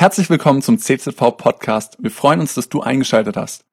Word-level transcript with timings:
Herzlich 0.00 0.30
willkommen 0.30 0.62
zum 0.62 0.78
CZV 0.78 1.36
Podcast. 1.36 1.96
Wir 1.98 2.12
freuen 2.12 2.38
uns, 2.38 2.54
dass 2.54 2.68
du 2.68 2.82
eingeschaltet 2.82 3.36
hast. 3.36 3.64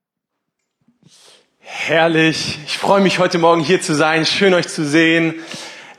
Herrlich. 1.59 2.57
Ich 2.65 2.79
freue 2.79 2.99
mich 2.99 3.19
heute 3.19 3.37
Morgen 3.37 3.61
hier 3.61 3.79
zu 3.79 3.93
sein. 3.93 4.25
Schön 4.25 4.55
euch 4.55 4.67
zu 4.67 4.83
sehen. 4.83 5.35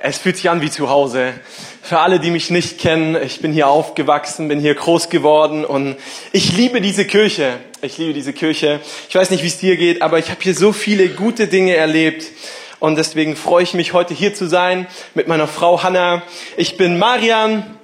Es 0.00 0.18
fühlt 0.18 0.34
sich 0.34 0.50
an 0.50 0.62
wie 0.62 0.68
zu 0.68 0.90
Hause. 0.90 1.32
Für 1.80 2.00
alle, 2.00 2.18
die 2.18 2.32
mich 2.32 2.50
nicht 2.50 2.80
kennen, 2.80 3.16
ich 3.22 3.40
bin 3.40 3.52
hier 3.52 3.68
aufgewachsen, 3.68 4.48
bin 4.48 4.58
hier 4.58 4.74
groß 4.74 5.10
geworden 5.10 5.64
und 5.64 5.94
ich 6.32 6.56
liebe 6.56 6.80
diese 6.80 7.04
Kirche. 7.04 7.60
Ich 7.80 7.96
liebe 7.96 8.12
diese 8.12 8.32
Kirche. 8.32 8.80
Ich 9.08 9.14
weiß 9.14 9.30
nicht, 9.30 9.44
wie 9.44 9.46
es 9.46 9.58
dir 9.58 9.76
geht, 9.76 10.02
aber 10.02 10.18
ich 10.18 10.28
habe 10.30 10.40
hier 10.42 10.56
so 10.56 10.72
viele 10.72 11.08
gute 11.08 11.46
Dinge 11.46 11.76
erlebt. 11.76 12.26
Und 12.80 12.96
deswegen 12.96 13.36
freue 13.36 13.62
ich 13.62 13.74
mich, 13.74 13.92
heute 13.92 14.12
hier 14.12 14.34
zu 14.34 14.48
sein 14.48 14.88
mit 15.14 15.28
meiner 15.28 15.46
Frau 15.46 15.84
Hanna. 15.84 16.24
Ich 16.56 16.76
bin 16.76 16.98
Marian, 16.98 17.75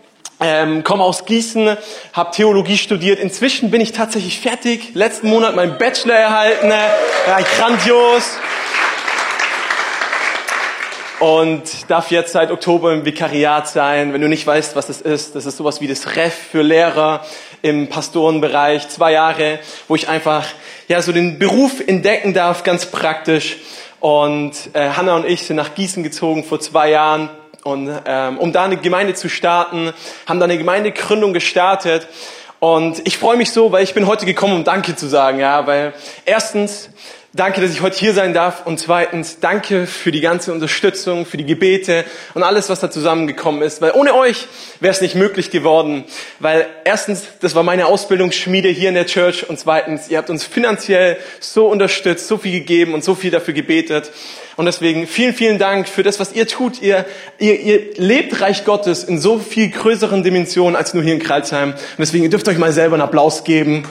ähm, 0.45 0.85
komme 0.85 1.05
aus 1.05 1.25
Gießen, 1.25 1.77
habe 2.13 2.31
Theologie 2.33 2.79
studiert. 2.79 3.19
Inzwischen 3.19 3.71
bin 3.71 3.81
ich 3.81 3.93
tatsächlich 3.93 4.41
fertig. 4.41 4.95
Letzten 4.95 5.29
Monat 5.29 5.57
meinen 5.57 5.79
Bachelor 5.79 6.15
erhalten. 6.15 6.71
Ja, 6.71 7.39
grandios. 7.57 8.39
Und 11.21 11.63
darf 11.89 12.11
jetzt 12.11 12.33
seit 12.33 12.51
Oktober 12.51 12.93
im 12.93 13.05
Vikariat 13.05 13.69
sein. 13.69 14.13
Wenn 14.13 14.21
du 14.21 14.29
nicht 14.29 14.45
weißt, 14.45 14.75
was 14.75 14.89
das 14.89 15.01
ist, 15.01 15.37
das 15.37 15.47
ist 15.47 15.57
sowas 15.57 15.81
wie 15.81 15.87
das 15.87 16.17
Ref 16.17 16.35
für 16.35 16.63
Lehrer 16.63 17.25
im 17.63 17.89
Pastorenbereich. 17.89 18.89
Zwei 18.89 19.13
Jahre, 19.13 19.61
wo 19.87 19.95
ich 19.95 20.09
einfach 20.09 20.45
ja 20.89 21.01
so 21.01 21.13
den 21.13 21.39
Beruf 21.39 21.81
entdecken 21.87 22.35
darf, 22.35 22.65
ganz 22.65 22.87
praktisch. 22.87 23.59
Und 24.01 24.53
äh, 24.73 24.91
Hanna 24.91 25.15
und 25.15 25.25
ich 25.25 25.47
sind 25.47 25.55
nach 25.55 25.77
Gießen 25.77 26.03
gezogen 26.03 26.43
vor 26.43 26.59
zwei 26.59 26.91
Jahren 26.91 27.31
und 27.65 27.91
ähm, 28.07 28.39
um 28.39 28.53
da 28.53 28.65
eine 28.65 28.77
Gemeinde 28.77 29.15
zu 29.15 29.29
starten, 29.29 29.93
haben 30.27 30.41
da 30.41 30.45
eine 30.45 30.59
Gemeindegründung 30.59 31.33
gestartet. 31.33 32.09
Und 32.59 33.07
ich 33.07 33.19
freue 33.19 33.37
mich 33.37 33.51
so, 33.51 33.73
weil 33.73 33.83
ich 33.83 33.95
bin 33.95 34.07
heute 34.07 34.25
gekommen, 34.27 34.55
um 34.55 34.65
Danke 34.65 34.95
zu 34.95 35.09
sagen, 35.09 35.41
ja, 35.41 35.67
weil 35.67 35.95
erstens 36.25 36.91
Danke, 37.35 37.63
dass 37.63 37.71
ich 37.71 37.81
heute 37.81 37.97
hier 37.97 38.13
sein 38.13 38.35
darf. 38.35 38.67
Und 38.67 38.79
zweitens, 38.79 39.41
danke 39.41 39.87
für 39.87 40.13
die 40.13 40.21
ganze 40.21 40.53
Unterstützung, 40.53 41.25
für 41.25 41.39
die 41.39 41.47
Gebete 41.47 42.05
und 42.35 42.43
alles, 42.43 42.69
was 42.69 42.81
da 42.81 42.91
zusammengekommen 42.91 43.63
ist. 43.63 43.81
Weil 43.81 43.93
ohne 43.93 44.15
euch 44.15 44.49
wäre 44.81 44.93
es 44.93 45.01
nicht 45.01 45.15
möglich 45.15 45.51
geworden. 45.51 46.05
Weil 46.41 46.67
erstens, 46.85 47.25
das 47.41 47.55
war 47.55 47.63
meine 47.63 47.87
Ausbildungsschmiede 47.87 48.69
hier 48.69 48.91
in 48.91 48.95
der 48.95 49.07
Church. 49.07 49.49
Und 49.49 49.59
zweitens, 49.59 50.11
ihr 50.11 50.19
habt 50.19 50.29
uns 50.29 50.45
finanziell 50.45 51.17
so 51.41 51.69
unterstützt, 51.69 52.29
so 52.29 52.37
viel 52.37 52.53
gegeben 52.53 52.93
und 52.93 53.03
so 53.03 53.15
viel 53.15 53.31
dafür 53.31 53.55
gebetet. 53.55 54.13
Und 54.57 54.67
deswegen 54.67 55.07
vielen, 55.07 55.33
vielen 55.33 55.59
Dank 55.59 55.89
für 55.89 56.03
das, 56.03 56.21
was 56.21 56.35
ihr 56.35 56.47
tut. 56.47 56.83
Ihr, 56.83 57.07
ihr, 57.39 57.59
ihr 57.59 57.95
lebt 57.97 58.43
Reich 58.43 58.67
Gottes 58.67 59.05
in 59.05 59.19
so 59.19 59.39
viel 59.39 59.71
größeren 59.71 60.23
Dimensionen 60.23 60.77
als 60.77 60.93
nur 60.93 61.03
hier 61.03 61.15
in 61.15 61.19
Kreilsheim. 61.19 61.71
Und 61.71 61.79
deswegen, 61.99 62.25
ihr 62.25 62.31
dürft 62.31 62.47
euch 62.49 62.59
mal 62.59 62.73
selber 62.75 62.97
einen 62.97 63.03
Applaus 63.03 63.43
geben. 63.43 63.89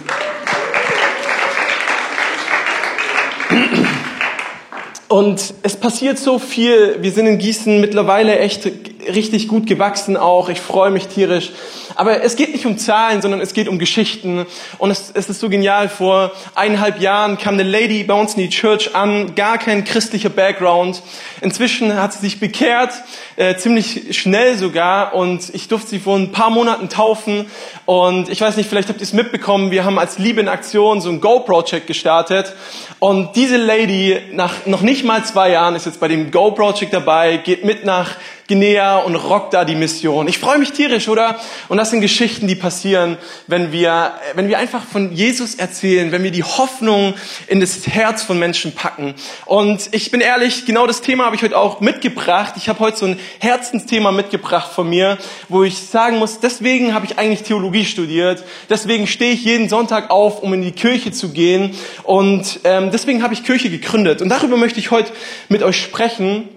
Und 5.12 5.54
es 5.62 5.76
passiert 5.76 6.17
so 6.17 6.40
viel. 6.40 6.95
Wir 7.02 7.12
sind 7.12 7.28
in 7.28 7.38
Gießen 7.38 7.81
mittlerweile 7.81 8.40
echt 8.40 8.91
richtig 9.07 9.47
gut 9.47 9.67
gewachsen 9.67 10.17
auch. 10.17 10.49
Ich 10.49 10.59
freue 10.59 10.91
mich 10.91 11.07
tierisch. 11.07 11.52
Aber 11.95 12.23
es 12.23 12.35
geht 12.35 12.52
nicht 12.53 12.66
um 12.66 12.77
Zahlen, 12.77 13.21
sondern 13.21 13.41
es 13.41 13.53
geht 13.53 13.67
um 13.67 13.80
Geschichten. 13.80 14.45
Und 14.77 14.91
es, 14.91 15.11
es 15.13 15.30
ist 15.30 15.39
so 15.39 15.49
genial. 15.49 15.89
Vor 15.89 16.31
eineinhalb 16.55 17.02
Jahren 17.02 17.38
kam 17.38 17.55
eine 17.55 17.63
Lady 17.63 18.03
bei 18.03 18.13
uns 18.13 18.35
in 18.35 18.41
die 18.41 18.49
Church 18.49 18.95
an, 18.95 19.35
gar 19.35 19.58
kein 19.58 19.83
christlicher 19.83 20.30
Background. 20.30 21.02
Inzwischen 21.41 21.95
hat 21.95 22.13
sie 22.13 22.19
sich 22.19 22.39
bekehrt, 22.39 22.93
äh, 23.35 23.55
ziemlich 23.55 24.17
schnell 24.17 24.58
sogar. 24.58 25.13
Und 25.13 25.53
ich 25.53 25.67
durfte 25.67 25.89
sie 25.89 25.99
vor 25.99 26.17
ein 26.17 26.31
paar 26.31 26.49
Monaten 26.49 26.89
taufen. 26.89 27.47
Und 27.86 28.30
ich 28.30 28.41
weiß 28.41 28.58
nicht, 28.58 28.69
vielleicht 28.69 28.89
habt 28.89 28.99
ihr 28.99 29.03
es 29.03 29.13
mitbekommen. 29.13 29.71
Wir 29.71 29.86
haben 29.86 29.99
als 29.99 30.17
Liebe 30.17 30.41
in 30.41 30.47
Aktion 30.47 31.02
so 31.02 31.09
ein 31.09 31.21
Go-Project 31.21 31.88
gestartet. 31.88 32.53
Und 32.99 33.36
diese 33.36 33.58
Lady 33.58 34.19
nach 34.31 34.65
noch 34.65 34.81
nicht 34.81 35.03
mal 35.03 35.25
zwei 35.25 35.49
Jahren 35.49 35.75
ist 35.75 35.86
jetzt 35.86 35.99
bei 35.99 36.08
dem 36.08 36.31
Go 36.31 36.52
Project 36.52 36.93
dabei, 36.93 37.37
geht 37.37 37.65
mit 37.65 37.86
nach 37.86 38.15
Guinea 38.52 38.98
und 38.98 39.16
rockt 39.16 39.54
da 39.54 39.64
die 39.64 39.76
Mission. 39.76 40.28
Ich 40.28 40.38
freue 40.38 40.60
mich 40.60 40.73
tierisch, 40.73 41.08
oder? 41.08 41.39
Und 41.70 41.78
das 41.78 41.89
sind 41.89 42.02
Geschichten, 42.02 42.48
die 42.48 42.56
passieren, 42.56 43.17
wenn 43.48 43.72
wir, 43.72 44.12
wenn 44.36 44.50
wir 44.50 44.58
einfach 44.58 44.84
von 44.84 45.14
Jesus 45.14 45.56
erzählen, 45.56 46.12
wenn 46.12 46.22
wir 46.22 46.32
die 46.32 46.44
Hoffnung 46.44 47.14
in 47.48 47.62
das 47.62 47.88
Herz 47.88 48.23
von 48.23 48.38
Menschen 48.38 48.73
packen. 48.73 49.16
Und 49.45 49.88
ich 49.94 50.12
bin 50.12 50.20
ehrlich, 50.20 50.66
genau 50.66 50.86
das 50.86 51.00
Thema 51.00 51.28
habe 51.28 51.38
ich 51.38 51.44
heute 51.44 51.58
auch 51.58 51.80
mitgebracht. 51.80 52.56
Ich 52.58 52.67
habe 52.67 52.80
heute 52.80 52.98
so 52.98 53.06
ein 53.06 53.20
Herzensthema 53.39 54.12
mitgebracht 54.12 54.73
von 54.73 54.89
mir, 54.89 55.18
wo 55.48 55.64
ich 55.64 55.78
sagen 55.78 56.20
muss, 56.20 56.42
deswegen 56.42 56.94
habe 56.94 57.06
ich 57.06 57.18
eigentlich 57.18 57.44
Theologie 57.44 57.86
studiert. 57.86 58.44
Deswegen 58.70 59.08
stehe 59.08 59.32
ich 59.32 59.45
jeden 59.45 59.70
Sonntag 59.70 60.10
auf, 60.10 60.44
um 60.44 60.54
in 60.54 60.62
die 60.62 60.73
Kirche 60.73 61.14
zu 61.14 61.30
gehen. 61.30 61.73
Und 62.04 62.60
ähm, 62.66 62.92
deswegen 62.92 63.23
habe 63.23 63.33
ich 63.33 63.45
Kirche 63.45 63.70
gegründet. 63.70 64.22
Und 64.22 64.28
darüber 64.28 64.58
möchte 64.58 64.82
ich 64.82 64.92
heute 64.92 65.14
mit 65.48 65.64
euch 65.64 65.82
sprechen. 65.82 66.50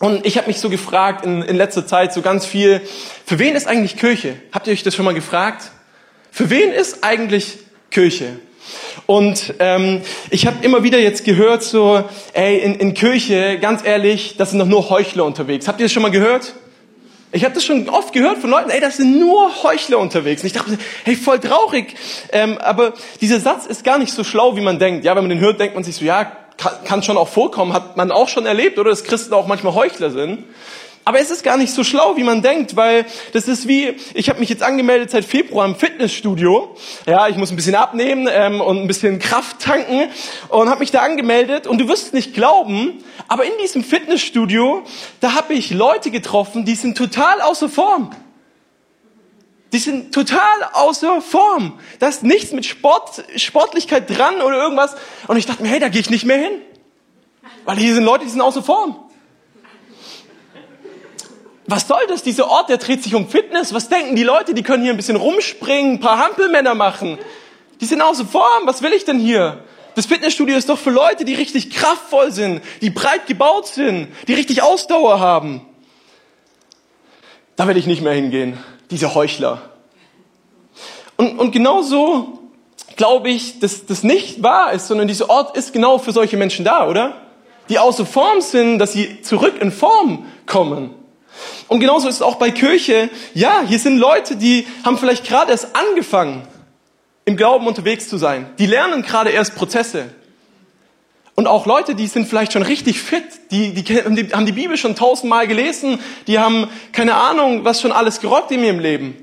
Und 0.00 0.24
ich 0.24 0.38
habe 0.38 0.46
mich 0.46 0.58
so 0.58 0.70
gefragt 0.70 1.26
in, 1.26 1.42
in 1.42 1.56
letzter 1.56 1.86
Zeit 1.86 2.14
so 2.14 2.22
ganz 2.22 2.46
viel, 2.46 2.80
für 3.26 3.38
wen 3.38 3.54
ist 3.54 3.68
eigentlich 3.68 3.98
Kirche? 3.98 4.34
Habt 4.50 4.66
ihr 4.66 4.72
euch 4.72 4.82
das 4.82 4.94
schon 4.94 5.04
mal 5.04 5.12
gefragt? 5.12 5.70
Für 6.30 6.48
wen 6.48 6.72
ist 6.72 7.04
eigentlich 7.04 7.58
Kirche? 7.90 8.38
Und 9.04 9.54
ähm, 9.58 10.00
ich 10.30 10.46
habe 10.46 10.64
immer 10.64 10.82
wieder 10.84 10.98
jetzt 10.98 11.24
gehört, 11.24 11.62
so, 11.62 12.02
ey, 12.32 12.60
in, 12.60 12.76
in 12.76 12.94
Kirche, 12.94 13.58
ganz 13.60 13.84
ehrlich, 13.84 14.36
das 14.38 14.50
sind 14.50 14.58
doch 14.58 14.66
nur 14.66 14.88
Heuchler 14.88 15.26
unterwegs. 15.26 15.68
Habt 15.68 15.80
ihr 15.80 15.84
das 15.84 15.92
schon 15.92 16.02
mal 16.02 16.10
gehört? 16.10 16.54
Ich 17.32 17.44
habe 17.44 17.54
das 17.54 17.64
schon 17.64 17.88
oft 17.88 18.12
gehört 18.12 18.38
von 18.38 18.50
Leuten, 18.50 18.70
ey, 18.70 18.80
das 18.80 18.96
sind 18.96 19.18
nur 19.20 19.62
Heuchler 19.62 19.98
unterwegs. 19.98 20.42
Und 20.42 20.48
ich 20.48 20.52
dachte, 20.52 20.76
hey, 21.04 21.14
voll 21.14 21.38
traurig. 21.38 21.94
Ähm, 22.32 22.58
aber 22.58 22.92
dieser 23.20 23.38
Satz 23.38 23.66
ist 23.66 23.84
gar 23.84 23.98
nicht 23.98 24.12
so 24.12 24.24
schlau, 24.24 24.56
wie 24.56 24.60
man 24.60 24.80
denkt. 24.80 25.04
Ja, 25.04 25.14
wenn 25.14 25.22
man 25.22 25.30
den 25.30 25.38
hört, 25.38 25.60
denkt 25.60 25.74
man 25.74 25.84
sich 25.84 25.96
so, 25.96 26.04
ja, 26.04 26.32
kann, 26.56 26.72
kann 26.84 27.02
schon 27.02 27.16
auch 27.16 27.28
vorkommen, 27.28 27.72
hat 27.72 27.96
man 27.96 28.10
auch 28.10 28.28
schon 28.28 28.46
erlebt, 28.46 28.78
oder 28.78 28.90
dass 28.90 29.04
Christen 29.04 29.32
auch 29.32 29.46
manchmal 29.46 29.74
Heuchler 29.74 30.10
sind. 30.10 30.44
Aber 31.04 31.18
es 31.18 31.30
ist 31.30 31.42
gar 31.42 31.56
nicht 31.56 31.72
so 31.72 31.82
schlau, 31.82 32.16
wie 32.16 32.22
man 32.22 32.42
denkt, 32.42 32.76
weil 32.76 33.06
das 33.32 33.48
ist 33.48 33.66
wie, 33.66 33.96
ich 34.14 34.28
habe 34.28 34.38
mich 34.38 34.50
jetzt 34.50 34.62
angemeldet 34.62 35.10
seit 35.10 35.24
Februar 35.24 35.64
im 35.64 35.74
Fitnessstudio. 35.74 36.76
Ja, 37.06 37.26
ich 37.28 37.36
muss 37.36 37.50
ein 37.50 37.56
bisschen 37.56 37.74
abnehmen 37.74 38.28
ähm, 38.30 38.60
und 38.60 38.82
ein 38.82 38.86
bisschen 38.86 39.18
Kraft 39.18 39.60
tanken 39.60 40.10
und 40.50 40.68
habe 40.68 40.80
mich 40.80 40.90
da 40.90 41.00
angemeldet. 41.00 41.66
Und 41.66 41.78
du 41.78 41.88
wirst 41.88 42.12
nicht 42.12 42.34
glauben, 42.34 43.02
aber 43.28 43.44
in 43.44 43.52
diesem 43.62 43.82
Fitnessstudio, 43.82 44.82
da 45.20 45.34
habe 45.34 45.54
ich 45.54 45.70
Leute 45.70 46.10
getroffen, 46.10 46.66
die 46.66 46.74
sind 46.74 46.98
total 46.98 47.40
außer 47.40 47.70
Form. 47.70 48.14
Die 49.72 49.78
sind 49.78 50.12
total 50.12 50.64
außer 50.74 51.22
Form. 51.22 51.78
Da 51.98 52.08
ist 52.08 52.24
nichts 52.24 52.52
mit 52.52 52.66
Sport, 52.66 53.24
Sportlichkeit 53.36 54.10
dran 54.10 54.42
oder 54.42 54.56
irgendwas. 54.56 54.96
Und 55.28 55.38
ich 55.38 55.46
dachte 55.46 55.62
mir, 55.62 55.70
hey, 55.70 55.78
da 55.78 55.88
gehe 55.88 56.00
ich 56.00 56.10
nicht 56.10 56.26
mehr 56.26 56.38
hin. 56.38 56.60
Weil 57.64 57.78
hier 57.78 57.94
sind 57.94 58.04
Leute, 58.04 58.24
die 58.24 58.30
sind 58.30 58.40
außer 58.40 58.62
Form. 58.62 59.09
Was 61.70 61.86
soll 61.86 62.04
das? 62.08 62.24
Dieser 62.24 62.48
Ort, 62.48 62.68
der 62.68 62.78
dreht 62.78 63.04
sich 63.04 63.14
um 63.14 63.28
Fitness. 63.28 63.72
Was 63.72 63.88
denken 63.88 64.16
die 64.16 64.24
Leute? 64.24 64.54
Die 64.54 64.64
können 64.64 64.82
hier 64.82 64.92
ein 64.92 64.96
bisschen 64.96 65.16
rumspringen, 65.16 65.94
ein 65.94 66.00
paar 66.00 66.18
Hampelmänner 66.18 66.74
machen. 66.74 67.16
Die 67.80 67.84
sind 67.84 68.02
außer 68.02 68.24
Form. 68.24 68.66
Was 68.66 68.82
will 68.82 68.92
ich 68.92 69.04
denn 69.04 69.20
hier? 69.20 69.62
Das 69.94 70.06
Fitnessstudio 70.06 70.56
ist 70.56 70.68
doch 70.68 70.78
für 70.78 70.90
Leute, 70.90 71.24
die 71.24 71.34
richtig 71.34 71.70
kraftvoll 71.70 72.32
sind, 72.32 72.60
die 72.80 72.90
breit 72.90 73.28
gebaut 73.28 73.68
sind, 73.68 74.08
die 74.26 74.34
richtig 74.34 74.62
Ausdauer 74.62 75.20
haben. 75.20 75.64
Da 77.54 77.68
will 77.68 77.76
ich 77.76 77.86
nicht 77.86 78.02
mehr 78.02 78.14
hingehen 78.14 78.58
diese 78.90 79.14
Heuchler. 79.14 79.62
Und, 81.16 81.38
und 81.38 81.52
genau 81.52 81.82
so 81.82 82.40
glaube 82.96 83.30
ich, 83.30 83.60
dass 83.60 83.86
das 83.86 84.02
nicht 84.02 84.42
wahr 84.42 84.72
ist, 84.72 84.88
sondern 84.88 85.06
dieser 85.06 85.30
Ort 85.30 85.56
ist 85.56 85.72
genau 85.72 85.98
für 85.98 86.10
solche 86.10 86.36
Menschen 86.36 86.64
da, 86.64 86.88
oder? 86.88 87.14
Die 87.68 87.78
außer 87.78 88.04
Form 88.04 88.40
sind, 88.40 88.80
dass 88.80 88.92
sie 88.92 89.22
zurück 89.22 89.54
in 89.60 89.70
Form 89.70 90.26
kommen. 90.46 90.99
Und 91.68 91.80
genauso 91.80 92.08
ist 92.08 92.16
es 92.16 92.22
auch 92.22 92.36
bei 92.36 92.50
Kirche. 92.50 93.10
Ja, 93.34 93.62
hier 93.66 93.78
sind 93.78 93.98
Leute, 93.98 94.36
die 94.36 94.66
haben 94.84 94.98
vielleicht 94.98 95.24
gerade 95.24 95.52
erst 95.52 95.68
angefangen, 95.74 96.42
im 97.24 97.36
Glauben 97.36 97.66
unterwegs 97.66 98.08
zu 98.08 98.16
sein. 98.16 98.46
Die 98.58 98.66
lernen 98.66 99.02
gerade 99.02 99.30
erst 99.30 99.54
Prozesse. 99.54 100.10
Und 101.34 101.46
auch 101.46 101.64
Leute, 101.64 101.94
die 101.94 102.06
sind 102.06 102.28
vielleicht 102.28 102.52
schon 102.52 102.62
richtig 102.62 103.00
fit, 103.00 103.24
die, 103.50 103.72
die, 103.72 103.82
die 103.82 104.34
haben 104.34 104.46
die 104.46 104.52
Bibel 104.52 104.76
schon 104.76 104.94
tausendmal 104.94 105.46
gelesen, 105.46 105.98
die 106.26 106.38
haben 106.38 106.68
keine 106.92 107.14
Ahnung, 107.14 107.64
was 107.64 107.80
schon 107.80 107.92
alles 107.92 108.20
gerockt 108.20 108.50
in 108.50 108.62
ihrem 108.62 108.78
Leben. 108.78 109.16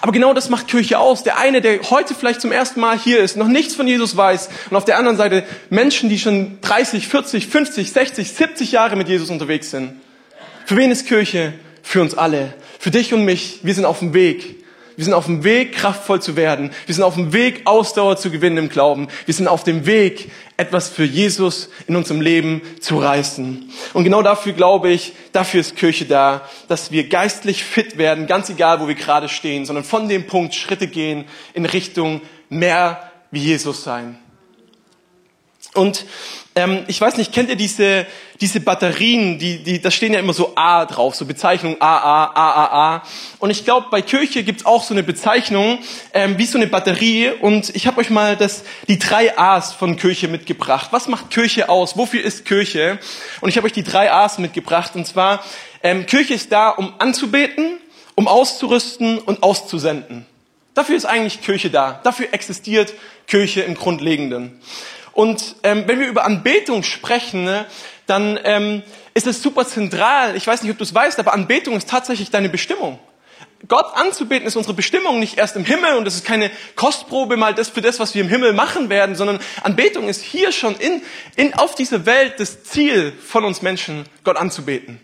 Aber 0.00 0.12
genau 0.12 0.34
das 0.34 0.48
macht 0.48 0.68
Kirche 0.68 0.98
aus. 0.98 1.22
Der 1.22 1.38
eine, 1.38 1.60
der 1.60 1.80
heute 1.90 2.14
vielleicht 2.14 2.40
zum 2.40 2.52
ersten 2.52 2.80
Mal 2.80 2.98
hier 2.98 3.20
ist, 3.20 3.36
noch 3.36 3.46
nichts 3.46 3.74
von 3.74 3.86
Jesus 3.86 4.16
weiß, 4.16 4.48
und 4.70 4.76
auf 4.76 4.84
der 4.84 4.98
anderen 4.98 5.16
Seite 5.16 5.44
Menschen, 5.70 6.08
die 6.08 6.18
schon 6.18 6.58
30, 6.60 7.06
40, 7.06 7.46
50, 7.46 7.92
60, 7.92 8.32
70 8.32 8.72
Jahre 8.72 8.96
mit 8.96 9.08
Jesus 9.08 9.30
unterwegs 9.30 9.70
sind. 9.70 10.00
Für 10.70 10.76
wen 10.76 10.92
ist 10.92 11.08
Kirche? 11.08 11.52
Für 11.82 12.00
uns 12.00 12.14
alle. 12.14 12.54
Für 12.78 12.92
dich 12.92 13.12
und 13.12 13.24
mich. 13.24 13.58
Wir 13.64 13.74
sind 13.74 13.84
auf 13.84 13.98
dem 13.98 14.14
Weg. 14.14 14.62
Wir 14.94 15.04
sind 15.04 15.14
auf 15.14 15.26
dem 15.26 15.42
Weg, 15.42 15.72
kraftvoll 15.72 16.22
zu 16.22 16.36
werden. 16.36 16.70
Wir 16.86 16.94
sind 16.94 17.02
auf 17.02 17.16
dem 17.16 17.32
Weg, 17.32 17.62
Ausdauer 17.64 18.18
zu 18.18 18.30
gewinnen 18.30 18.56
im 18.56 18.68
Glauben. 18.68 19.08
Wir 19.24 19.34
sind 19.34 19.48
auf 19.48 19.64
dem 19.64 19.84
Weg, 19.84 20.30
etwas 20.56 20.88
für 20.88 21.02
Jesus 21.02 21.70
in 21.88 21.96
unserem 21.96 22.20
Leben 22.20 22.62
zu 22.78 22.98
reißen. 22.98 23.68
Und 23.94 24.04
genau 24.04 24.22
dafür 24.22 24.52
glaube 24.52 24.90
ich, 24.90 25.12
dafür 25.32 25.60
ist 25.60 25.74
Kirche 25.74 26.04
da, 26.04 26.48
dass 26.68 26.92
wir 26.92 27.08
geistlich 27.08 27.64
fit 27.64 27.98
werden, 27.98 28.28
ganz 28.28 28.48
egal, 28.48 28.78
wo 28.78 28.86
wir 28.86 28.94
gerade 28.94 29.28
stehen, 29.28 29.66
sondern 29.66 29.82
von 29.82 30.08
dem 30.08 30.28
Punkt 30.28 30.54
Schritte 30.54 30.86
gehen 30.86 31.24
in 31.52 31.66
Richtung 31.66 32.20
mehr 32.48 33.10
wie 33.32 33.40
Jesus 33.40 33.82
sein. 33.82 34.20
Und 35.74 36.04
ähm, 36.60 36.84
ich 36.88 37.00
weiß 37.00 37.16
nicht, 37.16 37.32
kennt 37.32 37.48
ihr 37.48 37.56
diese, 37.56 38.06
diese 38.40 38.60
Batterien, 38.60 39.38
die, 39.38 39.62
die, 39.62 39.80
da 39.80 39.90
stehen 39.90 40.12
ja 40.12 40.20
immer 40.20 40.34
so 40.34 40.52
A 40.56 40.84
drauf, 40.84 41.14
so 41.14 41.24
Bezeichnung 41.24 41.76
A, 41.80 41.96
A, 41.96 42.24
A, 42.24 42.50
A, 42.52 42.94
A. 42.96 43.02
Und 43.38 43.50
ich 43.50 43.64
glaube, 43.64 43.86
bei 43.90 44.02
Kirche 44.02 44.42
gibt's 44.42 44.66
auch 44.66 44.84
so 44.84 44.92
eine 44.92 45.02
Bezeichnung, 45.02 45.78
ähm, 46.12 46.36
wie 46.38 46.44
so 46.44 46.58
eine 46.58 46.66
Batterie. 46.66 47.30
Und 47.30 47.74
ich 47.74 47.86
habe 47.86 48.00
euch 48.00 48.10
mal 48.10 48.36
das, 48.36 48.64
die 48.88 48.98
drei 48.98 49.38
A's 49.38 49.72
von 49.72 49.96
Kirche 49.96 50.28
mitgebracht. 50.28 50.88
Was 50.90 51.08
macht 51.08 51.30
Kirche 51.30 51.68
aus? 51.68 51.96
Wofür 51.96 52.22
ist 52.22 52.44
Kirche? 52.44 52.98
Und 53.40 53.48
ich 53.48 53.56
habe 53.56 53.66
euch 53.66 53.72
die 53.72 53.84
drei 53.84 54.12
A's 54.12 54.38
mitgebracht. 54.38 54.92
Und 54.94 55.06
zwar, 55.06 55.42
ähm, 55.82 56.04
Kirche 56.04 56.34
ist 56.34 56.52
da, 56.52 56.68
um 56.68 56.94
anzubeten, 56.98 57.78
um 58.14 58.28
auszurüsten 58.28 59.18
und 59.18 59.42
auszusenden. 59.42 60.26
Dafür 60.74 60.96
ist 60.96 61.06
eigentlich 61.06 61.40
Kirche 61.40 61.70
da. 61.70 62.00
Dafür 62.04 62.28
existiert 62.32 62.92
Kirche 63.26 63.62
im 63.62 63.74
Grundlegenden. 63.74 64.60
Und 65.12 65.56
ähm, 65.62 65.84
wenn 65.86 66.00
wir 66.00 66.08
über 66.08 66.24
Anbetung 66.24 66.82
sprechen, 66.82 67.44
ne, 67.44 67.66
dann 68.06 68.38
ähm, 68.44 68.82
ist 69.14 69.26
es 69.26 69.42
super 69.42 69.66
zentral. 69.66 70.36
Ich 70.36 70.46
weiß 70.46 70.62
nicht, 70.62 70.72
ob 70.72 70.78
du 70.78 70.84
es 70.84 70.94
weißt, 70.94 71.18
aber 71.18 71.32
Anbetung 71.32 71.76
ist 71.76 71.88
tatsächlich 71.88 72.30
deine 72.30 72.48
Bestimmung. 72.48 72.98
Gott 73.68 73.94
anzubeten 73.94 74.46
ist 74.46 74.56
unsere 74.56 74.74
Bestimmung 74.74 75.20
nicht 75.20 75.36
erst 75.36 75.54
im 75.56 75.64
Himmel 75.64 75.96
und 75.96 76.06
es 76.06 76.14
ist 76.14 76.24
keine 76.24 76.50
Kostprobe 76.76 77.36
mal 77.36 77.54
das 77.54 77.68
für 77.68 77.82
das, 77.82 78.00
was 78.00 78.14
wir 78.14 78.22
im 78.22 78.28
Himmel 78.28 78.54
machen 78.54 78.88
werden, 78.88 79.16
sondern 79.16 79.38
Anbetung 79.62 80.08
ist 80.08 80.22
hier 80.22 80.50
schon 80.50 80.76
in, 80.76 81.02
in, 81.36 81.52
auf 81.54 81.74
dieser 81.74 82.06
Welt 82.06 82.34
das 82.38 82.64
Ziel 82.64 83.12
von 83.12 83.44
uns 83.44 83.60
Menschen, 83.60 84.06
Gott 84.24 84.38
anzubeten 84.38 85.00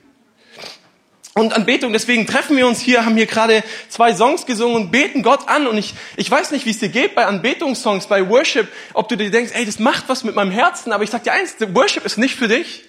und 1.36 1.52
Anbetung. 1.52 1.92
Deswegen 1.92 2.26
treffen 2.26 2.56
wir 2.56 2.66
uns 2.66 2.80
hier, 2.80 3.04
haben 3.04 3.14
hier 3.14 3.26
gerade 3.26 3.62
zwei 3.88 4.14
Songs 4.14 4.46
gesungen 4.46 4.76
und 4.76 4.90
beten 4.90 5.22
Gott 5.22 5.48
an. 5.48 5.66
Und 5.66 5.76
ich, 5.76 5.94
ich 6.16 6.30
weiß 6.30 6.50
nicht, 6.50 6.64
wie 6.64 6.70
es 6.70 6.78
dir 6.78 6.88
geht 6.88 7.14
bei 7.14 7.26
Anbetungssongs, 7.26 8.06
bei 8.06 8.28
Worship, 8.28 8.68
ob 8.94 9.08
du 9.08 9.16
dir 9.16 9.30
denkst, 9.30 9.52
ey, 9.54 9.66
das 9.66 9.78
macht 9.78 10.08
was 10.08 10.24
mit 10.24 10.34
meinem 10.34 10.50
Herzen. 10.50 10.92
Aber 10.92 11.04
ich 11.04 11.10
sag 11.10 11.24
dir 11.24 11.32
eins, 11.32 11.56
Worship 11.60 12.06
ist 12.06 12.16
nicht 12.16 12.36
für 12.36 12.48
dich. 12.48 12.84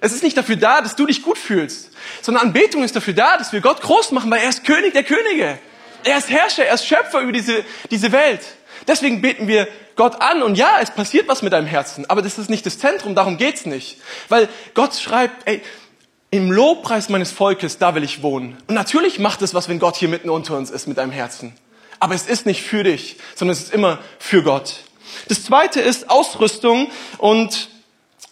Es 0.00 0.12
ist 0.12 0.22
nicht 0.22 0.34
dafür 0.34 0.56
da, 0.56 0.80
dass 0.80 0.96
du 0.96 1.04
dich 1.04 1.22
gut 1.22 1.36
fühlst, 1.36 1.90
sondern 2.22 2.44
Anbetung 2.44 2.82
ist 2.84 2.96
dafür 2.96 3.12
da, 3.12 3.36
dass 3.36 3.52
wir 3.52 3.60
Gott 3.60 3.82
groß 3.82 4.12
machen, 4.12 4.30
weil 4.30 4.40
er 4.40 4.48
ist 4.48 4.64
König 4.64 4.94
der 4.94 5.04
Könige. 5.04 5.58
Er 6.04 6.16
ist 6.16 6.30
Herrscher, 6.30 6.64
er 6.64 6.76
ist 6.76 6.86
Schöpfer 6.86 7.20
über 7.20 7.32
diese, 7.32 7.62
diese 7.90 8.10
Welt. 8.10 8.40
Deswegen 8.88 9.20
beten 9.20 9.46
wir 9.46 9.68
Gott 9.96 10.22
an 10.22 10.42
und 10.42 10.56
ja, 10.56 10.78
es 10.80 10.90
passiert 10.90 11.28
was 11.28 11.42
mit 11.42 11.52
deinem 11.52 11.66
Herzen, 11.66 12.08
aber 12.08 12.22
das 12.22 12.38
ist 12.38 12.48
nicht 12.48 12.64
das 12.64 12.78
Zentrum, 12.78 13.14
darum 13.14 13.36
geht's 13.36 13.66
nicht. 13.66 13.98
Weil 14.30 14.48
Gott 14.72 14.94
schreibt, 14.94 15.46
ey, 15.46 15.60
im 16.30 16.50
Lobpreis 16.50 17.08
meines 17.08 17.32
Volkes, 17.32 17.78
da 17.78 17.94
will 17.94 18.04
ich 18.04 18.22
wohnen. 18.22 18.56
Und 18.68 18.74
natürlich 18.74 19.18
macht 19.18 19.42
es 19.42 19.54
was, 19.54 19.68
wenn 19.68 19.78
Gott 19.78 19.96
hier 19.96 20.08
mitten 20.08 20.30
unter 20.30 20.56
uns 20.56 20.70
ist 20.70 20.86
mit 20.86 20.98
deinem 20.98 21.10
Herzen. 21.10 21.54
Aber 21.98 22.14
es 22.14 22.26
ist 22.26 22.46
nicht 22.46 22.62
für 22.62 22.84
dich, 22.84 23.16
sondern 23.34 23.52
es 23.52 23.64
ist 23.64 23.74
immer 23.74 23.98
für 24.18 24.42
Gott. 24.42 24.84
Das 25.28 25.44
zweite 25.44 25.80
ist 25.80 26.08
Ausrüstung 26.08 26.88
und 27.18 27.68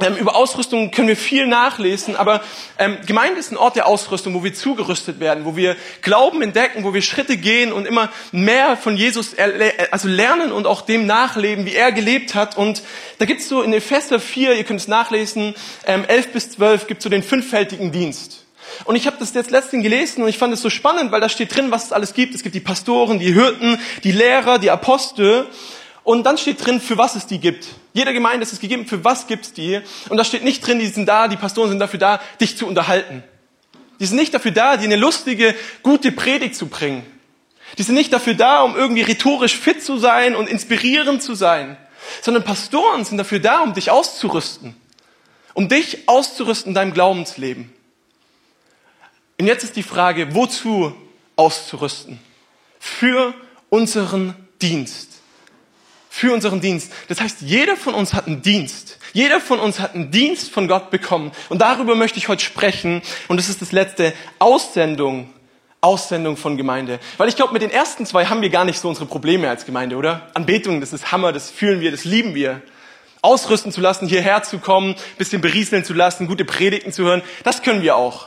ähm, 0.00 0.16
über 0.16 0.36
Ausrüstung 0.36 0.92
können 0.92 1.08
wir 1.08 1.16
viel 1.16 1.46
nachlesen, 1.46 2.14
aber 2.14 2.40
ähm, 2.78 2.98
Gemeinde 3.06 3.40
ist 3.40 3.50
ein 3.50 3.56
Ort 3.56 3.74
der 3.74 3.86
Ausrüstung, 3.88 4.34
wo 4.34 4.44
wir 4.44 4.54
zugerüstet 4.54 5.18
werden, 5.18 5.44
wo 5.44 5.56
wir 5.56 5.76
Glauben 6.02 6.40
entdecken, 6.40 6.84
wo 6.84 6.94
wir 6.94 7.02
Schritte 7.02 7.36
gehen 7.36 7.72
und 7.72 7.86
immer 7.86 8.08
mehr 8.30 8.76
von 8.76 8.96
Jesus 8.96 9.34
also 9.90 10.08
lernen 10.08 10.52
und 10.52 10.66
auch 10.66 10.82
dem 10.82 11.06
nachleben, 11.06 11.66
wie 11.66 11.74
er 11.74 11.90
gelebt 11.90 12.36
hat. 12.36 12.56
Und 12.56 12.82
da 13.18 13.24
gibt's 13.24 13.48
so 13.48 13.62
in 13.62 13.72
Epheser 13.72 14.20
4, 14.20 14.54
ihr 14.54 14.64
könnt 14.64 14.80
es 14.80 14.86
nachlesen, 14.86 15.54
ähm, 15.84 16.04
11 16.06 16.32
bis 16.32 16.50
12, 16.52 16.86
gibt 16.86 17.02
so 17.02 17.08
den 17.08 17.24
fünffältigen 17.24 17.90
Dienst. 17.90 18.44
Und 18.84 18.94
ich 18.94 19.06
habe 19.06 19.16
das 19.18 19.34
jetzt 19.34 19.50
letztens 19.50 19.82
gelesen 19.82 20.22
und 20.22 20.28
ich 20.28 20.38
fand 20.38 20.52
es 20.54 20.62
so 20.62 20.70
spannend, 20.70 21.10
weil 21.10 21.20
da 21.20 21.28
steht 21.28 21.56
drin, 21.56 21.70
was 21.70 21.86
es 21.86 21.92
alles 21.92 22.14
gibt. 22.14 22.34
Es 22.34 22.42
gibt 22.42 22.54
die 22.54 22.60
Pastoren, 22.60 23.18
die 23.18 23.32
Hirten, 23.32 23.80
die 24.04 24.12
Lehrer, 24.12 24.58
die 24.58 24.70
Apostel. 24.70 25.46
Und 26.08 26.25
dann 26.25 26.38
steht 26.38 26.64
drin, 26.64 26.81
für 26.81 26.96
was 26.96 27.16
es 27.16 27.26
die 27.26 27.38
gibt. 27.38 27.66
Jeder 27.93 28.14
Gemeinde 28.14 28.43
ist 28.43 28.55
es 28.55 28.60
gegeben, 28.60 28.87
für 28.87 29.05
was 29.05 29.26
gibt's 29.26 29.52
die? 29.52 29.78
Und 30.08 30.16
da 30.16 30.25
steht 30.25 30.43
nicht 30.43 30.66
drin, 30.66 30.78
die 30.78 30.87
sind 30.87 31.05
da, 31.05 31.28
die 31.28 31.37
Pastoren 31.37 31.69
sind 31.69 31.81
dafür 31.81 31.99
da, 31.99 32.19
dich 32.40 32.56
zu 32.56 32.66
unterhalten. 32.66 33.22
Die 34.00 34.06
sind 34.06 34.16
nicht 34.16 34.32
dafür 34.32 34.52
da, 34.52 34.78
dir 34.78 34.84
eine 34.84 34.96
lustige, 34.96 35.55
gute 35.82 36.10
Predigt 36.10 36.56
zu 36.56 36.69
bringen. 36.69 37.05
Die 37.76 37.82
sind 37.82 37.94
nicht 37.94 38.10
dafür 38.10 38.32
da, 38.32 38.62
um 38.62 38.75
irgendwie 38.75 39.02
rhetorisch 39.02 39.55
fit 39.55 39.84
zu 39.84 39.99
sein 39.99 40.34
und 40.34 40.49
inspirierend 40.49 41.22
zu 41.22 41.34
sein, 41.34 41.76
sondern 42.22 42.43
Pastoren 42.43 43.04
sind 43.04 43.19
dafür 43.19 43.40
da, 43.40 43.61
um 43.61 43.75
dich 43.75 43.90
auszurüsten. 43.90 44.75
Um 45.52 45.69
dich 45.69 46.08
auszurüsten 46.08 46.70
in 46.70 46.75
deinem 46.75 46.94
Glaubensleben. 46.94 47.70
Und 49.38 49.46
jetzt 49.46 49.62
ist 49.62 49.76
die 49.76 49.82
Frage, 49.82 50.34
wozu 50.34 50.94
auszurüsten? 51.37 52.19
Für 52.81 53.34
unseren 53.69 54.34
Dienst 54.62 55.07
für 56.18 56.32
unseren 56.32 56.60
Dienst. 56.60 56.92
Das 57.06 57.20
heißt, 57.20 57.42
jeder 57.42 57.76
von 57.76 57.94
uns 57.94 58.12
hat 58.12 58.26
einen 58.26 58.42
Dienst. 58.42 58.98
Jeder 59.12 59.40
von 59.40 59.60
uns 59.60 59.78
hat 59.78 59.94
einen 59.94 60.10
Dienst 60.10 60.50
von 60.50 60.66
Gott 60.66 60.90
bekommen. 60.90 61.30
Und 61.48 61.60
darüber 61.60 61.94
möchte 61.94 62.18
ich 62.18 62.26
heute 62.26 62.44
sprechen. 62.44 63.02
Und 63.28 63.36
das 63.36 63.48
ist 63.48 63.62
das 63.62 63.70
letzte 63.70 64.12
Aussendung. 64.40 65.32
Aussendung 65.80 66.36
von 66.36 66.56
Gemeinde. 66.56 66.98
Weil 67.18 67.28
ich 67.28 67.36
glaube, 67.36 67.52
mit 67.52 67.62
den 67.62 67.70
ersten 67.70 68.04
zwei 68.04 68.26
haben 68.26 68.42
wir 68.42 68.50
gar 68.50 68.64
nicht 68.64 68.80
so 68.80 68.88
unsere 68.88 69.06
Probleme 69.06 69.48
als 69.48 69.64
Gemeinde, 69.64 69.94
oder? 69.94 70.28
Anbetung, 70.34 70.80
das 70.80 70.92
ist 70.92 71.12
Hammer, 71.12 71.32
das 71.32 71.50
fühlen 71.50 71.80
wir, 71.80 71.92
das 71.92 72.04
lieben 72.04 72.34
wir. 72.34 72.62
Ausrüsten 73.22 73.70
zu 73.70 73.80
lassen, 73.80 74.08
hierher 74.08 74.42
zu 74.42 74.58
kommen, 74.58 74.96
bisschen 75.18 75.40
berieseln 75.40 75.84
zu 75.84 75.94
lassen, 75.94 76.26
gute 76.26 76.44
Predigten 76.44 76.92
zu 76.92 77.04
hören, 77.04 77.22
das 77.44 77.62
können 77.62 77.82
wir 77.82 77.94
auch. 77.94 78.26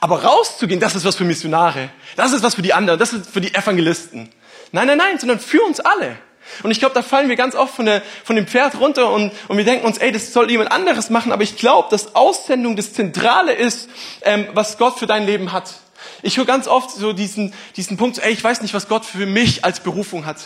Aber 0.00 0.22
rauszugehen, 0.24 0.80
das 0.80 0.94
ist 0.94 1.04
was 1.04 1.16
für 1.16 1.24
Missionare. 1.24 1.90
Das 2.16 2.32
ist 2.32 2.42
was 2.42 2.54
für 2.54 2.62
die 2.62 2.72
anderen, 2.72 2.98
das 2.98 3.12
ist 3.12 3.30
für 3.30 3.42
die 3.42 3.54
Evangelisten. 3.54 4.30
Nein, 4.72 4.86
nein, 4.86 4.96
nein, 4.96 5.18
sondern 5.18 5.38
für 5.38 5.62
uns 5.62 5.80
alle. 5.80 6.16
Und 6.62 6.70
ich 6.70 6.78
glaube, 6.78 6.94
da 6.94 7.02
fallen 7.02 7.28
wir 7.28 7.36
ganz 7.36 7.54
oft 7.54 7.74
von, 7.74 7.86
der, 7.86 8.02
von 8.24 8.36
dem 8.36 8.46
Pferd 8.46 8.80
runter 8.80 9.10
und, 9.10 9.32
und 9.48 9.56
wir 9.56 9.64
denken 9.64 9.86
uns, 9.86 9.98
ey, 9.98 10.12
das 10.12 10.32
soll 10.32 10.50
jemand 10.50 10.72
anderes 10.72 11.10
machen. 11.10 11.32
Aber 11.32 11.42
ich 11.42 11.56
glaube, 11.56 11.88
dass 11.90 12.14
Aussendung 12.14 12.76
das 12.76 12.92
Zentrale 12.92 13.52
ist, 13.52 13.88
ähm, 14.22 14.46
was 14.52 14.78
Gott 14.78 14.98
für 14.98 15.06
dein 15.06 15.26
Leben 15.26 15.52
hat. 15.52 15.74
Ich 16.22 16.36
höre 16.36 16.44
ganz 16.44 16.68
oft 16.68 16.90
so 16.90 17.12
diesen, 17.12 17.52
diesen 17.76 17.96
Punkt, 17.96 18.18
ey, 18.18 18.32
ich 18.32 18.42
weiß 18.42 18.62
nicht, 18.62 18.74
was 18.74 18.88
Gott 18.88 19.04
für 19.04 19.26
mich 19.26 19.64
als 19.64 19.80
Berufung 19.80 20.26
hat. 20.26 20.38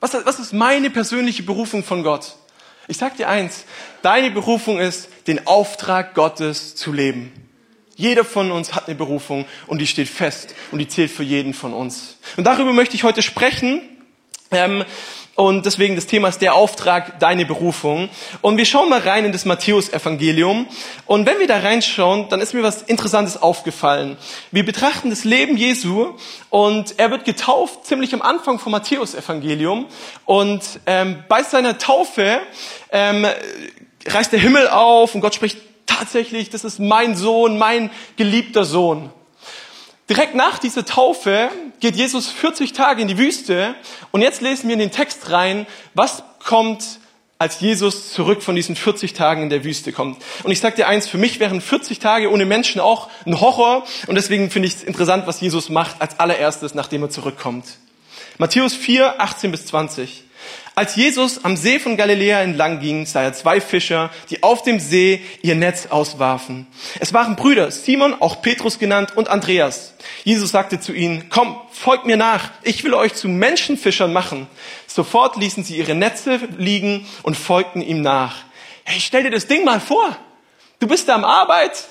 Was, 0.00 0.14
was 0.24 0.38
ist 0.38 0.52
meine 0.52 0.90
persönliche 0.90 1.42
Berufung 1.42 1.84
von 1.84 2.02
Gott? 2.02 2.34
Ich 2.88 2.98
sag 2.98 3.16
dir 3.16 3.28
eins, 3.28 3.64
deine 4.02 4.30
Berufung 4.30 4.78
ist, 4.78 5.08
den 5.26 5.46
Auftrag 5.46 6.14
Gottes 6.14 6.76
zu 6.76 6.92
leben. 6.92 7.32
Jeder 7.96 8.24
von 8.24 8.50
uns 8.50 8.74
hat 8.74 8.88
eine 8.88 8.96
Berufung 8.96 9.46
und 9.66 9.78
die 9.78 9.86
steht 9.86 10.08
fest 10.08 10.54
und 10.72 10.78
die 10.78 10.88
zählt 10.88 11.10
für 11.10 11.22
jeden 11.22 11.54
von 11.54 11.72
uns. 11.72 12.18
Und 12.36 12.44
darüber 12.44 12.72
möchte 12.72 12.96
ich 12.96 13.04
heute 13.04 13.22
sprechen. 13.22 13.80
Ähm, 14.50 14.84
und 15.36 15.66
deswegen 15.66 15.96
das 15.96 16.06
Thema 16.06 16.28
ist 16.28 16.42
der 16.42 16.54
Auftrag, 16.54 17.18
deine 17.18 17.44
Berufung. 17.44 18.08
Und 18.40 18.56
wir 18.56 18.64
schauen 18.64 18.88
mal 18.88 19.00
rein 19.00 19.24
in 19.24 19.32
das 19.32 19.44
Matthäus-Evangelium. 19.44 20.66
Und 21.06 21.26
wenn 21.26 21.40
wir 21.40 21.48
da 21.48 21.58
reinschauen, 21.58 22.28
dann 22.28 22.40
ist 22.40 22.54
mir 22.54 22.62
was 22.62 22.82
Interessantes 22.82 23.42
aufgefallen. 23.42 24.16
Wir 24.52 24.64
betrachten 24.64 25.10
das 25.10 25.24
Leben 25.24 25.56
Jesu 25.56 26.14
und 26.50 26.98
er 26.98 27.10
wird 27.10 27.24
getauft 27.24 27.84
ziemlich 27.84 28.14
am 28.14 28.22
Anfang 28.22 28.60
vom 28.60 28.70
Matthäus-Evangelium. 28.72 29.86
Und 30.24 30.62
ähm, 30.86 31.24
bei 31.28 31.42
seiner 31.42 31.78
Taufe 31.78 32.38
ähm, 32.92 33.26
reißt 34.06 34.32
der 34.32 34.38
Himmel 34.38 34.68
auf 34.68 35.16
und 35.16 35.20
Gott 35.20 35.34
spricht 35.34 35.58
tatsächlich, 35.86 36.50
das 36.50 36.62
ist 36.62 36.78
mein 36.78 37.16
Sohn, 37.16 37.58
mein 37.58 37.90
geliebter 38.16 38.64
Sohn. 38.64 39.10
Direkt 40.10 40.34
nach 40.34 40.58
dieser 40.58 40.84
Taufe 40.84 41.50
geht 41.80 41.96
Jesus 41.96 42.28
40 42.28 42.74
Tage 42.74 43.00
in 43.00 43.08
die 43.08 43.16
Wüste 43.16 43.74
und 44.10 44.20
jetzt 44.20 44.42
lesen 44.42 44.68
wir 44.68 44.74
in 44.74 44.78
den 44.78 44.90
Text 44.90 45.30
rein, 45.30 45.66
was 45.94 46.22
kommt, 46.44 46.84
als 47.38 47.60
Jesus 47.60 48.12
zurück 48.12 48.42
von 48.42 48.54
diesen 48.54 48.76
40 48.76 49.14
Tagen 49.14 49.42
in 49.44 49.48
der 49.48 49.64
Wüste 49.64 49.92
kommt. 49.92 50.22
Und 50.42 50.50
ich 50.50 50.60
sage 50.60 50.76
dir 50.76 50.88
eins, 50.88 51.08
für 51.08 51.16
mich 51.16 51.40
wären 51.40 51.62
40 51.62 52.00
Tage 52.00 52.30
ohne 52.30 52.44
Menschen 52.44 52.82
auch 52.82 53.08
ein 53.24 53.40
Horror 53.40 53.84
und 54.06 54.14
deswegen 54.14 54.50
finde 54.50 54.68
ich 54.68 54.74
es 54.74 54.82
interessant, 54.82 55.26
was 55.26 55.40
Jesus 55.40 55.70
macht 55.70 56.02
als 56.02 56.20
allererstes, 56.20 56.74
nachdem 56.74 57.02
er 57.02 57.10
zurückkommt. 57.10 57.64
Matthäus 58.36 58.74
4, 58.74 59.22
18 59.22 59.50
bis 59.50 59.66
20. 59.66 60.24
Als 60.76 60.96
Jesus 60.96 61.44
am 61.44 61.56
See 61.56 61.78
von 61.78 61.96
Galiläa 61.96 62.40
entlang 62.40 62.80
ging, 62.80 63.06
sah 63.06 63.22
er 63.22 63.32
zwei 63.32 63.60
Fischer, 63.60 64.10
die 64.30 64.42
auf 64.42 64.62
dem 64.62 64.80
See 64.80 65.22
ihr 65.40 65.54
Netz 65.54 65.86
auswarfen. 65.86 66.66
Es 66.98 67.12
waren 67.12 67.36
Brüder, 67.36 67.70
Simon, 67.70 68.20
auch 68.20 68.42
Petrus 68.42 68.80
genannt, 68.80 69.16
und 69.16 69.28
Andreas. 69.28 69.94
Jesus 70.24 70.50
sagte 70.50 70.80
zu 70.80 70.92
ihnen, 70.92 71.28
komm, 71.30 71.56
folgt 71.70 72.06
mir 72.06 72.16
nach, 72.16 72.50
ich 72.64 72.82
will 72.82 72.92
euch 72.94 73.14
zu 73.14 73.28
Menschenfischern 73.28 74.12
machen. 74.12 74.48
Sofort 74.88 75.36
ließen 75.36 75.62
sie 75.62 75.76
ihre 75.76 75.94
Netze 75.94 76.40
liegen 76.58 77.06
und 77.22 77.36
folgten 77.36 77.80
ihm 77.80 78.02
nach. 78.02 78.38
Hey, 78.82 78.98
stell 79.00 79.22
dir 79.22 79.30
das 79.30 79.46
Ding 79.46 79.64
mal 79.64 79.80
vor. 79.80 80.16
Du 80.80 80.88
bist 80.88 81.08
da 81.08 81.14
am 81.14 81.24
Arbeit, 81.24 81.84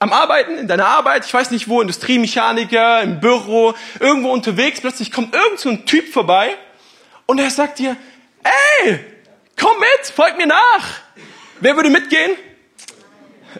am 0.00 0.12
Arbeiten, 0.12 0.58
in 0.58 0.66
deiner 0.66 0.86
Arbeit, 0.86 1.26
ich 1.26 1.32
weiß 1.32 1.52
nicht 1.52 1.68
wo, 1.68 1.80
Industriemechaniker, 1.80 3.02
im 3.02 3.20
Büro, 3.20 3.74
irgendwo 4.00 4.32
unterwegs, 4.32 4.80
plötzlich 4.80 5.12
kommt 5.12 5.32
irgend 5.32 5.60
so 5.60 5.68
ein 5.68 5.86
Typ 5.86 6.12
vorbei 6.12 6.56
und 7.28 7.38
er 7.38 7.50
sagt 7.50 7.78
dir, 7.78 7.94
ey, 8.42 8.98
komm 9.60 9.78
mit, 9.78 10.06
folg 10.14 10.38
mir 10.38 10.46
nach. 10.46 10.86
Wer 11.60 11.76
würde 11.76 11.90
mitgehen? 11.90 12.32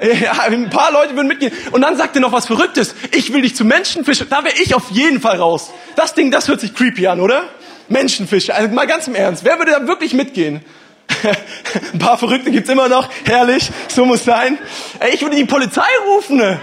Ja, 0.00 0.42
ein 0.42 0.70
paar 0.70 0.92
Leute 0.92 1.16
würden 1.16 1.26
mitgehen. 1.26 1.52
Und 1.72 1.80
dann 1.80 1.96
sagt 1.96 2.14
er 2.14 2.20
noch 2.20 2.30
was 2.30 2.46
Verrücktes. 2.46 2.94
Ich 3.10 3.32
will 3.32 3.42
dich 3.42 3.56
zu 3.56 3.64
Menschenfischen. 3.64 4.28
Da 4.28 4.44
wäre 4.44 4.54
ich 4.62 4.74
auf 4.74 4.90
jeden 4.90 5.20
Fall 5.20 5.38
raus. 5.38 5.70
Das 5.96 6.14
Ding, 6.14 6.30
das 6.30 6.46
hört 6.46 6.60
sich 6.60 6.74
creepy 6.74 7.08
an, 7.08 7.20
oder? 7.20 7.48
Menschenfische. 7.88 8.54
Also 8.54 8.68
mal 8.68 8.86
ganz 8.86 9.08
im 9.08 9.16
Ernst. 9.16 9.44
Wer 9.44 9.58
würde 9.58 9.72
da 9.72 9.88
wirklich 9.88 10.12
mitgehen? 10.12 10.62
ein 11.92 11.98
paar 11.98 12.18
Verrückte 12.18 12.50
gibt's 12.50 12.70
immer 12.70 12.88
noch. 12.88 13.08
Herrlich. 13.24 13.70
So 13.88 14.04
muss 14.04 14.24
sein. 14.24 14.58
Ey, 15.00 15.14
ich 15.14 15.22
würde 15.22 15.36
die 15.36 15.46
Polizei 15.46 15.88
rufen. 16.06 16.60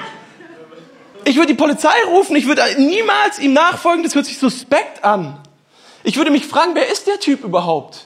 Ich 1.26 1.36
würde 1.36 1.48
die 1.48 1.56
Polizei 1.56 1.96
rufen. 2.08 2.36
Ich 2.38 2.48
würde 2.48 2.62
niemals 2.78 3.40
ihm 3.40 3.52
nachfolgen. 3.52 4.04
Das 4.04 4.16
hört 4.16 4.28
sich 4.28 4.38
suspekt 4.38 5.04
an. 5.04 5.45
Ich 6.08 6.18
würde 6.18 6.30
mich 6.30 6.46
fragen, 6.46 6.76
wer 6.76 6.88
ist 6.88 7.08
der 7.08 7.20
Typ 7.20 7.44
überhaupt? 7.44 8.06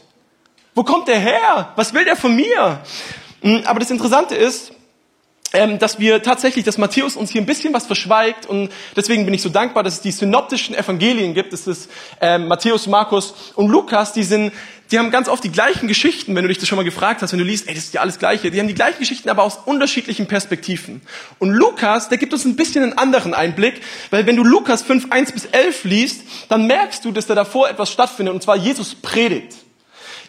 Wo 0.73 0.83
kommt 0.83 1.09
der 1.09 1.19
her? 1.19 1.73
Was 1.75 1.93
will 1.93 2.05
der 2.05 2.15
von 2.15 2.33
mir? 2.33 2.79
Hm, 3.41 3.63
aber 3.65 3.81
das 3.81 3.91
Interessante 3.91 4.35
ist, 4.35 4.71
ähm, 5.51 5.79
dass 5.79 5.99
wir 5.99 6.23
tatsächlich, 6.23 6.63
dass 6.63 6.77
Matthäus 6.77 7.17
uns 7.17 7.29
hier 7.29 7.41
ein 7.41 7.45
bisschen 7.45 7.73
was 7.73 7.87
verschweigt 7.87 8.45
und 8.45 8.71
deswegen 8.95 9.25
bin 9.25 9.33
ich 9.33 9.41
so 9.41 9.49
dankbar, 9.49 9.83
dass 9.83 9.95
es 9.95 10.01
die 10.01 10.11
synoptischen 10.11 10.75
Evangelien 10.75 11.33
gibt. 11.33 11.51
Das 11.51 11.67
ist 11.67 11.91
ähm, 12.21 12.47
Matthäus, 12.47 12.87
Markus 12.87 13.51
und 13.55 13.67
Lukas. 13.67 14.13
Die 14.13 14.23
sind, 14.23 14.53
die 14.91 14.97
haben 14.97 15.11
ganz 15.11 15.27
oft 15.27 15.43
die 15.43 15.51
gleichen 15.51 15.87
Geschichten. 15.87 16.35
Wenn 16.35 16.43
du 16.43 16.47
dich 16.47 16.57
das 16.57 16.67
schon 16.67 16.77
mal 16.77 16.83
gefragt 16.83 17.21
hast, 17.21 17.31
wenn 17.31 17.39
du 17.39 17.45
liest, 17.45 17.67
ey, 17.67 17.75
das 17.75 17.85
ist 17.85 17.93
ja 17.93 18.01
alles 18.01 18.17
Gleiche. 18.17 18.49
Die 18.49 18.59
haben 18.59 18.67
die 18.67 18.73
gleichen 18.73 18.99
Geschichten, 18.99 19.29
aber 19.29 19.43
aus 19.43 19.57
unterschiedlichen 19.65 20.27
Perspektiven. 20.27 21.01
Und 21.37 21.51
Lukas, 21.51 22.09
der 22.09 22.17
gibt 22.17 22.33
uns 22.33 22.45
ein 22.45 22.55
bisschen 22.55 22.83
einen 22.83 22.97
anderen 22.97 23.33
Einblick, 23.33 23.81
weil 24.09 24.25
wenn 24.25 24.35
du 24.35 24.43
Lukas 24.43 24.81
5, 24.81 25.11
1 25.11 25.31
bis 25.31 25.45
11 25.45 25.83
liest, 25.83 26.21
dann 26.49 26.65
merkst 26.65 27.05
du, 27.05 27.11
dass 27.11 27.27
da 27.27 27.35
davor 27.35 27.69
etwas 27.69 27.91
stattfindet 27.91 28.33
und 28.33 28.41
zwar 28.41 28.55
Jesus 28.55 28.95
predigt. 28.95 29.55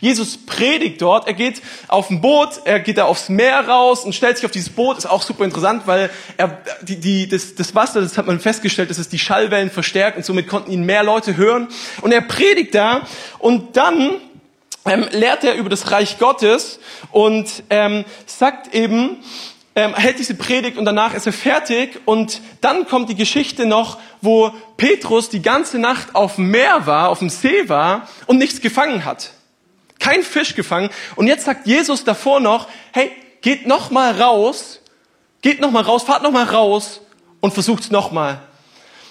Jesus 0.01 0.39
predigt 0.39 1.03
dort, 1.03 1.27
er 1.27 1.35
geht 1.35 1.61
auf 1.89 2.09
ein 2.09 2.23
Boot, 2.23 2.63
er 2.65 2.81
geht 2.81 2.97
da 2.97 3.05
aufs 3.05 3.29
Meer 3.29 3.69
raus 3.69 4.05
und 4.05 4.15
stellt 4.15 4.39
sich 4.39 4.47
auf 4.47 4.51
dieses 4.51 4.71
Boot. 4.71 4.97
Ist 4.97 5.07
auch 5.07 5.23
super 5.23 5.45
interessant, 5.45 5.83
weil 5.87 6.11
er, 6.39 6.59
die, 6.81 6.99
die, 6.99 7.29
das, 7.29 7.55
das 7.55 7.75
Wasser, 7.75 8.01
das 8.01 8.17
hat 8.17 8.27
man 8.27 8.41
festgestellt, 8.41 8.89
dass 8.89 8.97
es 8.97 9.11
die 9.11 9.19
Schallwellen 9.19 9.71
verstärkt 9.71 10.17
und 10.17 10.25
somit 10.25 10.49
konnten 10.49 10.71
ihn 10.71 10.85
mehr 10.85 11.03
Leute 11.03 11.37
hören. 11.37 11.69
Und 12.01 12.13
er 12.13 12.23
predigt 12.23 12.75
da 12.75 13.07
und 13.39 13.77
dann 13.77 14.21
ähm, 14.87 15.07
lehrt 15.11 15.45
er 15.45 15.55
über 15.55 15.69
das 15.69 15.91
Reich 15.91 16.19
Gottes 16.19 16.81
und 17.11 17.63
ähm, 17.71 18.05
sagt 18.27 18.75
eben, 18.75 19.23
ähm, 19.77 19.95
hält 19.95 20.19
diese 20.19 20.35
Predigt 20.35 20.79
und 20.79 20.85
danach 20.85 21.15
ist 21.15 21.27
er 21.27 21.33
fertig 21.33 22.01
und 22.05 22.41
dann 22.61 22.87
kommt 22.87 23.09
die 23.09 23.15
Geschichte 23.15 23.67
noch, 23.67 23.99
wo 24.21 24.53
Petrus 24.77 25.29
die 25.29 25.43
ganze 25.43 25.79
Nacht 25.79 26.15
auf 26.15 26.37
dem 26.37 26.51
Meer 26.51 26.87
war, 26.87 27.09
auf 27.09 27.21
dem 27.21 27.31
See 27.31 27.69
war 27.69 28.09
und 28.27 28.39
nichts 28.39 28.61
gefangen 28.61 29.05
hat 29.05 29.31
kein 30.01 30.25
Fisch 30.25 30.57
gefangen. 30.57 30.91
Und 31.15 31.29
jetzt 31.29 31.45
sagt 31.45 31.69
Jesus 31.69 32.03
davor 32.03 32.41
noch, 32.41 32.67
hey, 32.93 33.13
geht 33.43 33.69
noch 33.69 33.93
mal 33.93 34.21
raus, 34.21 34.81
geht 35.43 35.61
noch 35.61 35.71
mal 35.71 35.83
raus, 35.83 36.03
fahrt 36.03 36.25
noch 36.25 36.33
mal 36.33 36.45
raus 36.45 37.01
und 37.41 37.55
versucht's 37.55 37.93
noch 37.93 38.11
mal. 38.11 38.43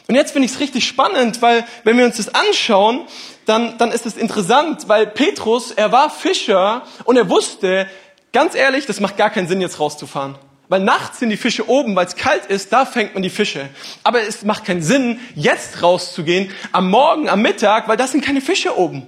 Und 0.09 0.15
jetzt 0.15 0.31
finde 0.31 0.47
ich 0.47 0.53
es 0.53 0.59
richtig 0.59 0.87
spannend, 0.87 1.39
weil 1.43 1.63
wenn 1.83 1.95
wir 1.95 2.03
uns 2.03 2.17
das 2.17 2.33
anschauen, 2.33 3.01
dann, 3.45 3.77
dann 3.77 3.91
ist 3.91 4.07
es 4.07 4.17
interessant, 4.17 4.87
weil 4.87 5.05
Petrus, 5.05 5.69
er 5.69 5.91
war 5.91 6.09
Fischer 6.09 6.81
und 7.03 7.15
er 7.15 7.29
wusste, 7.29 7.87
ganz 8.33 8.55
ehrlich, 8.55 8.87
das 8.87 8.99
macht 9.01 9.17
gar 9.17 9.29
keinen 9.29 9.47
Sinn, 9.47 9.61
jetzt 9.61 9.79
rauszufahren. 9.79 10.33
Weil 10.67 10.79
nachts 10.79 11.19
sind 11.19 11.29
die 11.29 11.37
Fische 11.37 11.69
oben, 11.69 11.95
weil 11.95 12.07
es 12.07 12.15
kalt 12.15 12.47
ist, 12.47 12.73
da 12.73 12.87
fängt 12.87 13.13
man 13.13 13.21
die 13.21 13.29
Fische. 13.29 13.69
Aber 14.03 14.19
es 14.19 14.43
macht 14.43 14.65
keinen 14.65 14.81
Sinn, 14.81 15.19
jetzt 15.35 15.83
rauszugehen, 15.83 16.51
am 16.71 16.89
Morgen, 16.89 17.29
am 17.29 17.43
Mittag, 17.43 17.87
weil 17.87 17.97
da 17.97 18.07
sind 18.07 18.25
keine 18.25 18.41
Fische 18.41 18.79
oben. 18.79 19.05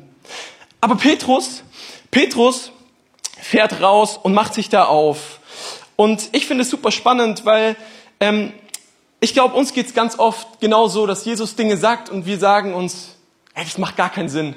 Aber 0.82 0.98
Petrus, 0.98 1.64
Petrus 2.12 2.72
fährt 3.42 3.82
raus 3.82 4.20
und 4.22 4.36
macht 4.36 4.54
sich 4.54 4.70
da 4.70 4.84
auf. 4.84 5.40
Und 5.96 6.30
ich 6.32 6.46
finde 6.46 6.62
es 6.62 6.70
super 6.70 6.92
spannend, 6.92 7.44
weil 7.44 7.76
ähm, 8.20 8.54
ich 9.24 9.34
glaube, 9.34 9.56
uns 9.56 9.72
geht's 9.72 9.94
ganz 9.94 10.18
oft 10.18 10.60
genau 10.60 10.88
so, 10.88 11.06
dass 11.06 11.24
Jesus 11.24 11.56
Dinge 11.56 11.78
sagt 11.78 12.10
und 12.10 12.26
wir 12.26 12.40
sagen 12.40 12.74
uns, 12.74 13.16
ey, 13.54 13.64
das 13.64 13.78
macht 13.78 13.96
gar 13.96 14.10
keinen 14.10 14.30
Sinn. 14.30 14.56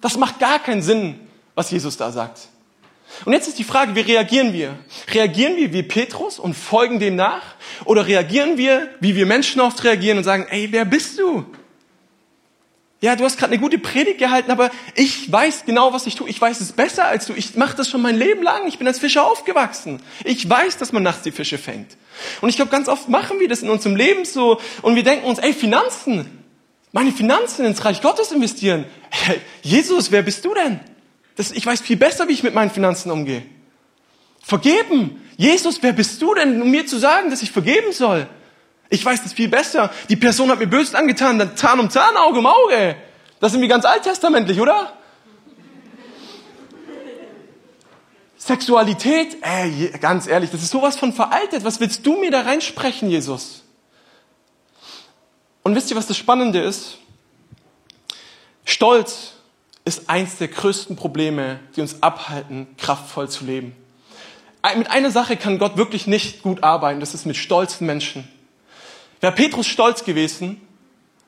Das 0.00 0.16
macht 0.16 0.40
gar 0.40 0.58
keinen 0.58 0.80
Sinn, 0.80 1.20
was 1.54 1.70
Jesus 1.70 1.98
da 1.98 2.10
sagt. 2.10 2.48
Und 3.26 3.32
jetzt 3.32 3.46
ist 3.46 3.58
die 3.58 3.64
Frage, 3.64 3.94
wie 3.94 4.00
reagieren 4.00 4.54
wir? 4.54 4.78
Reagieren 5.12 5.56
wir 5.56 5.72
wie 5.72 5.82
Petrus 5.82 6.38
und 6.38 6.54
folgen 6.54 6.98
dem 6.98 7.16
nach? 7.16 7.42
Oder 7.84 8.06
reagieren 8.06 8.56
wir, 8.56 8.88
wie 9.00 9.14
wir 9.14 9.26
Menschen 9.26 9.60
oft 9.60 9.84
reagieren 9.84 10.18
und 10.18 10.24
sagen, 10.24 10.46
ey, 10.48 10.68
wer 10.70 10.86
bist 10.86 11.18
du? 11.18 11.44
Ja, 13.00 13.14
du 13.14 13.24
hast 13.24 13.38
gerade 13.38 13.52
eine 13.52 13.62
gute 13.62 13.78
Predigt 13.78 14.18
gehalten, 14.18 14.50
aber 14.50 14.70
ich 14.96 15.30
weiß 15.30 15.64
genau, 15.66 15.92
was 15.92 16.06
ich 16.06 16.16
tue. 16.16 16.28
Ich 16.28 16.40
weiß 16.40 16.60
es 16.60 16.72
besser 16.72 17.04
als 17.04 17.26
du. 17.26 17.34
Ich 17.34 17.54
mache 17.54 17.76
das 17.76 17.88
schon 17.88 18.02
mein 18.02 18.16
Leben 18.16 18.42
lang. 18.42 18.66
Ich 18.66 18.78
bin 18.78 18.88
als 18.88 18.98
Fischer 18.98 19.24
aufgewachsen. 19.24 20.02
Ich 20.24 20.48
weiß, 20.48 20.78
dass 20.78 20.92
man 20.92 21.04
nachts 21.04 21.22
die 21.22 21.30
Fische 21.30 21.58
fängt. 21.58 21.96
Und 22.40 22.48
ich 22.48 22.56
glaube, 22.56 22.72
ganz 22.72 22.88
oft 22.88 23.08
machen 23.08 23.38
wir 23.38 23.48
das 23.48 23.62
in 23.62 23.70
unserem 23.70 23.94
Leben 23.94 24.24
so 24.24 24.60
und 24.82 24.96
wir 24.96 25.04
denken 25.04 25.26
uns, 25.26 25.38
ey, 25.38 25.52
Finanzen, 25.52 26.28
meine 26.90 27.12
Finanzen 27.12 27.64
ins 27.64 27.84
Reich 27.84 28.02
Gottes 28.02 28.32
investieren. 28.32 28.84
Hey, 29.10 29.40
Jesus, 29.62 30.10
wer 30.10 30.22
bist 30.22 30.44
du 30.44 30.52
denn? 30.54 30.80
Das, 31.36 31.52
ich 31.52 31.64
weiß 31.64 31.80
viel 31.80 31.96
besser, 31.96 32.26
wie 32.26 32.32
ich 32.32 32.42
mit 32.42 32.54
meinen 32.54 32.70
Finanzen 32.70 33.12
umgehe. 33.12 33.42
Vergeben. 34.42 35.22
Jesus, 35.36 35.80
wer 35.82 35.92
bist 35.92 36.20
du 36.20 36.34
denn, 36.34 36.60
um 36.60 36.68
mir 36.68 36.84
zu 36.86 36.98
sagen, 36.98 37.30
dass 37.30 37.42
ich 37.42 37.52
vergeben 37.52 37.92
soll? 37.92 38.26
Ich 38.90 39.04
weiß 39.04 39.22
das 39.22 39.32
viel 39.32 39.48
besser. 39.48 39.90
Die 40.08 40.16
Person 40.16 40.50
hat 40.50 40.58
mir 40.58 40.66
Böses 40.66 40.94
angetan, 40.94 41.38
dann 41.38 41.56
Zahn 41.56 41.78
um 41.78 41.90
Zahn, 41.90 42.16
Auge 42.16 42.38
um 42.38 42.46
Auge. 42.46 42.96
Das 43.40 43.52
sind 43.52 43.60
wir 43.60 43.68
ganz 43.68 43.84
alttestamentlich, 43.84 44.60
oder? 44.60 44.92
Sexualität, 48.38 49.36
ey, 49.42 49.92
ganz 50.00 50.26
ehrlich, 50.26 50.50
das 50.50 50.62
ist 50.62 50.70
sowas 50.70 50.96
von 50.96 51.12
veraltet. 51.12 51.64
Was 51.64 51.80
willst 51.80 52.06
du 52.06 52.18
mir 52.18 52.30
da 52.30 52.42
reinsprechen, 52.42 53.10
Jesus? 53.10 53.62
Und 55.62 55.74
wisst 55.74 55.90
ihr, 55.90 55.96
was 55.96 56.06
das 56.06 56.16
Spannende 56.16 56.60
ist? 56.60 56.96
Stolz 58.64 59.34
ist 59.84 60.08
eins 60.08 60.36
der 60.38 60.48
größten 60.48 60.96
Probleme, 60.96 61.60
die 61.76 61.82
uns 61.82 62.02
abhalten, 62.02 62.68
kraftvoll 62.78 63.28
zu 63.28 63.44
leben. 63.44 63.76
Mit 64.76 64.90
einer 64.90 65.10
Sache 65.10 65.36
kann 65.36 65.58
Gott 65.58 65.76
wirklich 65.76 66.06
nicht 66.06 66.42
gut 66.42 66.62
arbeiten, 66.62 67.00
das 67.00 67.14
ist 67.14 67.26
mit 67.26 67.36
stolzen 67.36 67.86
Menschen. 67.86 68.28
Wäre 69.20 69.32
Petrus 69.32 69.66
stolz 69.66 70.04
gewesen, 70.04 70.60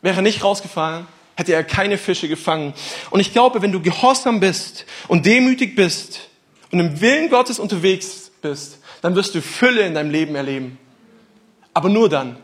wäre 0.02 0.22
nicht 0.22 0.44
rausgefallen, 0.44 1.06
hätte 1.36 1.52
er 1.52 1.64
keine 1.64 1.98
Fische 1.98 2.28
gefangen. 2.28 2.74
Und 3.10 3.20
ich 3.20 3.32
glaube, 3.32 3.62
wenn 3.62 3.72
du 3.72 3.80
gehorsam 3.80 4.40
bist 4.40 4.86
und 5.08 5.26
demütig 5.26 5.74
bist 5.74 6.28
und 6.70 6.80
im 6.80 7.00
Willen 7.00 7.30
Gottes 7.30 7.58
unterwegs 7.58 8.30
bist, 8.42 8.78
dann 9.02 9.14
wirst 9.14 9.34
du 9.34 9.42
Fülle 9.42 9.82
in 9.82 9.94
deinem 9.94 10.10
Leben 10.10 10.34
erleben. 10.34 10.78
Aber 11.72 11.88
nur 11.88 12.08
dann, 12.08 12.36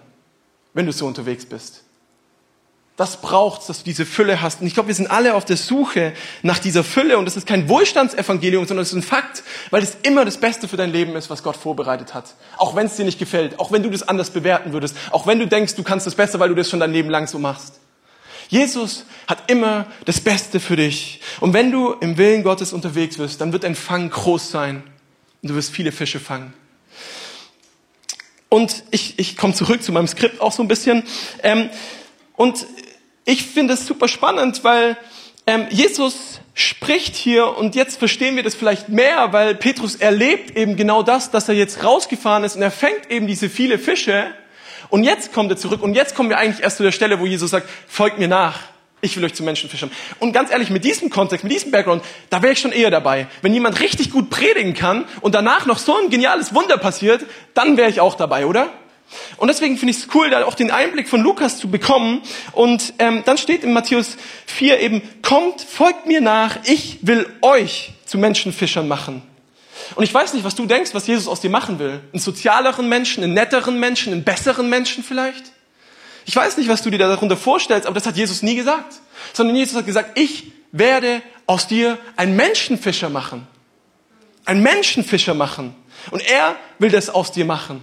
wenn 0.74 0.86
du 0.86 0.92
so 0.92 1.06
unterwegs 1.06 1.44
bist. 1.46 1.85
Das 2.96 3.20
braucht 3.20 3.68
dass 3.68 3.78
du 3.78 3.84
diese 3.84 4.06
Fülle 4.06 4.40
hast. 4.40 4.62
Und 4.62 4.66
ich 4.66 4.74
glaube, 4.74 4.88
wir 4.88 4.94
sind 4.94 5.10
alle 5.10 5.34
auf 5.34 5.44
der 5.44 5.58
Suche 5.58 6.14
nach 6.42 6.58
dieser 6.58 6.82
Fülle. 6.82 7.18
Und 7.18 7.26
das 7.26 7.36
ist 7.36 7.46
kein 7.46 7.68
Wohlstandsevangelium, 7.68 8.66
sondern 8.66 8.82
es 8.82 8.88
ist 8.88 8.94
ein 8.94 9.02
Fakt, 9.02 9.42
weil 9.70 9.82
es 9.82 9.98
immer 10.02 10.24
das 10.24 10.38
Beste 10.38 10.66
für 10.66 10.78
dein 10.78 10.92
Leben 10.92 11.14
ist, 11.14 11.28
was 11.28 11.42
Gott 11.42 11.56
vorbereitet 11.56 12.14
hat. 12.14 12.34
Auch 12.56 12.74
wenn 12.74 12.86
es 12.86 12.96
dir 12.96 13.04
nicht 13.04 13.18
gefällt, 13.18 13.60
auch 13.60 13.70
wenn 13.70 13.82
du 13.82 13.90
das 13.90 14.08
anders 14.08 14.30
bewerten 14.30 14.72
würdest, 14.72 14.96
auch 15.10 15.26
wenn 15.26 15.38
du 15.38 15.46
denkst, 15.46 15.74
du 15.74 15.82
kannst 15.82 16.06
das 16.06 16.14
besser, 16.14 16.40
weil 16.40 16.48
du 16.48 16.54
das 16.54 16.70
schon 16.70 16.80
dein 16.80 16.92
Leben 16.92 17.10
lang 17.10 17.26
so 17.26 17.38
machst. 17.38 17.80
Jesus 18.48 19.04
hat 19.26 19.50
immer 19.50 19.86
das 20.06 20.20
Beste 20.20 20.58
für 20.58 20.76
dich. 20.76 21.20
Und 21.40 21.52
wenn 21.52 21.70
du 21.70 21.92
im 22.00 22.16
Willen 22.16 22.44
Gottes 22.44 22.72
unterwegs 22.72 23.18
bist, 23.18 23.42
dann 23.42 23.52
wird 23.52 23.64
dein 23.64 23.74
Fang 23.74 24.08
groß 24.08 24.50
sein. 24.50 24.82
Und 25.42 25.50
du 25.50 25.54
wirst 25.54 25.70
viele 25.70 25.92
Fische 25.92 26.20
fangen. 26.20 26.54
Und 28.48 28.84
ich, 28.90 29.18
ich 29.18 29.36
komme 29.36 29.52
zurück 29.52 29.82
zu 29.82 29.92
meinem 29.92 30.06
Skript 30.06 30.40
auch 30.40 30.52
so 30.52 30.62
ein 30.62 30.68
bisschen. 30.68 31.02
Ähm, 31.42 31.68
und 32.36 32.66
ich 33.24 33.44
finde 33.46 33.74
es 33.74 33.86
super 33.86 34.08
spannend, 34.08 34.62
weil 34.62 34.96
ähm, 35.46 35.66
Jesus 35.70 36.40
spricht 36.54 37.16
hier 37.16 37.56
und 37.56 37.74
jetzt 37.74 37.98
verstehen 37.98 38.36
wir 38.36 38.42
das 38.42 38.54
vielleicht 38.54 38.88
mehr, 38.88 39.32
weil 39.32 39.54
Petrus 39.54 39.96
erlebt 39.96 40.56
eben 40.56 40.76
genau 40.76 41.02
das, 41.02 41.30
dass 41.30 41.48
er 41.48 41.54
jetzt 41.54 41.84
rausgefahren 41.84 42.44
ist 42.44 42.56
und 42.56 42.62
er 42.62 42.70
fängt 42.70 43.10
eben 43.10 43.26
diese 43.26 43.50
viele 43.50 43.78
Fische 43.78 44.26
und 44.88 45.04
jetzt 45.04 45.32
kommt 45.32 45.50
er 45.50 45.56
zurück 45.56 45.82
und 45.82 45.94
jetzt 45.94 46.14
kommen 46.14 46.30
wir 46.30 46.38
eigentlich 46.38 46.62
erst 46.62 46.78
zu 46.78 46.82
der 46.82 46.92
Stelle, 46.92 47.20
wo 47.20 47.26
Jesus 47.26 47.50
sagt, 47.50 47.68
folgt 47.88 48.18
mir 48.18 48.28
nach. 48.28 48.60
Ich 49.02 49.16
will 49.16 49.24
euch 49.24 49.34
zu 49.34 49.42
Menschenfischern. 49.42 49.90
Und 50.20 50.32
ganz 50.32 50.50
ehrlich, 50.50 50.70
mit 50.70 50.82
diesem 50.82 51.10
Kontext, 51.10 51.44
mit 51.44 51.52
diesem 51.52 51.70
Background, 51.70 52.02
da 52.30 52.42
wäre 52.42 52.54
ich 52.54 52.58
schon 52.58 52.72
eher 52.72 52.90
dabei. 52.90 53.26
Wenn 53.42 53.52
jemand 53.52 53.78
richtig 53.80 54.10
gut 54.10 54.30
predigen 54.30 54.72
kann 54.72 55.04
und 55.20 55.34
danach 55.34 55.66
noch 55.66 55.78
so 55.78 55.96
ein 55.96 56.08
geniales 56.08 56.54
Wunder 56.54 56.78
passiert, 56.78 57.24
dann 57.52 57.76
wäre 57.76 57.90
ich 57.90 58.00
auch 58.00 58.14
dabei, 58.14 58.46
oder? 58.46 58.72
Und 59.36 59.48
deswegen 59.48 59.78
finde 59.78 59.92
ich 59.92 59.98
es 59.98 60.08
cool, 60.14 60.30
da 60.30 60.44
auch 60.44 60.54
den 60.54 60.70
Einblick 60.70 61.08
von 61.08 61.20
Lukas 61.20 61.58
zu 61.58 61.70
bekommen. 61.70 62.22
Und 62.52 62.94
ähm, 62.98 63.22
dann 63.24 63.38
steht 63.38 63.64
in 63.64 63.72
Matthäus 63.72 64.16
4 64.46 64.80
eben, 64.80 65.02
kommt, 65.22 65.60
folgt 65.60 66.06
mir 66.06 66.20
nach, 66.20 66.58
ich 66.64 66.98
will 67.02 67.26
euch 67.42 67.92
zu 68.04 68.18
Menschenfischern 68.18 68.88
machen. 68.88 69.22
Und 69.94 70.04
ich 70.04 70.12
weiß 70.12 70.34
nicht, 70.34 70.44
was 70.44 70.54
du 70.54 70.66
denkst, 70.66 70.94
was 70.94 71.06
Jesus 71.06 71.28
aus 71.28 71.40
dir 71.40 71.50
machen 71.50 71.78
will. 71.78 72.00
Einen 72.12 72.20
sozialeren 72.20 72.88
Menschen, 72.88 73.22
einen 73.22 73.34
netteren 73.34 73.78
Menschen, 73.78 74.12
einen 74.12 74.24
besseren 74.24 74.68
Menschen 74.68 75.04
vielleicht? 75.04 75.44
Ich 76.24 76.34
weiß 76.34 76.56
nicht, 76.56 76.68
was 76.68 76.82
du 76.82 76.90
dir 76.90 76.98
darunter 76.98 77.36
vorstellst, 77.36 77.86
aber 77.86 77.94
das 77.94 78.06
hat 78.06 78.16
Jesus 78.16 78.42
nie 78.42 78.56
gesagt. 78.56 78.94
Sondern 79.32 79.54
Jesus 79.54 79.76
hat 79.76 79.86
gesagt, 79.86 80.18
ich 80.18 80.52
werde 80.72 81.22
aus 81.46 81.68
dir 81.68 81.98
einen 82.16 82.34
Menschenfischer 82.34 83.08
machen. 83.08 83.46
Einen 84.44 84.62
Menschenfischer 84.62 85.34
machen. 85.34 85.74
Und 86.10 86.22
er 86.28 86.56
will 86.78 86.90
das 86.90 87.10
aus 87.10 87.32
dir 87.32 87.44
machen. 87.44 87.82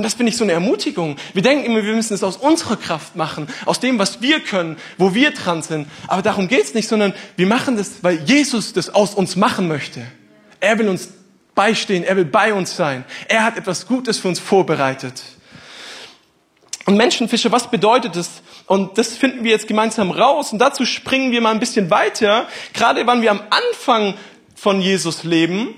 Und 0.00 0.04
das 0.04 0.14
finde 0.14 0.30
ich 0.30 0.38
so 0.38 0.44
eine 0.44 0.54
Ermutigung. 0.54 1.16
Wir 1.34 1.42
denken 1.42 1.66
immer, 1.66 1.84
wir 1.84 1.92
müssen 1.92 2.14
es 2.14 2.24
aus 2.24 2.38
unserer 2.38 2.78
Kraft 2.78 3.16
machen, 3.16 3.48
aus 3.66 3.80
dem, 3.80 3.98
was 3.98 4.22
wir 4.22 4.40
können, 4.40 4.78
wo 4.96 5.12
wir 5.12 5.32
dran 5.32 5.60
sind. 5.60 5.88
Aber 6.06 6.22
darum 6.22 6.48
geht's 6.48 6.72
nicht, 6.72 6.88
sondern 6.88 7.12
wir 7.36 7.46
machen 7.46 7.76
das, 7.76 8.02
weil 8.02 8.22
Jesus 8.24 8.72
das 8.72 8.88
aus 8.88 9.12
uns 9.14 9.36
machen 9.36 9.68
möchte. 9.68 10.00
Er 10.58 10.78
will 10.78 10.88
uns 10.88 11.10
beistehen, 11.54 12.02
er 12.02 12.16
will 12.16 12.24
bei 12.24 12.54
uns 12.54 12.74
sein. 12.74 13.04
Er 13.28 13.44
hat 13.44 13.58
etwas 13.58 13.86
Gutes 13.86 14.18
für 14.18 14.28
uns 14.28 14.40
vorbereitet. 14.40 15.22
Und 16.86 16.96
Menschenfische, 16.96 17.52
was 17.52 17.70
bedeutet 17.70 18.16
es? 18.16 18.40
Und 18.64 18.96
das 18.96 19.18
finden 19.18 19.44
wir 19.44 19.50
jetzt 19.50 19.68
gemeinsam 19.68 20.10
raus. 20.10 20.50
Und 20.50 20.60
dazu 20.60 20.86
springen 20.86 21.30
wir 21.30 21.42
mal 21.42 21.50
ein 21.50 21.60
bisschen 21.60 21.90
weiter. 21.90 22.48
Gerade 22.72 23.06
wann 23.06 23.20
wir 23.20 23.32
am 23.32 23.42
Anfang 23.50 24.14
von 24.54 24.80
Jesus 24.80 25.24
leben, 25.24 25.74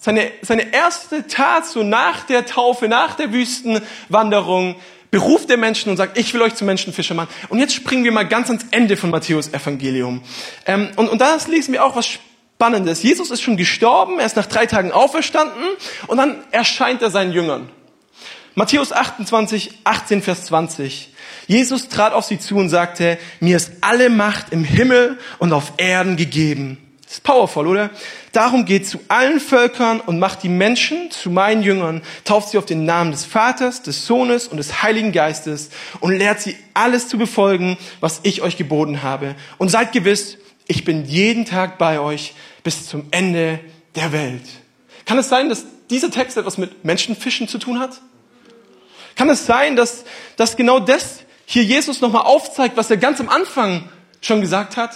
seine, 0.00 0.32
seine 0.42 0.72
erste 0.72 1.26
Tat 1.26 1.66
so 1.66 1.82
nach 1.82 2.24
der 2.24 2.46
Taufe, 2.46 2.88
nach 2.88 3.14
der 3.14 3.32
Wüstenwanderung, 3.32 4.76
beruft 5.10 5.50
der 5.50 5.58
Menschen 5.58 5.90
und 5.90 5.96
sagt, 5.96 6.16
ich 6.16 6.32
will 6.32 6.40
euch 6.42 6.54
zum 6.54 6.66
Menschenfischer 6.66 7.14
machen. 7.14 7.28
Und 7.48 7.58
jetzt 7.58 7.74
springen 7.74 8.04
wir 8.04 8.12
mal 8.12 8.26
ganz 8.26 8.48
ans 8.48 8.64
Ende 8.70 8.96
von 8.96 9.10
Matthäus 9.10 9.48
Evangelium. 9.48 10.22
Ähm, 10.66 10.90
und, 10.96 11.08
und 11.08 11.20
da 11.20 11.36
lesen 11.48 11.72
wir 11.72 11.84
auch 11.84 11.96
was 11.96 12.06
Spannendes. 12.06 13.02
Jesus 13.02 13.30
ist 13.30 13.42
schon 13.42 13.56
gestorben, 13.56 14.18
er 14.18 14.26
ist 14.26 14.36
nach 14.36 14.46
drei 14.46 14.66
Tagen 14.66 14.92
auferstanden 14.92 15.64
und 16.06 16.16
dann 16.16 16.44
erscheint 16.50 17.02
er 17.02 17.10
seinen 17.10 17.32
Jüngern. 17.32 17.68
Matthäus 18.54 18.92
28, 18.92 19.80
18, 19.84 20.22
Vers 20.22 20.46
20. 20.46 21.14
Jesus 21.46 21.88
trat 21.88 22.12
auf 22.12 22.24
sie 22.24 22.38
zu 22.38 22.56
und 22.56 22.68
sagte, 22.68 23.18
mir 23.40 23.56
ist 23.56 23.72
alle 23.80 24.10
Macht 24.10 24.52
im 24.52 24.64
Himmel 24.64 25.18
und 25.38 25.52
auf 25.52 25.72
Erden 25.76 26.16
gegeben. 26.16 26.89
Das 27.10 27.16
ist 27.16 27.24
powerful, 27.24 27.66
oder? 27.66 27.90
Darum 28.30 28.64
geht 28.64 28.86
zu 28.86 29.00
allen 29.08 29.40
Völkern 29.40 30.00
und 30.00 30.20
macht 30.20 30.44
die 30.44 30.48
Menschen 30.48 31.10
zu 31.10 31.28
meinen 31.28 31.64
Jüngern, 31.64 32.02
tauft 32.24 32.50
sie 32.50 32.58
auf 32.58 32.66
den 32.66 32.84
Namen 32.84 33.10
des 33.10 33.24
Vaters, 33.24 33.82
des 33.82 34.06
Sohnes 34.06 34.46
und 34.46 34.58
des 34.58 34.84
Heiligen 34.84 35.10
Geistes 35.10 35.70
und 35.98 36.16
lehrt 36.16 36.40
sie 36.40 36.56
alles 36.72 37.08
zu 37.08 37.18
befolgen, 37.18 37.76
was 37.98 38.20
ich 38.22 38.42
euch 38.42 38.56
geboten 38.56 39.02
habe. 39.02 39.34
Und 39.58 39.70
seid 39.70 39.90
gewiss, 39.90 40.38
ich 40.68 40.84
bin 40.84 41.04
jeden 41.04 41.46
Tag 41.46 41.78
bei 41.78 41.98
euch 41.98 42.34
bis 42.62 42.86
zum 42.86 43.08
Ende 43.10 43.58
der 43.96 44.12
Welt. 44.12 44.44
Kann 45.04 45.18
es 45.18 45.28
sein, 45.28 45.48
dass 45.48 45.64
dieser 45.90 46.12
Text 46.12 46.36
etwas 46.36 46.58
mit 46.58 46.84
Menschenfischen 46.84 47.48
zu 47.48 47.58
tun 47.58 47.80
hat? 47.80 48.00
Kann 49.16 49.28
es 49.28 49.46
sein, 49.46 49.74
dass, 49.74 50.04
dass 50.36 50.56
genau 50.56 50.78
das 50.78 51.22
hier 51.44 51.64
Jesus 51.64 52.00
nochmal 52.00 52.22
aufzeigt, 52.22 52.76
was 52.76 52.88
er 52.88 52.98
ganz 52.98 53.18
am 53.18 53.28
Anfang 53.28 53.88
schon 54.20 54.40
gesagt 54.40 54.76
hat? 54.76 54.94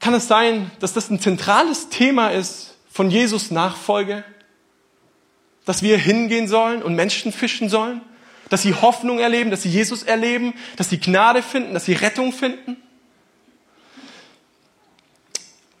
Kann 0.00 0.14
es 0.14 0.26
sein, 0.28 0.70
dass 0.80 0.94
das 0.94 1.10
ein 1.10 1.20
zentrales 1.20 1.90
Thema 1.90 2.28
ist 2.28 2.74
von 2.90 3.10
Jesus 3.10 3.50
Nachfolge? 3.50 4.24
Dass 5.66 5.82
wir 5.82 5.98
hingehen 5.98 6.48
sollen 6.48 6.82
und 6.82 6.94
Menschen 6.94 7.32
fischen 7.32 7.68
sollen? 7.68 8.00
Dass 8.48 8.62
sie 8.62 8.74
Hoffnung 8.74 9.18
erleben, 9.18 9.50
dass 9.50 9.62
sie 9.62 9.68
Jesus 9.68 10.02
erleben, 10.02 10.54
dass 10.76 10.88
sie 10.88 10.98
Gnade 10.98 11.42
finden, 11.42 11.74
dass 11.74 11.84
sie 11.84 11.92
Rettung 11.92 12.32
finden? 12.32 12.76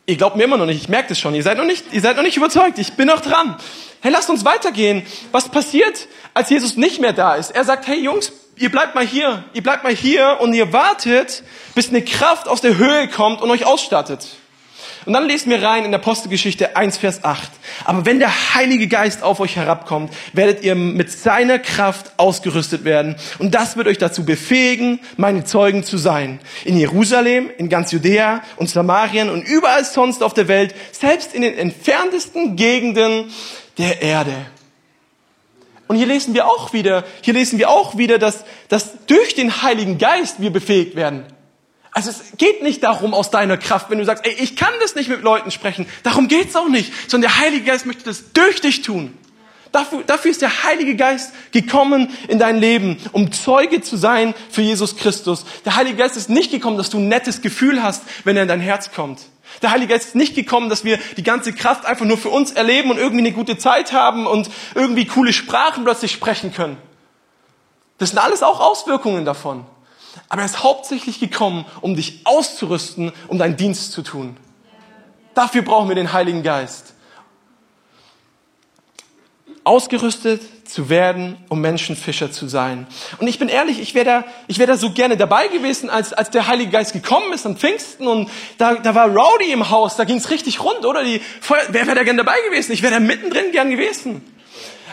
Ihr 0.06 0.16
glaubt 0.16 0.36
mir 0.36 0.44
immer 0.44 0.56
noch 0.56 0.66
nicht, 0.66 0.82
ich 0.82 0.88
merke 0.88 1.10
das 1.10 1.18
schon, 1.18 1.34
ihr 1.34 1.42
seid 1.42 1.56
noch 1.56 1.64
nicht, 1.64 1.92
ihr 1.92 2.00
seid 2.00 2.16
noch 2.16 2.24
nicht 2.24 2.36
überzeugt, 2.36 2.78
ich 2.78 2.94
bin 2.94 3.06
noch 3.06 3.20
dran. 3.20 3.56
Hey, 4.00 4.10
lasst 4.10 4.28
uns 4.28 4.44
weitergehen. 4.44 5.06
Was 5.30 5.48
passiert, 5.48 6.08
als 6.34 6.50
Jesus 6.50 6.76
nicht 6.76 7.00
mehr 7.00 7.12
da 7.12 7.36
ist? 7.36 7.52
Er 7.52 7.64
sagt, 7.64 7.86
hey 7.86 8.00
Jungs, 8.02 8.32
ihr 8.60 8.70
bleibt 8.70 8.94
mal 8.94 9.06
hier, 9.06 9.42
ihr 9.54 9.62
bleibt 9.62 9.82
mal 9.82 9.94
hier 9.94 10.38
und 10.40 10.52
ihr 10.52 10.72
wartet, 10.72 11.42
bis 11.74 11.88
eine 11.88 12.02
Kraft 12.02 12.46
aus 12.46 12.60
der 12.60 12.76
Höhe 12.76 13.08
kommt 13.08 13.40
und 13.40 13.50
euch 13.50 13.64
ausstattet. 13.64 14.28
Und 15.06 15.14
dann 15.14 15.26
lesen 15.26 15.48
wir 15.48 15.62
rein 15.62 15.86
in 15.86 15.92
der 15.92 16.00
Apostelgeschichte 16.00 16.76
1, 16.76 16.98
Vers 16.98 17.24
8. 17.24 17.50
Aber 17.86 18.04
wenn 18.04 18.18
der 18.18 18.54
Heilige 18.54 18.86
Geist 18.86 19.22
auf 19.22 19.40
euch 19.40 19.56
herabkommt, 19.56 20.12
werdet 20.34 20.62
ihr 20.62 20.74
mit 20.74 21.10
seiner 21.10 21.58
Kraft 21.58 22.12
ausgerüstet 22.18 22.84
werden. 22.84 23.16
Und 23.38 23.54
das 23.54 23.78
wird 23.78 23.88
euch 23.88 23.96
dazu 23.96 24.26
befähigen, 24.26 25.00
meine 25.16 25.44
Zeugen 25.44 25.82
zu 25.82 25.96
sein. 25.96 26.38
In 26.66 26.76
Jerusalem, 26.76 27.50
in 27.56 27.70
ganz 27.70 27.92
Judäa 27.92 28.42
und 28.56 28.68
Samarien 28.68 29.30
und 29.30 29.40
überall 29.40 29.86
sonst 29.86 30.22
auf 30.22 30.34
der 30.34 30.48
Welt, 30.48 30.74
selbst 30.92 31.34
in 31.34 31.40
den 31.40 31.56
entferntesten 31.56 32.56
Gegenden 32.56 33.32
der 33.78 34.02
Erde. 34.02 34.34
Und 35.90 35.96
hier 35.96 36.06
lesen 36.06 36.34
wir 36.34 36.46
auch 36.46 36.72
wieder, 36.72 37.02
hier 37.20 37.34
lesen 37.34 37.58
wir 37.58 37.68
auch 37.68 37.98
wieder, 37.98 38.20
dass, 38.20 38.44
dass 38.68 39.04
durch 39.06 39.34
den 39.34 39.60
Heiligen 39.62 39.98
Geist 39.98 40.36
wir 40.38 40.50
befähigt 40.50 40.94
werden. 40.94 41.24
Also 41.90 42.10
es 42.10 42.36
geht 42.38 42.62
nicht 42.62 42.84
darum 42.84 43.12
aus 43.12 43.32
deiner 43.32 43.56
Kraft, 43.56 43.90
wenn 43.90 43.98
du 43.98 44.04
sagst, 44.04 44.24
ey, 44.24 44.32
ich 44.38 44.54
kann 44.54 44.72
das 44.80 44.94
nicht 44.94 45.08
mit 45.08 45.22
Leuten 45.22 45.50
sprechen. 45.50 45.88
Darum 46.04 46.28
geht's 46.28 46.54
auch 46.54 46.68
nicht, 46.68 46.92
sondern 47.10 47.32
der 47.32 47.40
Heilige 47.40 47.64
Geist 47.64 47.86
möchte 47.86 48.04
das 48.04 48.32
durch 48.32 48.60
dich 48.60 48.82
tun. 48.82 49.18
Dafür, 49.72 50.04
dafür 50.06 50.30
ist 50.30 50.42
der 50.42 50.62
Heilige 50.62 50.94
Geist 50.94 51.32
gekommen 51.50 52.16
in 52.28 52.38
dein 52.38 52.58
Leben, 52.58 52.98
um 53.10 53.32
Zeuge 53.32 53.80
zu 53.80 53.96
sein 53.96 54.34
für 54.48 54.62
Jesus 54.62 54.96
Christus. 54.96 55.44
Der 55.64 55.74
Heilige 55.74 55.96
Geist 55.96 56.16
ist 56.16 56.30
nicht 56.30 56.52
gekommen, 56.52 56.76
dass 56.78 56.90
du 56.90 56.98
ein 56.98 57.08
nettes 57.08 57.42
Gefühl 57.42 57.82
hast, 57.82 58.04
wenn 58.22 58.36
er 58.36 58.42
in 58.42 58.48
dein 58.48 58.60
Herz 58.60 58.92
kommt. 58.92 59.22
Der 59.62 59.70
Heilige 59.70 59.92
Geist 59.92 60.08
ist 60.08 60.14
nicht 60.14 60.34
gekommen, 60.34 60.70
dass 60.70 60.84
wir 60.84 60.98
die 61.16 61.22
ganze 61.22 61.52
Kraft 61.52 61.84
einfach 61.84 62.06
nur 62.06 62.16
für 62.16 62.30
uns 62.30 62.52
erleben 62.52 62.90
und 62.90 62.98
irgendwie 62.98 63.26
eine 63.26 63.32
gute 63.32 63.58
Zeit 63.58 63.92
haben 63.92 64.26
und 64.26 64.50
irgendwie 64.74 65.06
coole 65.06 65.32
Sprachen 65.32 65.84
plötzlich 65.84 66.12
sprechen 66.12 66.52
können. 66.52 66.78
Das 67.98 68.10
sind 68.10 68.18
alles 68.18 68.42
auch 68.42 68.60
Auswirkungen 68.60 69.24
davon. 69.24 69.66
Aber 70.28 70.42
er 70.42 70.46
ist 70.46 70.62
hauptsächlich 70.62 71.20
gekommen, 71.20 71.66
um 71.82 71.94
dich 71.94 72.20
auszurüsten, 72.24 73.12
um 73.28 73.38
deinen 73.38 73.56
Dienst 73.56 73.92
zu 73.92 74.02
tun. 74.02 74.36
Dafür 75.34 75.62
brauchen 75.62 75.88
wir 75.88 75.94
den 75.94 76.12
Heiligen 76.12 76.42
Geist. 76.42 76.94
Ausgerüstet 79.62 80.42
zu 80.72 80.88
werden, 80.88 81.36
um 81.48 81.60
Menschenfischer 81.60 82.32
zu 82.32 82.48
sein. 82.48 82.86
Und 83.18 83.26
ich 83.26 83.38
bin 83.38 83.48
ehrlich, 83.48 83.80
ich 83.80 83.94
wäre 83.94 84.04
da, 84.04 84.24
ich 84.46 84.58
wäre 84.58 84.72
da 84.72 84.76
so 84.76 84.90
gerne 84.90 85.16
dabei 85.16 85.48
gewesen, 85.48 85.90
als, 85.90 86.12
als 86.12 86.30
der 86.30 86.46
Heilige 86.46 86.70
Geist 86.70 86.92
gekommen 86.92 87.32
ist 87.32 87.46
am 87.46 87.56
Pfingsten 87.56 88.06
und 88.06 88.30
da, 88.58 88.74
da 88.74 88.94
war 88.94 89.08
Rowdy 89.08 89.52
im 89.52 89.70
Haus, 89.70 89.96
da 89.96 90.04
ging's 90.04 90.30
richtig 90.30 90.62
rund, 90.62 90.84
oder? 90.84 91.04
Die 91.04 91.20
Feuer, 91.40 91.62
wer 91.70 91.86
wäre 91.86 91.96
da 91.96 92.02
gern 92.04 92.16
dabei 92.16 92.36
gewesen? 92.48 92.72
Ich 92.72 92.82
wäre 92.82 92.94
da 92.94 93.00
mittendrin 93.00 93.52
gern 93.52 93.70
gewesen. 93.70 94.22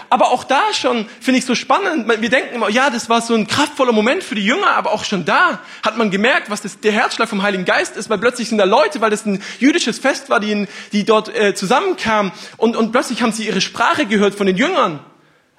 Aber 0.09 0.31
auch 0.31 0.43
da 0.43 0.61
schon 0.73 1.05
finde 1.19 1.39
ich 1.39 1.45
so 1.45 1.53
spannend. 1.53 2.07
Wir 2.21 2.29
denken 2.29 2.55
immer, 2.55 2.69
ja, 2.69 2.89
das 2.89 3.09
war 3.09 3.21
so 3.21 3.33
ein 3.33 3.47
kraftvoller 3.47 3.91
Moment 3.91 4.23
für 4.23 4.35
die 4.35 4.45
Jünger, 4.45 4.71
aber 4.71 4.93
auch 4.93 5.03
schon 5.03 5.25
da 5.25 5.59
hat 5.83 5.97
man 5.97 6.11
gemerkt, 6.11 6.49
was 6.49 6.61
das, 6.61 6.79
der 6.79 6.93
Herzschlag 6.93 7.27
vom 7.27 7.43
Heiligen 7.43 7.65
Geist 7.65 7.97
ist, 7.97 8.09
weil 8.09 8.17
plötzlich 8.17 8.47
sind 8.47 8.57
da 8.57 8.63
Leute, 8.63 9.01
weil 9.01 9.09
das 9.09 9.25
ein 9.25 9.43
jüdisches 9.59 9.99
Fest 9.99 10.29
war, 10.29 10.39
die, 10.39 10.51
in, 10.51 10.67
die 10.93 11.03
dort 11.03 11.33
äh, 11.35 11.53
zusammenkamen 11.53 12.31
und, 12.55 12.77
und 12.77 12.91
plötzlich 12.91 13.21
haben 13.21 13.33
sie 13.33 13.47
ihre 13.47 13.61
Sprache 13.61 14.05
gehört 14.05 14.35
von 14.35 14.47
den 14.47 14.55
Jüngern. 14.55 14.99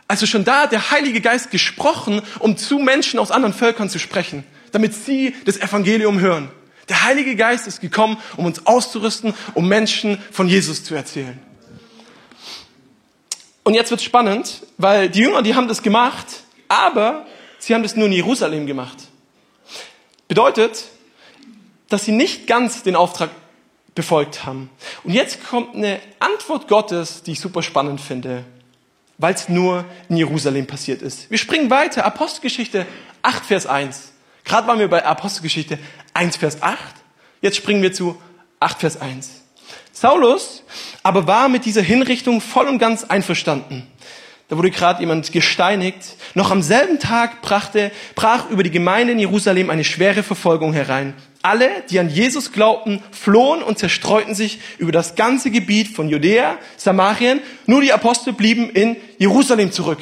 Also 0.09 0.25
schon 0.25 0.45
da 0.45 0.63
hat 0.63 0.73
der 0.73 0.91
Heilige 0.91 1.21
Geist 1.21 1.51
gesprochen, 1.51 2.23
um 2.39 2.57
zu 2.57 2.79
Menschen 2.79 3.21
aus 3.21 3.31
anderen 3.31 3.53
Völkern 3.53 3.91
zu 3.91 3.99
sprechen, 3.99 4.43
damit 4.73 4.95
sie 4.95 5.37
das 5.45 5.59
Evangelium 5.59 6.19
hören. 6.19 6.51
Der 6.89 7.05
Heilige 7.05 7.37
Geist 7.37 7.67
ist 7.67 7.83
gekommen, 7.83 8.17
um 8.39 8.47
uns 8.47 8.67
auszurüsten, 8.67 9.35
um 9.53 9.69
Menschen 9.69 10.19
von 10.33 10.49
Jesus 10.49 10.83
zu 10.83 10.95
erzählen. 10.95 11.39
Und 13.65 13.75
jetzt 13.75 13.91
wird 13.91 14.01
spannend, 14.01 14.63
weil 14.79 15.11
die 15.11 15.21
Jünger, 15.21 15.43
die 15.43 15.55
haben 15.55 15.69
das 15.69 15.83
gemacht, 15.83 16.27
aber 16.69 17.27
sie 17.59 17.75
haben 17.75 17.83
das 17.83 17.95
nur 17.95 18.07
in 18.07 18.13
Jerusalem 18.13 18.67
gemacht. 18.67 18.97
Bedeutet, 20.27 20.85
dass 21.91 22.07
sie 22.07 22.13
nicht 22.13 22.47
ganz 22.47 22.83
den 22.83 22.97
Auftrag 22.97 23.29
befolgt 23.95 24.47
haben. 24.47 24.71
Und 25.05 25.13
jetzt 25.13 25.47
kommt 25.47 25.75
eine 25.75 26.01
Antwort 26.19 26.67
Gottes, 26.67 27.23
die 27.23 27.33
ich 27.33 27.41
super 27.41 27.63
spannend 27.63 28.01
finde 28.01 28.47
weil 29.19 29.35
es 29.35 29.49
nur 29.49 29.85
in 30.09 30.17
Jerusalem 30.17 30.67
passiert 30.67 31.03
ist. 31.03 31.31
Wir 31.31 31.39
springen 31.39 31.71
weiter. 31.71 32.05
Apostelgeschichte 32.05 32.87
8, 33.23 33.45
Vers 33.45 33.67
1. 33.67 34.13
Gerade 34.45 34.67
waren 34.67 34.79
wir 34.79 34.89
bei 34.89 35.05
Apostelgeschichte 35.05 35.79
1, 36.15 36.37
Vers 36.37 36.63
8. 36.63 36.79
Jetzt 37.43 37.57
springen 37.57 37.83
wir 37.83 37.93
zu 37.93 38.21
8, 38.61 38.81
Vers 38.81 39.01
1. 39.01 39.43
Saulus 39.93 40.63
aber 41.03 41.27
war 41.27 41.49
mit 41.49 41.65
dieser 41.65 41.83
Hinrichtung 41.83 42.41
voll 42.41 42.69
und 42.69 42.79
ganz 42.79 43.05
einverstanden. 43.05 43.87
Da 44.49 44.57
wurde 44.57 44.71
gerade 44.71 45.01
jemand 45.01 45.31
gesteinigt. 45.33 46.17
Noch 46.35 46.51
am 46.51 46.63
selben 46.63 46.99
Tag 46.99 47.43
brachte, 47.43 47.91
brach 48.15 48.49
über 48.49 48.63
die 48.63 48.71
Gemeinde 48.71 49.13
in 49.13 49.19
Jerusalem 49.19 49.69
eine 49.69 49.85
schwere 49.85 50.23
Verfolgung 50.23 50.73
herein. 50.73 51.15
Alle, 51.49 51.83
die 51.89 51.99
an 51.99 52.11
Jesus 52.11 52.53
glaubten, 52.53 53.03
flohen 53.11 53.63
und 53.63 53.79
zerstreuten 53.79 54.35
sich 54.35 54.61
über 54.77 54.93
das 54.93 55.15
ganze 55.15 55.51
Gebiet 55.51 55.89
von 55.89 56.11
Judäa, 56.11 56.59
Samarien. 56.77 57.41
Nur 57.65 57.81
die 57.81 57.91
Apostel 57.91 58.35
blieben 58.35 58.69
in 58.69 58.99
Jerusalem 59.17 59.73
zurück. 59.73 60.01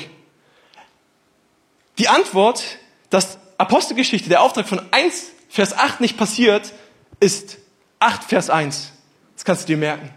Die 1.98 2.08
Antwort, 2.08 2.64
dass 3.10 3.38
Apostelgeschichte, 3.58 4.28
der 4.28 4.42
Auftrag 4.42 4.68
von 4.68 4.80
1, 4.90 5.30
Vers 5.48 5.72
8 5.72 6.00
nicht 6.00 6.16
passiert, 6.16 6.72
ist 7.20 7.58
8, 8.00 8.24
Vers 8.24 8.50
1. 8.50 8.90
Das 9.36 9.44
kannst 9.44 9.62
du 9.62 9.66
dir 9.68 9.76
merken. 9.76 10.10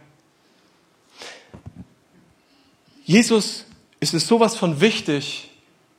Jesus 3.05 3.65
ist 3.99 4.15
es 4.15 4.27
sowas 4.27 4.55
von 4.55 4.81
wichtig, 4.81 5.51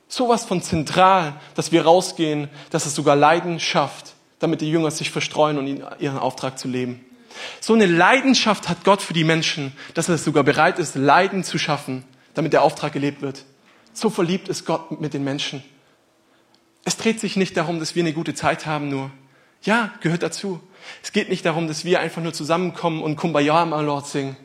sowas 0.09 0.43
von 0.43 0.61
zentral, 0.61 1.39
dass 1.55 1.71
wir 1.71 1.85
rausgehen, 1.85 2.49
dass 2.69 2.85
es 2.85 2.95
sogar 2.95 3.15
Leiden 3.15 3.61
schafft, 3.61 4.10
damit 4.41 4.61
die 4.61 4.69
Jünger 4.69 4.91
sich 4.91 5.11
verstreuen 5.11 5.57
und 5.57 5.67
ihren 5.99 6.17
Auftrag 6.17 6.59
zu 6.59 6.67
leben. 6.67 7.05
So 7.61 7.73
eine 7.73 7.85
Leidenschaft 7.85 8.67
hat 8.67 8.83
Gott 8.83 9.01
für 9.01 9.13
die 9.13 9.23
Menschen, 9.23 9.71
dass 9.93 10.09
er 10.09 10.17
sogar 10.17 10.43
bereit 10.43 10.79
ist, 10.79 10.95
Leiden 10.95 11.43
zu 11.43 11.57
schaffen, 11.57 12.03
damit 12.33 12.51
der 12.53 12.63
Auftrag 12.63 12.91
gelebt 12.91 13.21
wird. 13.21 13.45
So 13.93 14.09
verliebt 14.09 14.49
ist 14.49 14.65
Gott 14.65 14.99
mit 14.99 15.13
den 15.13 15.23
Menschen. 15.23 15.63
Es 16.83 16.97
dreht 16.97 17.19
sich 17.19 17.35
nicht 17.37 17.55
darum, 17.55 17.79
dass 17.79 17.95
wir 17.95 18.03
eine 18.03 18.13
gute 18.13 18.33
Zeit 18.33 18.65
haben 18.65 18.89
nur. 18.89 19.11
Ja, 19.63 19.93
gehört 20.01 20.23
dazu. 20.23 20.59
Es 21.03 21.11
geht 21.11 21.29
nicht 21.29 21.45
darum, 21.45 21.67
dass 21.67 21.85
wir 21.85 21.99
einfach 21.99 22.21
nur 22.21 22.33
zusammenkommen 22.33 23.03
und 23.03 23.15
Kumbaya 23.15 23.65
mal 23.65 23.85
Lord 23.85 24.07
singen. 24.07 24.35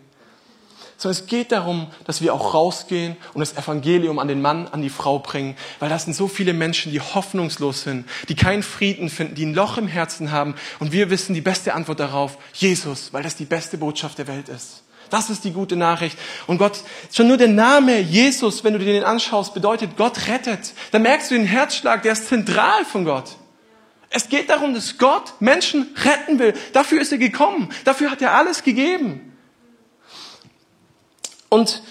Sondern 0.96 1.20
es 1.20 1.26
geht 1.26 1.52
darum, 1.52 1.88
dass 2.04 2.22
wir 2.22 2.32
auch 2.32 2.54
rausgehen 2.54 3.16
und 3.34 3.40
das 3.40 3.56
Evangelium 3.56 4.18
an 4.18 4.28
den 4.28 4.40
Mann, 4.40 4.66
an 4.68 4.80
die 4.80 4.88
Frau 4.88 5.18
bringen. 5.18 5.54
Weil 5.78 5.90
das 5.90 6.04
sind 6.04 6.14
so 6.14 6.26
viele 6.26 6.54
Menschen, 6.54 6.90
die 6.90 7.00
hoffnungslos 7.00 7.82
sind, 7.82 8.08
die 8.28 8.34
keinen 8.34 8.62
Frieden 8.62 9.10
finden, 9.10 9.34
die 9.34 9.44
ein 9.44 9.54
Loch 9.54 9.76
im 9.76 9.88
Herzen 9.88 10.32
haben. 10.32 10.54
Und 10.78 10.92
wir 10.92 11.10
wissen 11.10 11.34
die 11.34 11.42
beste 11.42 11.74
Antwort 11.74 12.00
darauf, 12.00 12.38
Jesus, 12.54 13.12
weil 13.12 13.22
das 13.22 13.36
die 13.36 13.44
beste 13.44 13.76
Botschaft 13.76 14.16
der 14.18 14.26
Welt 14.26 14.48
ist. 14.48 14.84
Das 15.10 15.30
ist 15.30 15.44
die 15.44 15.52
gute 15.52 15.76
Nachricht. 15.76 16.18
Und 16.46 16.58
Gott, 16.58 16.80
schon 17.12 17.28
nur 17.28 17.36
der 17.36 17.48
Name 17.48 18.00
Jesus, 18.00 18.64
wenn 18.64 18.72
du 18.72 18.78
dir 18.78 18.92
den 18.92 19.04
anschaust, 19.04 19.54
bedeutet, 19.54 19.96
Gott 19.96 20.28
rettet. 20.28 20.72
Da 20.90 20.98
merkst 20.98 21.30
du 21.30 21.34
den 21.34 21.46
Herzschlag, 21.46 22.02
der 22.02 22.12
ist 22.12 22.28
zentral 22.28 22.84
von 22.84 23.04
Gott. 23.04 23.36
Es 24.10 24.28
geht 24.28 24.50
darum, 24.50 24.74
dass 24.74 24.98
Gott 24.98 25.34
Menschen 25.40 25.94
retten 25.96 26.38
will. 26.38 26.54
Dafür 26.72 27.00
ist 27.00 27.12
er 27.12 27.18
gekommen. 27.18 27.68
Dafür 27.84 28.10
hat 28.10 28.22
er 28.22 28.32
alles 28.32 28.62
gegeben. 28.62 29.35
Und, 31.48 31.82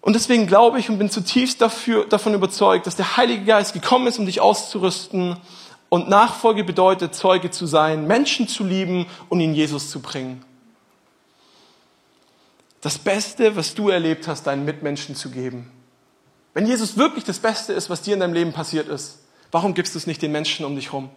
und 0.00 0.14
deswegen 0.14 0.46
glaube 0.46 0.78
ich 0.78 0.90
und 0.90 0.98
bin 0.98 1.10
zutiefst 1.10 1.60
dafür, 1.60 2.06
davon 2.06 2.34
überzeugt, 2.34 2.86
dass 2.86 2.96
der 2.96 3.16
Heilige 3.16 3.44
Geist 3.44 3.72
gekommen 3.72 4.06
ist, 4.06 4.18
um 4.18 4.26
dich 4.26 4.40
auszurüsten. 4.40 5.36
Und 5.88 6.08
Nachfolge 6.08 6.64
bedeutet, 6.64 7.14
Zeuge 7.14 7.50
zu 7.50 7.66
sein, 7.66 8.06
Menschen 8.06 8.48
zu 8.48 8.64
lieben 8.64 9.06
und 9.28 9.40
ihnen 9.40 9.54
Jesus 9.54 9.90
zu 9.90 10.00
bringen. 10.00 10.42
Das 12.80 12.98
Beste, 12.98 13.56
was 13.56 13.74
du 13.74 13.90
erlebt 13.90 14.26
hast, 14.26 14.44
deinen 14.46 14.64
Mitmenschen 14.64 15.14
zu 15.14 15.30
geben. 15.30 15.70
Wenn 16.54 16.66
Jesus 16.66 16.96
wirklich 16.96 17.24
das 17.24 17.38
Beste 17.38 17.72
ist, 17.72 17.90
was 17.90 18.02
dir 18.02 18.14
in 18.14 18.20
deinem 18.20 18.34
Leben 18.34 18.52
passiert 18.52 18.88
ist, 18.88 19.20
warum 19.50 19.74
gibst 19.74 19.94
du 19.94 19.98
es 19.98 20.06
nicht 20.06 20.20
den 20.20 20.32
Menschen 20.32 20.64
um 20.64 20.74
dich 20.74 20.86
herum? 20.86 21.10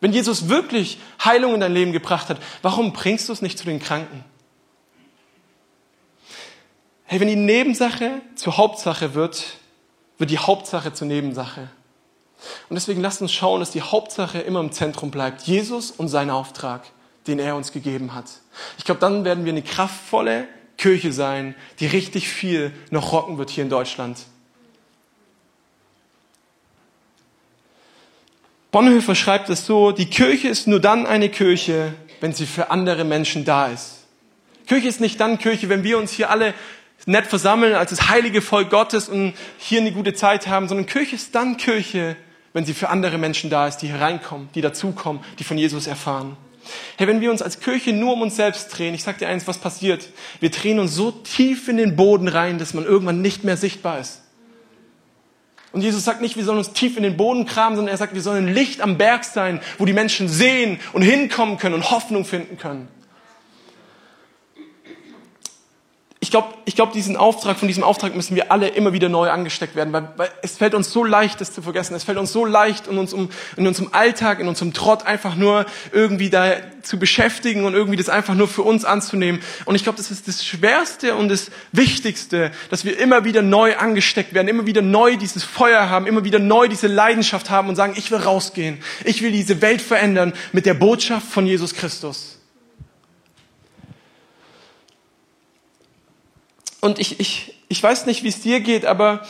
Wenn 0.00 0.12
Jesus 0.12 0.48
wirklich 0.48 0.98
Heilung 1.24 1.54
in 1.54 1.60
dein 1.60 1.72
Leben 1.72 1.92
gebracht 1.92 2.28
hat, 2.28 2.38
warum 2.62 2.92
bringst 2.92 3.28
du 3.28 3.32
es 3.32 3.42
nicht 3.42 3.58
zu 3.58 3.64
den 3.64 3.80
Kranken? 3.80 4.24
Hey, 7.06 7.20
wenn 7.20 7.28
die 7.28 7.36
Nebensache 7.36 8.22
zur 8.34 8.56
Hauptsache 8.56 9.14
wird, 9.14 9.58
wird 10.18 10.30
die 10.30 10.38
Hauptsache 10.38 10.92
zur 10.92 11.06
Nebensache. 11.06 11.68
Und 12.68 12.74
deswegen 12.74 13.00
lasst 13.00 13.20
uns 13.20 13.32
schauen, 13.32 13.60
dass 13.60 13.70
die 13.70 13.82
Hauptsache 13.82 14.38
immer 14.38 14.60
im 14.60 14.72
Zentrum 14.72 15.10
bleibt. 15.10 15.42
Jesus 15.42 15.90
und 15.90 16.08
sein 16.08 16.30
Auftrag, 16.30 16.82
den 17.26 17.38
er 17.38 17.56
uns 17.56 17.72
gegeben 17.72 18.14
hat. 18.14 18.26
Ich 18.78 18.84
glaube, 18.84 19.00
dann 19.00 19.24
werden 19.24 19.44
wir 19.44 19.52
eine 19.52 19.62
kraftvolle 19.62 20.48
Kirche 20.76 21.12
sein, 21.12 21.54
die 21.80 21.86
richtig 21.86 22.28
viel 22.28 22.72
noch 22.90 23.12
rocken 23.12 23.38
wird 23.38 23.50
hier 23.50 23.64
in 23.64 23.70
Deutschland. 23.70 24.18
Bonhoeffer 28.72 29.14
schreibt 29.14 29.50
es 29.50 29.66
so, 29.66 29.92
die 29.92 30.06
Kirche 30.06 30.48
ist 30.48 30.66
nur 30.66 30.80
dann 30.80 31.06
eine 31.06 31.28
Kirche, 31.28 31.94
wenn 32.20 32.32
sie 32.32 32.46
für 32.46 32.70
andere 32.70 33.04
Menschen 33.04 33.44
da 33.44 33.68
ist. 33.68 33.98
Kirche 34.66 34.88
ist 34.88 35.00
nicht 35.00 35.20
dann 35.20 35.38
Kirche, 35.38 35.68
wenn 35.68 35.84
wir 35.84 35.98
uns 35.98 36.10
hier 36.10 36.30
alle 36.30 36.54
nett 37.06 37.26
versammeln 37.26 37.74
als 37.74 37.90
das 37.90 38.08
heilige 38.08 38.42
Volk 38.42 38.70
Gottes 38.70 39.08
und 39.08 39.34
hier 39.58 39.80
eine 39.80 39.92
gute 39.92 40.14
Zeit 40.14 40.46
haben, 40.46 40.68
sondern 40.68 40.86
Kirche 40.86 41.16
ist 41.16 41.34
dann 41.34 41.56
Kirche, 41.56 42.16
wenn 42.52 42.64
sie 42.64 42.74
für 42.74 42.88
andere 42.88 43.18
Menschen 43.18 43.50
da 43.50 43.66
ist, 43.66 43.78
die 43.78 43.88
hereinkommen, 43.88 44.48
die 44.54 44.60
dazukommen, 44.60 45.22
die 45.38 45.44
von 45.44 45.58
Jesus 45.58 45.86
erfahren. 45.86 46.36
Hey, 46.96 47.06
wenn 47.06 47.20
wir 47.20 47.30
uns 47.30 47.42
als 47.42 47.60
Kirche 47.60 47.92
nur 47.92 48.14
um 48.14 48.22
uns 48.22 48.36
selbst 48.36 48.68
drehen, 48.68 48.94
ich 48.94 49.02
sag 49.02 49.18
dir 49.18 49.28
eins, 49.28 49.46
was 49.46 49.58
passiert? 49.58 50.08
Wir 50.40 50.50
drehen 50.50 50.78
uns 50.78 50.94
so 50.94 51.10
tief 51.10 51.68
in 51.68 51.76
den 51.76 51.96
Boden 51.96 52.28
rein, 52.28 52.58
dass 52.58 52.72
man 52.72 52.84
irgendwann 52.84 53.20
nicht 53.20 53.44
mehr 53.44 53.56
sichtbar 53.56 53.98
ist. 53.98 54.22
Und 55.72 55.80
Jesus 55.80 56.04
sagt 56.04 56.20
nicht, 56.20 56.36
wir 56.36 56.44
sollen 56.44 56.58
uns 56.58 56.72
tief 56.72 56.96
in 56.96 57.02
den 57.02 57.16
Boden 57.16 57.46
kramen, 57.46 57.76
sondern 57.76 57.92
er 57.92 57.98
sagt, 57.98 58.14
wir 58.14 58.22
sollen 58.22 58.54
Licht 58.54 58.80
am 58.80 58.96
Berg 58.96 59.24
sein, 59.24 59.60
wo 59.76 59.84
die 59.84 59.92
Menschen 59.92 60.28
sehen 60.28 60.78
und 60.92 61.02
hinkommen 61.02 61.58
können 61.58 61.74
und 61.74 61.90
Hoffnung 61.90 62.24
finden 62.24 62.56
können. 62.56 62.88
Ich 66.24 66.30
glaube, 66.30 66.54
ich 66.64 66.74
glaub, 66.74 66.94
diesen 66.94 67.18
Auftrag, 67.18 67.58
von 67.58 67.68
diesem 67.68 67.84
Auftrag 67.84 68.14
müssen 68.14 68.34
wir 68.34 68.50
alle 68.50 68.68
immer 68.68 68.94
wieder 68.94 69.10
neu 69.10 69.28
angesteckt 69.28 69.76
werden, 69.76 69.92
weil, 69.92 70.08
weil 70.16 70.30
es 70.40 70.56
fällt 70.56 70.72
uns 70.72 70.90
so 70.90 71.04
leicht, 71.04 71.38
das 71.42 71.52
zu 71.52 71.60
vergessen. 71.60 71.94
Es 71.94 72.04
fällt 72.04 72.16
uns 72.16 72.32
so 72.32 72.46
leicht, 72.46 72.86
in, 72.86 72.96
uns 72.96 73.12
um, 73.12 73.28
in 73.58 73.66
unserem 73.66 73.90
Alltag, 73.92 74.40
in 74.40 74.48
unserem 74.48 74.72
Trott 74.72 75.04
einfach 75.04 75.34
nur 75.34 75.66
irgendwie 75.92 76.30
da 76.30 76.54
zu 76.80 76.98
beschäftigen 76.98 77.66
und 77.66 77.74
irgendwie 77.74 77.98
das 77.98 78.08
einfach 78.08 78.34
nur 78.34 78.48
für 78.48 78.62
uns 78.62 78.86
anzunehmen. 78.86 79.42
Und 79.66 79.74
ich 79.74 79.82
glaube, 79.82 79.98
das 79.98 80.10
ist 80.10 80.26
das 80.26 80.46
Schwerste 80.46 81.14
und 81.14 81.28
das 81.28 81.50
Wichtigste, 81.72 82.52
dass 82.70 82.86
wir 82.86 82.98
immer 82.98 83.26
wieder 83.26 83.42
neu 83.42 83.76
angesteckt 83.76 84.32
werden, 84.32 84.48
immer 84.48 84.64
wieder 84.64 84.80
neu 84.80 85.18
dieses 85.18 85.44
Feuer 85.44 85.90
haben, 85.90 86.06
immer 86.06 86.24
wieder 86.24 86.38
neu 86.38 86.68
diese 86.68 86.86
Leidenschaft 86.86 87.50
haben 87.50 87.68
und 87.68 87.76
sagen, 87.76 87.92
ich 87.98 88.10
will 88.10 88.20
rausgehen. 88.20 88.78
Ich 89.04 89.20
will 89.20 89.30
diese 89.30 89.60
Welt 89.60 89.82
verändern 89.82 90.32
mit 90.52 90.64
der 90.64 90.72
Botschaft 90.72 91.26
von 91.26 91.46
Jesus 91.46 91.74
Christus. 91.74 92.33
Und 96.84 96.98
ich, 96.98 97.18
ich, 97.18 97.54
ich 97.68 97.82
weiß 97.82 98.04
nicht, 98.04 98.24
wie 98.24 98.28
es 98.28 98.42
dir 98.42 98.60
geht, 98.60 98.84
aber 98.84 99.22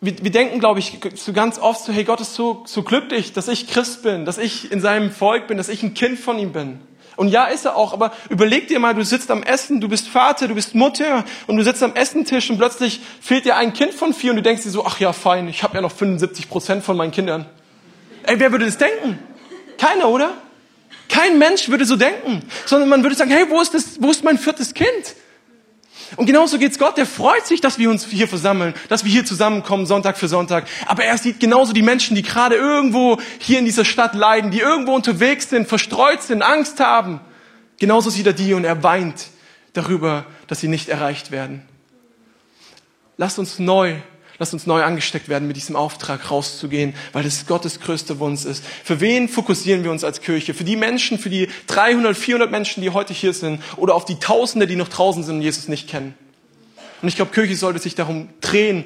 wir, 0.00 0.20
wir 0.20 0.32
denken, 0.32 0.58
glaube 0.58 0.80
ich, 0.80 0.98
so 1.14 1.32
ganz 1.32 1.60
oft 1.60 1.84
so, 1.84 1.92
hey, 1.92 2.02
Gott 2.02 2.20
ist 2.20 2.34
so, 2.34 2.64
so 2.66 2.82
glücklich, 2.82 3.32
dass 3.32 3.46
ich 3.46 3.68
Christ 3.68 4.02
bin, 4.02 4.24
dass 4.24 4.38
ich 4.38 4.72
in 4.72 4.80
seinem 4.80 5.12
Volk 5.12 5.46
bin, 5.46 5.58
dass 5.58 5.68
ich 5.68 5.84
ein 5.84 5.94
Kind 5.94 6.18
von 6.18 6.36
ihm 6.40 6.52
bin. 6.52 6.80
Und 7.14 7.28
ja, 7.28 7.44
ist 7.44 7.66
er 7.66 7.76
auch, 7.76 7.92
aber 7.92 8.10
überleg 8.30 8.66
dir 8.66 8.80
mal, 8.80 8.96
du 8.96 9.04
sitzt 9.04 9.30
am 9.30 9.44
Essen, 9.44 9.80
du 9.80 9.88
bist 9.88 10.08
Vater, 10.08 10.48
du 10.48 10.56
bist 10.56 10.74
Mutter 10.74 11.24
und 11.46 11.56
du 11.56 11.62
sitzt 11.62 11.84
am 11.84 11.94
Essentisch 11.94 12.50
und 12.50 12.58
plötzlich 12.58 12.98
fehlt 13.20 13.44
dir 13.44 13.54
ein 13.54 13.72
Kind 13.72 13.94
von 13.94 14.12
vier 14.12 14.32
und 14.32 14.38
du 14.38 14.42
denkst 14.42 14.64
dir 14.64 14.70
so, 14.70 14.84
ach 14.84 14.98
ja, 14.98 15.12
fein, 15.12 15.46
ich 15.46 15.62
habe 15.62 15.76
ja 15.76 15.82
noch 15.82 15.92
75 15.92 16.48
Prozent 16.48 16.82
von 16.82 16.96
meinen 16.96 17.12
Kindern. 17.12 17.46
Ey, 18.24 18.40
wer 18.40 18.50
würde 18.50 18.64
das 18.64 18.76
denken? 18.76 19.20
Keiner, 19.78 20.08
oder? 20.08 20.32
Kein 21.08 21.38
Mensch 21.38 21.68
würde 21.68 21.84
so 21.84 21.94
denken, 21.94 22.42
sondern 22.66 22.88
man 22.88 23.04
würde 23.04 23.14
sagen, 23.14 23.30
hey, 23.30 23.46
wo 23.48 23.60
ist 23.60 23.72
das, 23.72 24.02
wo 24.02 24.10
ist 24.10 24.24
mein 24.24 24.36
viertes 24.36 24.74
Kind? 24.74 25.14
Und 26.16 26.26
genauso 26.26 26.58
geht's 26.58 26.78
Gott. 26.78 26.96
Der 26.96 27.06
freut 27.06 27.46
sich, 27.46 27.60
dass 27.60 27.78
wir 27.78 27.90
uns 27.90 28.06
hier 28.06 28.28
versammeln, 28.28 28.74
dass 28.88 29.04
wir 29.04 29.10
hier 29.10 29.24
zusammenkommen, 29.24 29.86
Sonntag 29.86 30.18
für 30.18 30.28
Sonntag. 30.28 30.66
Aber 30.86 31.04
er 31.04 31.16
sieht 31.18 31.40
genauso 31.40 31.72
die 31.72 31.82
Menschen, 31.82 32.14
die 32.14 32.22
gerade 32.22 32.56
irgendwo 32.56 33.18
hier 33.38 33.58
in 33.58 33.64
dieser 33.64 33.84
Stadt 33.84 34.14
leiden, 34.14 34.50
die 34.50 34.60
irgendwo 34.60 34.94
unterwegs 34.94 35.50
sind, 35.50 35.68
verstreut 35.68 36.22
sind, 36.22 36.42
Angst 36.42 36.80
haben. 36.80 37.20
Genauso 37.78 38.10
sieht 38.10 38.26
er 38.26 38.32
die 38.32 38.54
und 38.54 38.64
er 38.64 38.82
weint 38.82 39.28
darüber, 39.72 40.26
dass 40.46 40.60
sie 40.60 40.68
nicht 40.68 40.88
erreicht 40.88 41.30
werden. 41.30 41.62
Lasst 43.16 43.38
uns 43.38 43.58
neu 43.58 43.96
Lass 44.44 44.52
uns 44.52 44.66
neu 44.66 44.82
angesteckt 44.82 45.30
werden, 45.30 45.48
mit 45.48 45.56
diesem 45.56 45.74
Auftrag 45.74 46.30
rauszugehen, 46.30 46.92
weil 47.14 47.22
das 47.22 47.46
Gottes 47.46 47.80
größter 47.80 48.18
Wunsch 48.18 48.44
ist. 48.44 48.62
Für 48.84 49.00
wen 49.00 49.26
fokussieren 49.26 49.84
wir 49.84 49.90
uns 49.90 50.04
als 50.04 50.20
Kirche? 50.20 50.52
Für 50.52 50.64
die 50.64 50.76
Menschen, 50.76 51.18
für 51.18 51.30
die 51.30 51.48
300, 51.68 52.14
400 52.14 52.50
Menschen, 52.50 52.82
die 52.82 52.90
heute 52.90 53.14
hier 53.14 53.32
sind 53.32 53.62
oder 53.78 53.94
auf 53.94 54.04
die 54.04 54.16
Tausende, 54.16 54.66
die 54.66 54.76
noch 54.76 54.88
draußen 54.88 55.22
sind 55.22 55.36
und 55.36 55.40
Jesus 55.40 55.68
nicht 55.68 55.88
kennen? 55.88 56.12
Und 57.00 57.08
ich 57.08 57.16
glaube, 57.16 57.30
Kirche 57.30 57.56
sollte 57.56 57.78
sich 57.78 57.94
darum 57.94 58.28
drehen, 58.42 58.84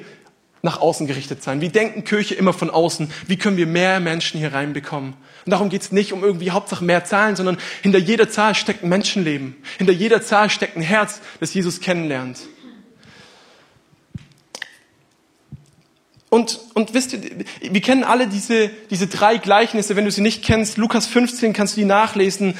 nach 0.61 0.79
außen 0.79 1.07
gerichtet 1.07 1.43
sein. 1.43 1.59
Wir 1.59 1.67
denken 1.67 2.05
Kirche 2.05 2.35
immer 2.35 2.53
von 2.53 2.69
außen. 2.69 3.11
Wie 3.27 3.35
können 3.35 3.57
wir 3.57 3.67
mehr 3.67 3.99
Menschen 3.99 4.39
hier 4.39 4.53
reinbekommen? 4.53 5.15
Und 5.43 5.51
darum 5.51 5.67
geht 5.67 5.81
es 5.81 5.91
nicht 5.91 6.13
um 6.13 6.23
irgendwie 6.23 6.51
Hauptsache 6.51 6.85
mehr 6.85 7.03
Zahlen, 7.03 7.35
sondern 7.35 7.57
hinter 7.81 7.99
jeder 7.99 8.29
Zahl 8.29 8.55
steckt 8.55 8.81
ein 8.81 8.89
Menschenleben. 8.89 9.57
Hinter 9.77 9.91
jeder 9.91 10.21
Zahl 10.21 10.49
steckt 10.49 10.77
ein 10.77 10.81
Herz, 10.81 11.19
das 11.41 11.53
Jesus 11.53 11.81
kennenlernt. 11.81 12.39
Und, 16.29 16.59
und 16.75 16.93
wisst 16.93 17.13
ihr, 17.13 17.21
wir 17.59 17.81
kennen 17.81 18.03
alle 18.03 18.27
diese, 18.27 18.69
diese 18.91 19.07
drei 19.07 19.37
Gleichnisse. 19.37 19.95
Wenn 19.95 20.05
du 20.05 20.11
sie 20.11 20.21
nicht 20.21 20.43
kennst, 20.43 20.77
Lukas 20.77 21.07
15 21.07 21.53
kannst 21.53 21.75
du 21.75 21.81
die 21.81 21.85
nachlesen. 21.85 22.55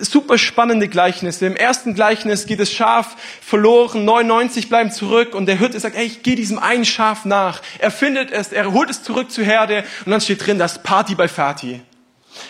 Super 0.00 0.38
spannende 0.38 0.88
Gleichnisse. 0.88 1.44
Im 1.44 1.54
ersten 1.54 1.92
Gleichnis 1.92 2.46
geht 2.46 2.60
das 2.60 2.72
Schaf 2.72 3.16
verloren, 3.42 4.06
99 4.06 4.70
bleiben 4.70 4.90
zurück 4.90 5.34
und 5.34 5.44
der 5.46 5.58
Hirte 5.58 5.78
sagt, 5.78 5.96
ey, 5.96 6.06
ich 6.06 6.22
gehe 6.22 6.34
diesem 6.34 6.58
einen 6.58 6.86
Schaf 6.86 7.26
nach. 7.26 7.60
Er 7.78 7.90
findet 7.90 8.30
es, 8.30 8.52
er 8.52 8.72
holt 8.72 8.88
es 8.88 9.02
zurück 9.02 9.30
zur 9.30 9.44
Herde 9.44 9.84
und 10.06 10.12
dann 10.12 10.22
steht 10.22 10.46
drin, 10.46 10.58
das 10.58 10.82
Party 10.82 11.14
bei 11.14 11.28
Fati. 11.28 11.82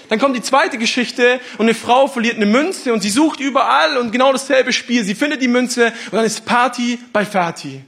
Dann 0.09 0.21
kommt 0.21 0.37
die 0.37 0.43
zweite 0.43 0.79
Geschichte 0.79 1.41
und 1.59 1.65
eine 1.65 1.75
Frau 1.75 2.07
verliert 2.07 2.37
eine 2.37 2.47
Münze 2.47 2.93
und 2.93 3.01
sie 3.01 3.11
sucht 3.11 3.41
überall 3.41 3.97
und 3.97 4.13
genau 4.13 4.31
dasselbe 4.31 4.73
Spiel. 4.73 5.03
Sie 5.03 5.17
findet 5.17 5.43
die 5.43 5.49
Münze 5.49 5.87
und 5.87 6.13
dann 6.13 6.25
ist 6.25 6.45
Party 6.45 7.01
bei 7.13 7.25
Fati. 7.25 7.83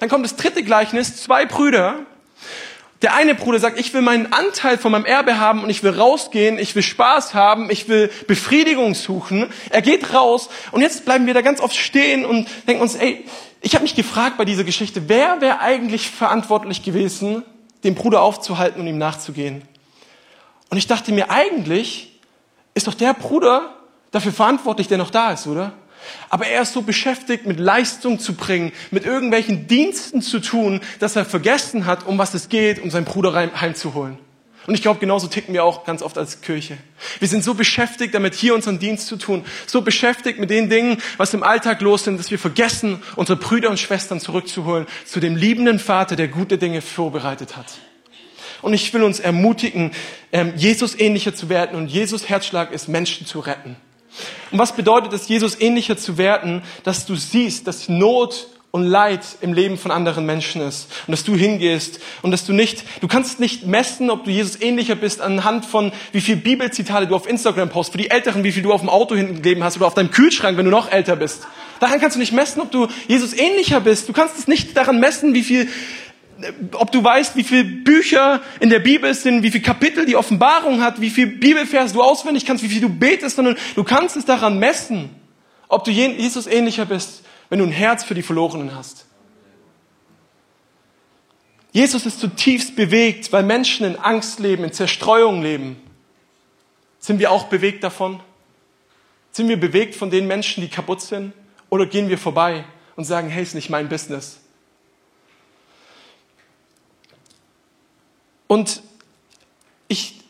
Dann 0.00 0.08
kommt 0.08 0.24
das 0.24 0.36
dritte 0.36 0.62
Gleichnis, 0.62 1.16
zwei 1.16 1.44
Brüder 1.44 2.06
Der 3.02 3.14
eine 3.14 3.34
Bruder 3.34 3.58
sagt, 3.58 3.80
ich 3.80 3.92
will 3.94 4.00
meinen 4.00 4.32
Anteil 4.32 4.78
von 4.78 4.92
meinem 4.92 5.04
Erbe 5.04 5.38
haben 5.38 5.64
und 5.64 5.70
ich 5.70 5.82
will 5.82 5.90
rausgehen, 5.90 6.56
ich 6.58 6.76
will 6.76 6.84
Spaß 6.84 7.34
haben, 7.34 7.68
ich 7.68 7.88
will 7.88 8.10
Befriedigung 8.28 8.94
suchen. 8.94 9.52
Er 9.70 9.82
geht 9.82 10.14
raus 10.14 10.48
und 10.70 10.82
jetzt 10.82 11.04
bleiben 11.04 11.26
wir 11.26 11.34
da 11.34 11.40
ganz 11.40 11.60
oft 11.60 11.74
stehen 11.74 12.24
und 12.24 12.48
denken 12.68 12.80
uns, 12.80 12.94
ey, 12.94 13.24
ich 13.60 13.74
habe 13.74 13.82
mich 13.82 13.96
gefragt 13.96 14.36
bei 14.38 14.44
dieser 14.44 14.62
Geschichte, 14.62 15.08
wer 15.08 15.40
wäre 15.40 15.58
eigentlich 15.58 16.10
verantwortlich 16.10 16.84
gewesen, 16.84 17.42
den 17.82 17.96
Bruder 17.96 18.22
aufzuhalten 18.22 18.80
und 18.80 18.86
ihm 18.86 18.98
nachzugehen? 18.98 19.62
Und 20.70 20.78
ich 20.78 20.86
dachte 20.86 21.12
mir, 21.12 21.28
eigentlich 21.28 22.20
ist 22.74 22.86
doch 22.86 22.94
der 22.94 23.14
Bruder 23.14 23.74
dafür 24.12 24.32
verantwortlich, 24.32 24.86
der 24.86 24.98
noch 24.98 25.10
da 25.10 25.32
ist, 25.32 25.48
oder? 25.48 25.72
Aber 26.28 26.46
er 26.46 26.62
ist 26.62 26.72
so 26.72 26.82
beschäftigt, 26.82 27.46
mit 27.46 27.60
Leistung 27.60 28.18
zu 28.18 28.34
bringen, 28.34 28.72
mit 28.90 29.04
irgendwelchen 29.04 29.66
Diensten 29.66 30.22
zu 30.22 30.40
tun, 30.40 30.80
dass 30.98 31.16
er 31.16 31.24
vergessen 31.24 31.86
hat, 31.86 32.06
um 32.06 32.18
was 32.18 32.34
es 32.34 32.48
geht, 32.48 32.82
um 32.82 32.90
seinen 32.90 33.04
Bruder 33.04 33.32
heimzuholen. 33.60 34.18
Und 34.66 34.74
ich 34.74 34.82
glaube, 34.82 35.00
genauso 35.00 35.26
ticken 35.26 35.54
wir 35.54 35.64
auch 35.64 35.84
ganz 35.84 36.02
oft 36.02 36.16
als 36.16 36.40
Kirche. 36.40 36.78
Wir 37.18 37.26
sind 37.26 37.42
so 37.42 37.54
beschäftigt, 37.54 38.14
damit 38.14 38.34
hier 38.34 38.54
unseren 38.54 38.78
Dienst 38.78 39.08
zu 39.08 39.16
tun, 39.16 39.44
so 39.66 39.82
beschäftigt 39.82 40.38
mit 40.38 40.50
den 40.50 40.70
Dingen, 40.70 40.98
was 41.16 41.34
im 41.34 41.42
Alltag 41.42 41.80
los 41.80 42.04
sind, 42.04 42.18
dass 42.18 42.30
wir 42.30 42.38
vergessen, 42.38 43.02
unsere 43.16 43.36
Brüder 43.38 43.70
und 43.70 43.80
Schwestern 43.80 44.20
zurückzuholen 44.20 44.86
zu 45.04 45.18
dem 45.18 45.34
liebenden 45.34 45.80
Vater, 45.80 46.14
der 46.14 46.28
gute 46.28 46.58
Dinge 46.58 46.80
vorbereitet 46.80 47.56
hat. 47.56 47.66
Und 48.60 48.74
ich 48.74 48.94
will 48.94 49.02
uns 49.02 49.18
ermutigen, 49.18 49.90
ähm, 50.30 50.52
Jesus 50.56 50.98
ähnlicher 50.98 51.34
zu 51.34 51.48
werden. 51.48 51.76
Und 51.76 51.88
Jesus 51.88 52.28
Herzschlag 52.28 52.70
ist, 52.70 52.88
Menschen 52.88 53.26
zu 53.26 53.40
retten. 53.40 53.76
Und 54.50 54.58
was 54.58 54.74
bedeutet 54.76 55.12
es, 55.12 55.28
Jesus 55.28 55.60
ähnlicher 55.60 55.96
zu 55.96 56.18
werden, 56.18 56.62
dass 56.84 57.06
du 57.06 57.16
siehst, 57.16 57.66
dass 57.66 57.88
Not 57.88 58.48
und 58.72 58.86
Leid 58.86 59.20
im 59.42 59.52
Leben 59.52 59.76
von 59.76 59.90
anderen 59.90 60.24
Menschen 60.24 60.62
ist 60.62 60.88
und 61.06 61.12
dass 61.12 61.24
du 61.24 61.36
hingehst 61.36 62.00
und 62.22 62.30
dass 62.30 62.46
du 62.46 62.54
nicht, 62.54 62.84
du 63.02 63.06
kannst 63.06 63.38
nicht 63.38 63.66
messen, 63.66 64.10
ob 64.10 64.24
du 64.24 64.30
Jesus 64.30 64.60
ähnlicher 64.60 64.94
bist 64.94 65.20
anhand 65.20 65.66
von 65.66 65.92
wie 66.12 66.22
viel 66.22 66.36
Bibelzitate 66.36 67.06
du 67.06 67.14
auf 67.14 67.28
Instagram 67.28 67.68
postest, 67.68 67.92
für 67.92 67.98
die 67.98 68.10
Älteren, 68.10 68.44
wie 68.44 68.52
viel 68.52 68.62
du 68.62 68.72
auf 68.72 68.80
dem 68.80 68.88
Auto 68.88 69.14
hinten 69.14 69.36
gegeben 69.36 69.62
hast 69.62 69.76
oder 69.76 69.86
auf 69.86 69.94
deinem 69.94 70.10
Kühlschrank, 70.10 70.56
wenn 70.56 70.64
du 70.64 70.70
noch 70.70 70.90
älter 70.90 71.16
bist. 71.16 71.46
Daran 71.80 72.00
kannst 72.00 72.16
du 72.16 72.20
nicht 72.20 72.32
messen, 72.32 72.62
ob 72.62 72.70
du 72.70 72.88
Jesus 73.08 73.34
ähnlicher 73.34 73.80
bist. 73.80 74.08
Du 74.08 74.14
kannst 74.14 74.38
es 74.38 74.48
nicht 74.48 74.74
daran 74.76 75.00
messen, 75.00 75.34
wie 75.34 75.42
viel 75.42 75.68
ob 76.72 76.92
du 76.92 77.02
weißt, 77.02 77.36
wie 77.36 77.44
viele 77.44 77.64
Bücher 77.64 78.40
in 78.60 78.70
der 78.70 78.78
Bibel 78.78 79.12
sind, 79.14 79.42
wie 79.42 79.50
viele 79.50 79.62
Kapitel 79.62 80.06
die 80.06 80.16
Offenbarung 80.16 80.80
hat, 80.82 81.00
wie 81.00 81.10
viele 81.10 81.28
Bibelvers 81.28 81.92
du 81.92 82.02
auswendig 82.02 82.46
kannst, 82.46 82.62
wie 82.62 82.68
viel 82.68 82.80
du 82.80 82.88
betest, 82.88 83.36
sondern 83.36 83.56
du 83.74 83.84
kannst 83.84 84.16
es 84.16 84.24
daran 84.24 84.58
messen, 84.58 85.10
ob 85.68 85.84
du 85.84 85.90
Jesus 85.90 86.46
ähnlicher 86.46 86.84
bist, 86.84 87.22
wenn 87.48 87.58
du 87.58 87.64
ein 87.64 87.72
Herz 87.72 88.04
für 88.04 88.14
die 88.14 88.22
Verlorenen 88.22 88.74
hast. 88.74 89.06
Jesus 91.72 92.04
ist 92.04 92.20
zutiefst 92.20 92.76
bewegt, 92.76 93.32
weil 93.32 93.42
Menschen 93.42 93.86
in 93.86 93.96
Angst 93.96 94.38
leben, 94.40 94.64
in 94.64 94.72
Zerstreuung 94.72 95.42
leben. 95.42 95.76
Sind 96.98 97.18
wir 97.18 97.30
auch 97.30 97.44
bewegt 97.44 97.82
davon? 97.82 98.20
Sind 99.32 99.48
wir 99.48 99.58
bewegt 99.58 99.94
von 99.94 100.10
den 100.10 100.26
Menschen, 100.26 100.60
die 100.60 100.68
kaputt 100.68 101.00
sind? 101.00 101.32
Oder 101.70 101.86
gehen 101.86 102.10
wir 102.10 102.18
vorbei 102.18 102.64
und 102.96 103.04
sagen, 103.04 103.30
hey, 103.30 103.42
ist 103.42 103.54
nicht 103.54 103.70
mein 103.70 103.88
Business? 103.88 104.41
Und 108.52 108.82
ich, 109.88 110.20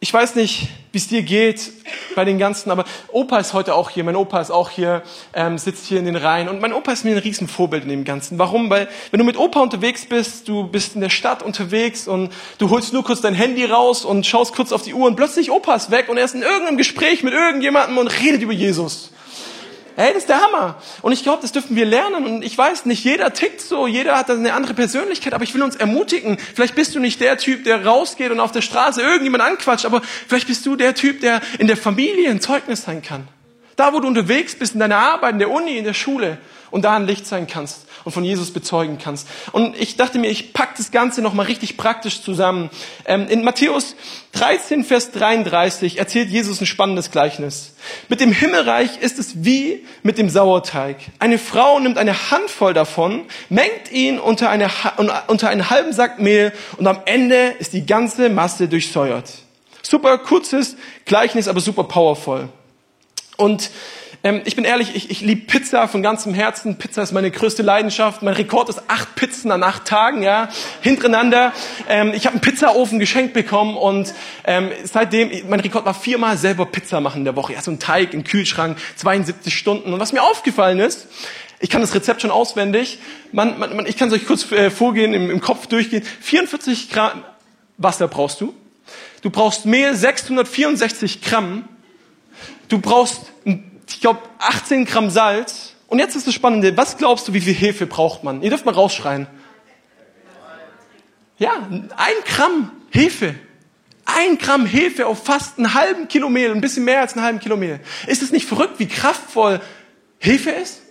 ich 0.00 0.12
weiß 0.12 0.34
nicht, 0.34 0.66
wie 0.90 0.98
es 0.98 1.06
dir 1.06 1.22
geht 1.22 1.70
bei 2.16 2.24
den 2.24 2.36
ganzen, 2.36 2.72
aber 2.72 2.84
Opa 3.12 3.38
ist 3.38 3.52
heute 3.52 3.76
auch 3.76 3.90
hier, 3.90 4.02
mein 4.02 4.16
Opa 4.16 4.40
ist 4.40 4.50
auch 4.50 4.68
hier, 4.68 5.04
ähm, 5.32 5.58
sitzt 5.58 5.86
hier 5.86 6.00
in 6.00 6.04
den 6.04 6.16
Reihen 6.16 6.48
und 6.48 6.60
mein 6.60 6.72
Opa 6.72 6.90
ist 6.90 7.04
mir 7.04 7.12
ein 7.12 7.22
Riesenvorbild 7.22 7.84
in 7.84 7.90
dem 7.90 8.02
Ganzen. 8.02 8.36
Warum? 8.36 8.68
Weil 8.68 8.88
wenn 9.12 9.18
du 9.18 9.24
mit 9.24 9.36
Opa 9.36 9.60
unterwegs 9.60 10.06
bist, 10.06 10.48
du 10.48 10.66
bist 10.66 10.96
in 10.96 11.02
der 11.02 11.08
Stadt 11.08 11.40
unterwegs 11.40 12.08
und 12.08 12.32
du 12.58 12.68
holst 12.68 12.92
nur 12.92 13.04
kurz 13.04 13.20
dein 13.20 13.34
Handy 13.34 13.64
raus 13.64 14.04
und 14.04 14.26
schaust 14.26 14.56
kurz 14.56 14.72
auf 14.72 14.82
die 14.82 14.94
Uhr 14.94 15.06
und 15.06 15.14
plötzlich 15.14 15.52
Opa 15.52 15.76
ist 15.76 15.92
weg 15.92 16.08
und 16.08 16.16
er 16.16 16.24
ist 16.24 16.34
in 16.34 16.42
irgendeinem 16.42 16.78
Gespräch 16.78 17.22
mit 17.22 17.32
irgendjemandem 17.32 17.96
und 17.96 18.08
redet 18.08 18.42
über 18.42 18.52
Jesus. 18.52 19.12
Hey, 20.00 20.12
das 20.12 20.22
ist 20.22 20.28
der 20.28 20.40
Hammer. 20.40 20.76
Und 21.02 21.10
ich 21.10 21.24
glaube, 21.24 21.42
das 21.42 21.50
dürfen 21.50 21.74
wir 21.74 21.84
lernen. 21.84 22.24
Und 22.24 22.44
ich 22.44 22.56
weiß, 22.56 22.86
nicht 22.86 23.02
jeder 23.02 23.32
tickt 23.32 23.60
so, 23.60 23.88
jeder 23.88 24.16
hat 24.16 24.30
eine 24.30 24.52
andere 24.52 24.72
Persönlichkeit, 24.72 25.34
aber 25.34 25.42
ich 25.42 25.54
will 25.54 25.62
uns 25.64 25.74
ermutigen. 25.74 26.38
Vielleicht 26.38 26.76
bist 26.76 26.94
du 26.94 27.00
nicht 27.00 27.20
der 27.20 27.36
Typ, 27.36 27.64
der 27.64 27.84
rausgeht 27.84 28.30
und 28.30 28.38
auf 28.38 28.52
der 28.52 28.62
Straße 28.62 29.02
irgendjemand 29.02 29.42
anquatscht, 29.42 29.86
aber 29.86 30.00
vielleicht 30.28 30.46
bist 30.46 30.64
du 30.66 30.76
der 30.76 30.94
Typ, 30.94 31.20
der 31.20 31.40
in 31.58 31.66
der 31.66 31.76
Familie 31.76 32.30
ein 32.30 32.40
Zeugnis 32.40 32.82
sein 32.82 33.02
kann. 33.02 33.26
Da, 33.78 33.92
wo 33.92 34.00
du 34.00 34.08
unterwegs 34.08 34.56
bist, 34.56 34.74
in 34.74 34.80
deiner 34.80 34.98
Arbeit, 34.98 35.34
in 35.34 35.38
der 35.38 35.50
Uni, 35.52 35.78
in 35.78 35.84
der 35.84 35.94
Schule 35.94 36.38
und 36.72 36.84
da 36.84 36.96
ein 36.96 37.06
Licht 37.06 37.28
sein 37.28 37.46
kannst 37.46 37.86
und 38.02 38.10
von 38.10 38.24
Jesus 38.24 38.52
bezeugen 38.52 38.98
kannst. 38.98 39.28
Und 39.52 39.80
ich 39.80 39.96
dachte 39.96 40.18
mir, 40.18 40.28
ich 40.28 40.52
pack 40.52 40.74
das 40.76 40.90
Ganze 40.90 41.22
nochmal 41.22 41.46
richtig 41.46 41.76
praktisch 41.76 42.20
zusammen. 42.20 42.70
Ähm, 43.04 43.28
in 43.28 43.44
Matthäus 43.44 43.94
13, 44.32 44.82
Vers 44.82 45.12
33 45.12 45.96
erzählt 45.96 46.28
Jesus 46.28 46.60
ein 46.60 46.66
spannendes 46.66 47.12
Gleichnis. 47.12 47.74
Mit 48.08 48.18
dem 48.18 48.32
Himmelreich 48.32 48.98
ist 49.00 49.20
es 49.20 49.44
wie 49.44 49.86
mit 50.02 50.18
dem 50.18 50.28
Sauerteig. 50.28 50.96
Eine 51.20 51.38
Frau 51.38 51.78
nimmt 51.78 51.98
eine 51.98 52.32
Handvoll 52.32 52.74
davon, 52.74 53.26
mengt 53.48 53.92
ihn 53.92 54.18
unter, 54.18 54.50
eine, 54.50 54.70
unter 55.28 55.50
einen 55.50 55.70
halben 55.70 55.92
Sack 55.92 56.18
Mehl 56.18 56.52
und 56.78 56.88
am 56.88 56.98
Ende 57.04 57.54
ist 57.60 57.74
die 57.74 57.86
ganze 57.86 58.28
Masse 58.28 58.66
durchsäuert. 58.66 59.30
Super 59.82 60.18
kurzes 60.18 60.74
Gleichnis, 61.04 61.46
aber 61.46 61.60
super 61.60 61.84
powerful. 61.84 62.48
Und 63.38 63.70
ähm, 64.24 64.42
ich 64.44 64.56
bin 64.56 64.64
ehrlich, 64.64 64.96
ich, 64.96 65.10
ich 65.10 65.20
liebe 65.20 65.46
Pizza 65.46 65.86
von 65.86 66.02
ganzem 66.02 66.34
Herzen. 66.34 66.76
Pizza 66.76 67.02
ist 67.02 67.12
meine 67.12 67.30
größte 67.30 67.62
Leidenschaft. 67.62 68.20
Mein 68.22 68.34
Rekord 68.34 68.68
ist 68.68 68.82
acht 68.88 69.14
Pizzen 69.14 69.52
an 69.52 69.62
acht 69.62 69.84
Tagen, 69.84 70.24
ja, 70.24 70.48
hintereinander. 70.80 71.52
Ähm, 71.88 72.12
ich 72.12 72.26
habe 72.26 72.34
einen 72.34 72.40
Pizzaofen 72.40 72.98
geschenkt 72.98 73.32
bekommen 73.32 73.76
und 73.76 74.12
ähm, 74.44 74.72
seitdem, 74.82 75.30
mein 75.48 75.60
Rekord 75.60 75.84
war 75.84 75.94
viermal 75.94 76.36
selber 76.36 76.66
Pizza 76.66 77.00
machen 77.00 77.18
in 77.18 77.24
der 77.26 77.36
Woche. 77.36 77.52
Ja, 77.52 77.62
so 77.62 77.70
ein 77.70 77.78
Teig 77.78 78.12
im 78.12 78.24
Kühlschrank, 78.24 78.76
72 78.96 79.56
Stunden. 79.56 79.92
Und 79.92 80.00
was 80.00 80.12
mir 80.12 80.24
aufgefallen 80.24 80.80
ist, 80.80 81.06
ich 81.60 81.70
kann 81.70 81.80
das 81.80 81.94
Rezept 81.94 82.20
schon 82.20 82.32
auswendig. 82.32 82.98
Man, 83.30 83.56
man, 83.60 83.76
man, 83.76 83.86
ich 83.86 83.96
kann 83.96 84.08
es 84.08 84.14
euch 84.14 84.26
kurz 84.26 84.50
äh, 84.50 84.70
vorgehen, 84.70 85.14
im, 85.14 85.30
im 85.30 85.40
Kopf 85.40 85.68
durchgehen. 85.68 86.02
44 86.22 86.90
Gramm 86.90 87.22
Wasser 87.76 88.08
brauchst 88.08 88.40
du. 88.40 88.52
Du 89.22 89.30
brauchst 89.30 89.64
Mehl 89.64 89.94
664 89.94 91.22
Gramm. 91.22 91.68
Du 92.68 92.78
brauchst 92.78 93.32
ich 93.98 94.00
glaube, 94.00 94.20
18 94.38 94.84
Gramm 94.84 95.10
Salz. 95.10 95.74
Und 95.86 95.98
jetzt 95.98 96.14
ist 96.14 96.26
das 96.26 96.34
Spannende. 96.34 96.76
Was 96.76 96.98
glaubst 96.98 97.28
du, 97.28 97.32
wie 97.32 97.40
viel 97.40 97.54
Hefe 97.54 97.86
braucht 97.86 98.24
man? 98.24 98.42
Ihr 98.42 98.50
dürft 98.50 98.66
mal 98.66 98.74
rausschreien. 98.74 99.26
Ja, 101.38 101.68
ein 101.70 102.14
Gramm 102.24 102.70
Hefe. 102.90 103.34
Ein 104.04 104.38
Gramm 104.38 104.66
Hefe 104.66 105.06
auf 105.06 105.24
fast 105.24 105.58
einen 105.58 105.74
halben 105.74 106.08
Kilo 106.08 106.28
Mehl, 106.28 106.50
ein 106.50 106.60
bisschen 106.60 106.84
mehr 106.84 107.00
als 107.00 107.14
einen 107.14 107.24
halben 107.24 107.40
Kilo 107.40 107.56
Mehl. 107.56 107.80
Ist 108.06 108.22
es 108.22 108.32
nicht 108.32 108.46
verrückt, 108.46 108.78
wie 108.78 108.86
kraftvoll 108.86 109.60
Hefe 110.18 110.50
ist? 110.50 110.82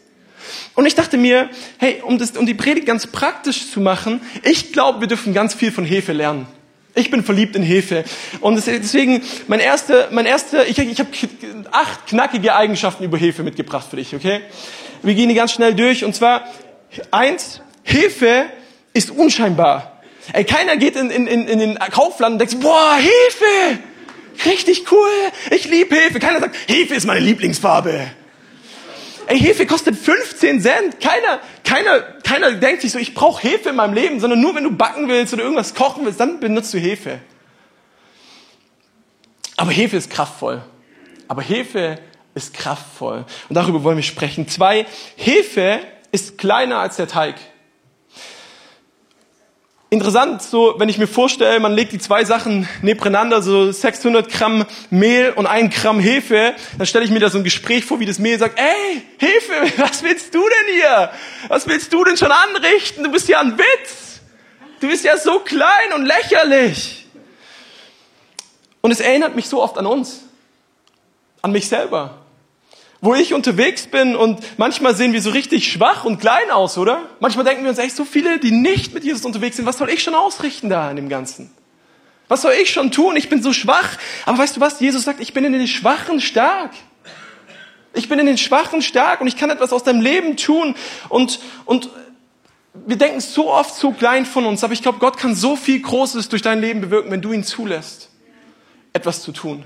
Und 0.75 0.85
ich 0.85 0.95
dachte 0.95 1.17
mir, 1.17 1.49
hey, 1.77 2.01
um, 2.03 2.17
das, 2.17 2.31
um 2.31 2.45
die 2.45 2.53
Predigt 2.53 2.85
ganz 2.85 3.07
praktisch 3.07 3.71
zu 3.71 3.81
machen, 3.81 4.21
ich 4.43 4.71
glaube, 4.71 5.01
wir 5.01 5.07
dürfen 5.07 5.33
ganz 5.33 5.53
viel 5.53 5.71
von 5.71 5.83
Hefe 5.83 6.13
lernen. 6.13 6.47
Ich 6.97 7.11
bin 7.11 7.23
verliebt 7.23 7.55
in 7.55 7.61
Hefe. 7.61 8.03
Und 8.41 8.55
deswegen, 8.65 9.21
mein 9.47 9.59
erster, 9.59 10.07
mein 10.11 10.25
erster, 10.25 10.67
ich, 10.67 10.79
ich 10.79 10.99
habe 10.99 11.09
acht 11.71 12.07
knackige 12.07 12.55
Eigenschaften 12.55 13.03
über 13.03 13.17
Hefe 13.17 13.43
mitgebracht 13.43 13.87
für 13.89 13.97
dich, 13.97 14.15
okay? 14.15 14.41
Wir 15.03 15.13
gehen 15.13 15.29
die 15.29 15.35
ganz 15.35 15.51
schnell 15.51 15.75
durch. 15.75 16.03
Und 16.03 16.15
zwar, 16.15 16.51
eins, 17.11 17.61
Hefe 17.83 18.47
ist 18.93 19.11
unscheinbar. 19.11 20.01
Ey, 20.33 20.43
keiner 20.43 20.75
geht 20.75 20.95
in, 20.95 21.11
in, 21.11 21.27
in 21.27 21.59
den 21.59 21.77
Kaufland 21.77 22.33
und 22.33 22.39
denkt, 22.39 22.59
boah, 22.59 22.97
Hefe! 22.97 23.79
Richtig 24.45 24.91
cool! 24.91 25.31
Ich 25.51 25.65
liebe 25.65 25.95
Hefe. 25.95 26.19
Keiner 26.19 26.39
sagt, 26.39 26.55
Hefe 26.67 26.95
ist 26.95 27.05
meine 27.05 27.19
Lieblingsfarbe. 27.19 28.07
Ey, 29.27 29.39
Hefe 29.39 29.65
kostet 29.65 29.97
15 29.97 30.61
Cent. 30.61 30.99
Keiner, 30.99 31.41
keiner, 31.67 31.99
keiner 32.23 32.53
denkt 32.53 32.81
sich 32.81 32.93
so, 32.93 32.97
ich 32.97 33.13
brauche 33.13 33.43
Hefe 33.43 33.69
in 33.69 33.75
meinem 33.75 33.93
Leben, 33.93 34.21
sondern 34.21 34.39
nur 34.39 34.55
wenn 34.55 34.63
du 34.63 34.71
backen 34.71 35.09
willst 35.09 35.33
oder 35.33 35.43
irgendwas 35.43 35.75
kochen 35.75 36.05
willst, 36.05 36.17
dann 36.17 36.39
benutzt 36.39 36.73
du 36.73 36.77
Hefe. 36.77 37.19
Aber 39.57 39.71
Hefe 39.71 39.97
ist 39.97 40.09
kraftvoll. 40.09 40.61
Aber 41.27 41.41
Hefe 41.41 41.99
ist 42.35 42.53
kraftvoll. 42.53 43.25
Und 43.49 43.55
darüber 43.55 43.83
wollen 43.83 43.97
wir 43.97 44.03
sprechen. 44.03 44.47
Zwei, 44.47 44.85
Hefe 45.17 45.81
ist 46.13 46.37
kleiner 46.37 46.79
als 46.79 46.95
der 46.95 47.09
Teig. 47.09 47.35
Interessant, 49.89 50.41
so, 50.41 50.75
wenn 50.77 50.89
ich 50.89 50.97
mir 50.97 51.07
vorstelle, 51.07 51.61
man 51.61 51.73
legt 51.73 51.93
die 51.93 51.97
zwei 51.97 52.25
Sachen 52.25 52.67
nebeneinander, 52.81 53.41
so 53.41 53.71
600 53.71 54.29
Gramm 54.29 54.65
Mehl 54.89 55.31
und 55.31 55.45
ein 55.45 55.69
Gramm 55.69 56.01
Hefe, 56.01 56.55
dann 56.77 56.85
stelle 56.85 57.05
ich 57.05 57.11
mir 57.11 57.21
da 57.21 57.29
so 57.29 57.37
ein 57.37 57.45
Gespräch 57.45 57.85
vor, 57.85 58.01
wie 58.01 58.05
das 58.05 58.19
Mehl 58.19 58.37
sagt, 58.37 58.59
ey, 58.59 59.01
Hefe, 59.17 59.53
was 59.81 60.03
willst 60.03 60.35
du 60.35 60.41
denn 60.41 60.75
hier? 60.75 61.11
Was 61.47 61.67
willst 61.67 61.93
du 61.93 62.03
denn 62.03 62.17
schon 62.17 62.31
anrichten? 62.31 63.01
Du 63.05 63.11
bist 63.11 63.29
ja 63.29 63.39
ein 63.39 63.57
Witz. 63.57 64.19
Du 64.81 64.89
bist 64.89 65.05
ja 65.05 65.17
so 65.17 65.39
klein 65.39 65.93
und 65.95 66.05
lächerlich. 66.05 67.07
Und 68.81 68.91
es 68.91 68.99
erinnert 68.99 69.35
mich 69.35 69.47
so 69.47 69.63
oft 69.63 69.77
an 69.77 69.85
uns, 69.85 70.23
an 71.41 71.53
mich 71.53 71.69
selber. 71.69 72.26
Wo 73.01 73.13
ich 73.13 73.33
unterwegs 73.33 73.87
bin 73.87 74.15
und 74.15 74.39
manchmal 74.57 74.95
sehen 74.95 75.13
wir 75.13 75.21
so 75.21 75.29
richtig 75.29 75.71
schwach 75.71 76.03
und 76.03 76.19
klein 76.19 76.49
aus, 76.51 76.77
oder? 76.77 77.09
Manchmal 77.19 77.45
denken 77.45 77.63
wir 77.63 77.69
uns 77.69 77.79
echt 77.79 77.95
so 77.95 78.05
viele, 78.05 78.39
die 78.39 78.51
nicht 78.51 78.93
mit 78.93 79.03
Jesus 79.03 79.23
unterwegs 79.25 79.57
sind, 79.57 79.65
was 79.65 79.77
soll 79.77 79.89
ich 79.89 80.01
schon 80.01 80.15
ausrichten 80.15 80.69
da 80.69 80.89
in 80.89 80.95
dem 80.95 81.09
Ganzen? 81.09 81.51
Was 82.27 82.41
soll 82.41 82.53
ich 82.61 82.71
schon 82.71 82.91
tun? 82.91 83.15
Ich 83.15 83.29
bin 83.29 83.41
so 83.41 83.53
schwach. 83.53 83.97
Aber 84.25 84.39
weißt 84.39 84.57
du 84.57 84.61
was? 84.61 84.79
Jesus 84.79 85.03
sagt, 85.03 85.21
ich 85.21 85.33
bin 85.33 85.45
in 85.45 85.53
den 85.53 85.67
Schwachen 85.67 86.19
stark. 86.19 86.71
Ich 87.93 88.09
bin 88.09 88.19
in 88.19 88.25
den 88.25 88.37
Schwachen 88.37 88.81
stark 88.81 89.21
und 89.21 89.27
ich 89.27 89.37
kann 89.37 89.49
etwas 89.49 89.71
aus 89.71 89.83
deinem 89.83 90.01
Leben 90.01 90.35
tun. 90.35 90.75
Und, 91.07 91.39
und 91.65 91.89
wir 92.73 92.97
denken 92.97 93.21
so 93.21 93.51
oft 93.51 93.75
so 93.75 93.91
klein 93.91 94.25
von 94.25 94.45
uns, 94.45 94.63
aber 94.63 94.73
ich 94.73 94.81
glaube, 94.81 94.99
Gott 94.99 95.17
kann 95.17 95.35
so 95.35 95.55
viel 95.55 95.79
Großes 95.81 96.29
durch 96.29 96.41
dein 96.41 96.59
Leben 96.59 96.81
bewirken, 96.81 97.11
wenn 97.11 97.21
du 97.21 97.31
ihn 97.31 97.43
zulässt, 97.43 98.09
etwas 98.93 99.21
zu 99.23 99.31
tun. 99.31 99.63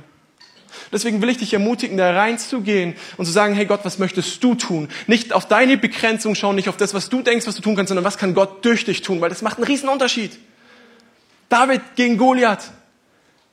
Deswegen 0.92 1.22
will 1.22 1.30
ich 1.30 1.38
dich 1.38 1.54
ermutigen, 1.54 1.98
da 1.98 2.12
reinzugehen 2.12 2.96
und 3.18 3.26
zu 3.26 3.32
sagen, 3.32 3.54
hey 3.54 3.66
Gott, 3.66 3.82
was 3.84 3.98
möchtest 3.98 4.44
du 4.44 4.56
tun? 4.56 4.90
Nicht 5.08 5.32
auf 5.32 5.48
deine 5.48 5.78
Begrenzung 5.78 6.36
schauen, 6.36 6.56
nicht 6.56 6.68
auf 6.68 6.78
das, 6.78 6.94
was 6.94 7.10
du 7.10 7.22
denkst, 7.22 7.48
was 7.48 7.56
du 7.56 7.62
tun 7.62 7.76
kannst, 7.76 7.90
sondern 7.90 8.04
was 8.04 8.18
kann 8.18 8.34
Gott 8.34 8.66
durch 8.66 8.84
dich 8.84 9.02
tun, 9.02 9.22
weil 9.22 9.30
das 9.30 9.42
macht 9.42 9.58
einen 9.58 9.68
riesen 9.68 9.88
Unterschied. 9.88 10.38
David 11.48 11.82
gegen 11.96 12.18
Goliath. 12.18 12.72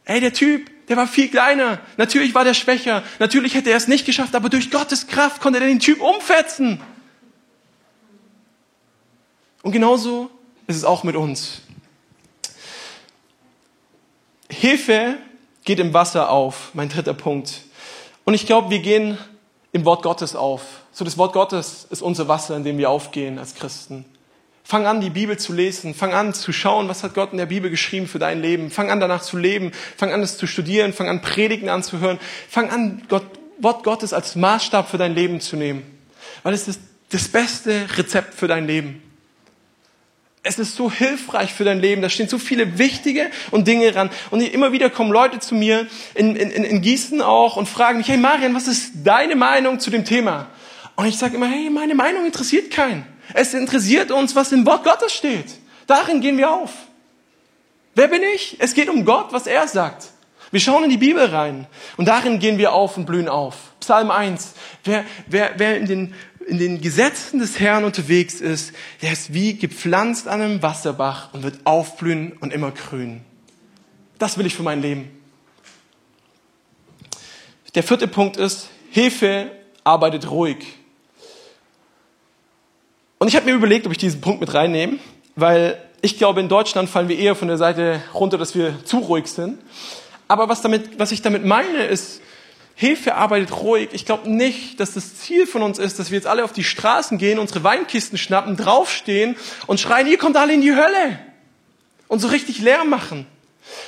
Ey, 0.04 0.20
der 0.20 0.32
Typ, 0.32 0.70
der 0.88 0.96
war 0.96 1.06
viel 1.06 1.28
kleiner. 1.28 1.80
Natürlich 1.96 2.34
war 2.34 2.44
der 2.44 2.54
schwächer. 2.54 3.02
Natürlich 3.18 3.54
hätte 3.54 3.70
er 3.70 3.76
es 3.76 3.88
nicht 3.88 4.06
geschafft, 4.06 4.34
aber 4.34 4.48
durch 4.48 4.70
Gottes 4.70 5.06
Kraft 5.06 5.40
konnte 5.40 5.60
er 5.60 5.66
den 5.66 5.80
Typ 5.80 6.00
umfetzen. 6.00 6.80
Und 9.62 9.72
genauso 9.72 10.30
ist 10.66 10.76
es 10.76 10.84
auch 10.84 11.04
mit 11.04 11.14
uns. 11.14 11.60
Hilfe 14.48 15.18
geht 15.68 15.80
im 15.80 15.92
Wasser 15.92 16.30
auf, 16.30 16.70
mein 16.72 16.88
dritter 16.88 17.12
Punkt. 17.12 17.60
Und 18.24 18.32
ich 18.32 18.46
glaube, 18.46 18.70
wir 18.70 18.78
gehen 18.78 19.18
im 19.72 19.84
Wort 19.84 20.02
Gottes 20.02 20.34
auf. 20.34 20.62
So 20.92 21.04
das 21.04 21.18
Wort 21.18 21.34
Gottes 21.34 21.86
ist 21.90 22.00
unser 22.00 22.26
Wasser, 22.26 22.56
in 22.56 22.64
dem 22.64 22.78
wir 22.78 22.88
aufgehen 22.88 23.38
als 23.38 23.54
Christen. 23.54 24.06
Fang 24.64 24.86
an, 24.86 25.02
die 25.02 25.10
Bibel 25.10 25.36
zu 25.36 25.52
lesen. 25.52 25.92
Fang 25.92 26.14
an 26.14 26.32
zu 26.32 26.54
schauen, 26.54 26.88
was 26.88 27.02
hat 27.02 27.12
Gott 27.12 27.32
in 27.32 27.38
der 27.38 27.44
Bibel 27.44 27.70
geschrieben 27.70 28.06
für 28.06 28.18
dein 28.18 28.40
Leben. 28.40 28.70
Fang 28.70 28.90
an, 28.90 28.98
danach 28.98 29.20
zu 29.20 29.36
leben. 29.36 29.72
Fang 29.98 30.10
an, 30.10 30.22
es 30.22 30.38
zu 30.38 30.46
studieren. 30.46 30.94
Fang 30.94 31.10
an, 31.10 31.20
Predigen 31.20 31.68
anzuhören. 31.68 32.18
Fang 32.48 32.70
an, 32.70 33.02
Gott, 33.10 33.26
Wort 33.58 33.84
Gottes 33.84 34.14
als 34.14 34.36
Maßstab 34.36 34.88
für 34.88 34.96
dein 34.96 35.14
Leben 35.14 35.42
zu 35.42 35.56
nehmen. 35.56 35.82
Weil 36.44 36.54
es 36.54 36.66
ist 36.66 36.80
das 37.10 37.28
beste 37.28 37.86
Rezept 37.98 38.32
für 38.32 38.48
dein 38.48 38.66
Leben 38.66 39.02
es 40.42 40.58
ist 40.58 40.76
so 40.76 40.90
hilfreich 40.90 41.52
für 41.52 41.64
dein 41.64 41.80
Leben. 41.80 42.02
Da 42.02 42.08
stehen 42.08 42.28
so 42.28 42.38
viele 42.38 42.78
wichtige 42.78 43.30
und 43.50 43.66
Dinge 43.66 43.94
ran. 43.94 44.10
Und 44.30 44.40
immer 44.40 44.72
wieder 44.72 44.90
kommen 44.90 45.10
Leute 45.10 45.40
zu 45.40 45.54
mir, 45.54 45.86
in, 46.14 46.36
in, 46.36 46.50
in 46.64 46.80
Gießen 46.80 47.20
auch, 47.22 47.56
und 47.56 47.68
fragen 47.68 47.98
mich, 47.98 48.08
hey 48.08 48.16
Marian, 48.16 48.54
was 48.54 48.68
ist 48.68 48.92
deine 49.04 49.36
Meinung 49.36 49.80
zu 49.80 49.90
dem 49.90 50.04
Thema? 50.04 50.46
Und 50.96 51.06
ich 51.06 51.18
sage 51.18 51.36
immer, 51.36 51.48
hey, 51.48 51.70
meine 51.70 51.94
Meinung 51.94 52.24
interessiert 52.24 52.70
keinen. 52.70 53.06
Es 53.34 53.54
interessiert 53.54 54.10
uns, 54.10 54.34
was 54.34 54.52
im 54.52 54.64
Wort 54.66 54.84
Gottes 54.84 55.12
steht. 55.12 55.46
Darin 55.86 56.20
gehen 56.20 56.38
wir 56.38 56.50
auf. 56.50 56.70
Wer 57.94 58.08
bin 58.08 58.22
ich? 58.34 58.56
Es 58.58 58.74
geht 58.74 58.88
um 58.88 59.04
Gott, 59.04 59.32
was 59.32 59.46
er 59.46 59.66
sagt. 59.68 60.08
Wir 60.50 60.60
schauen 60.60 60.84
in 60.84 60.90
die 60.90 60.96
Bibel 60.96 61.26
rein 61.26 61.66
und 61.96 62.08
darin 62.08 62.38
gehen 62.38 62.58
wir 62.58 62.72
auf 62.72 62.96
und 62.96 63.04
blühen 63.04 63.28
auf. 63.28 63.54
Psalm 63.80 64.10
1. 64.10 64.54
Wer, 64.84 65.04
wer, 65.26 65.52
wer 65.56 65.76
in 65.76 65.86
den 65.86 66.14
in 66.48 66.58
den 66.58 66.80
Gesetzen 66.80 67.38
des 67.38 67.60
Herrn 67.60 67.84
unterwegs 67.84 68.40
ist, 68.40 68.72
der 69.02 69.12
ist 69.12 69.34
wie 69.34 69.56
gepflanzt 69.56 70.26
an 70.26 70.40
einem 70.40 70.62
Wasserbach 70.62 71.32
und 71.34 71.42
wird 71.42 71.60
aufblühen 71.64 72.32
und 72.40 72.52
immer 72.52 72.70
grün. 72.70 73.20
Das 74.18 74.38
will 74.38 74.46
ich 74.46 74.54
für 74.54 74.62
mein 74.62 74.80
Leben. 74.82 75.10
Der 77.74 77.82
vierte 77.82 78.08
Punkt 78.08 78.36
ist, 78.38 78.70
Hefe 78.90 79.50
arbeitet 79.84 80.30
ruhig. 80.30 80.64
Und 83.18 83.28
ich 83.28 83.36
habe 83.36 83.46
mir 83.46 83.54
überlegt, 83.54 83.86
ob 83.86 83.92
ich 83.92 83.98
diesen 83.98 84.20
Punkt 84.20 84.40
mit 84.40 84.54
reinnehme, 84.54 84.98
weil 85.36 85.82
ich 86.00 86.16
glaube, 86.16 86.40
in 86.40 86.48
Deutschland 86.48 86.88
fallen 86.88 87.08
wir 87.08 87.18
eher 87.18 87.34
von 87.34 87.48
der 87.48 87.58
Seite 87.58 88.02
runter, 88.14 88.38
dass 88.38 88.54
wir 88.54 88.84
zu 88.84 88.98
ruhig 88.98 89.26
sind. 89.26 89.58
Aber 90.28 90.48
was, 90.48 90.62
damit, 90.62 90.98
was 90.98 91.12
ich 91.12 91.22
damit 91.22 91.44
meine, 91.44 91.84
ist, 91.84 92.20
Hefe 92.80 93.16
arbeitet 93.16 93.60
ruhig. 93.60 93.88
Ich 93.90 94.06
glaube 94.06 94.30
nicht, 94.30 94.78
dass 94.78 94.94
das 94.94 95.16
Ziel 95.16 95.48
von 95.48 95.62
uns 95.62 95.80
ist, 95.80 95.98
dass 95.98 96.12
wir 96.12 96.16
jetzt 96.16 96.28
alle 96.28 96.44
auf 96.44 96.52
die 96.52 96.62
Straßen 96.62 97.18
gehen, 97.18 97.40
unsere 97.40 97.64
Weinkisten 97.64 98.16
schnappen, 98.16 98.56
draufstehen 98.56 99.34
und 99.66 99.80
schreien, 99.80 100.06
ihr 100.06 100.16
kommt 100.16 100.36
alle 100.36 100.54
in 100.54 100.60
die 100.60 100.76
Hölle. 100.76 101.18
Und 102.06 102.20
so 102.20 102.28
richtig 102.28 102.60
leer 102.60 102.84
machen. 102.84 103.26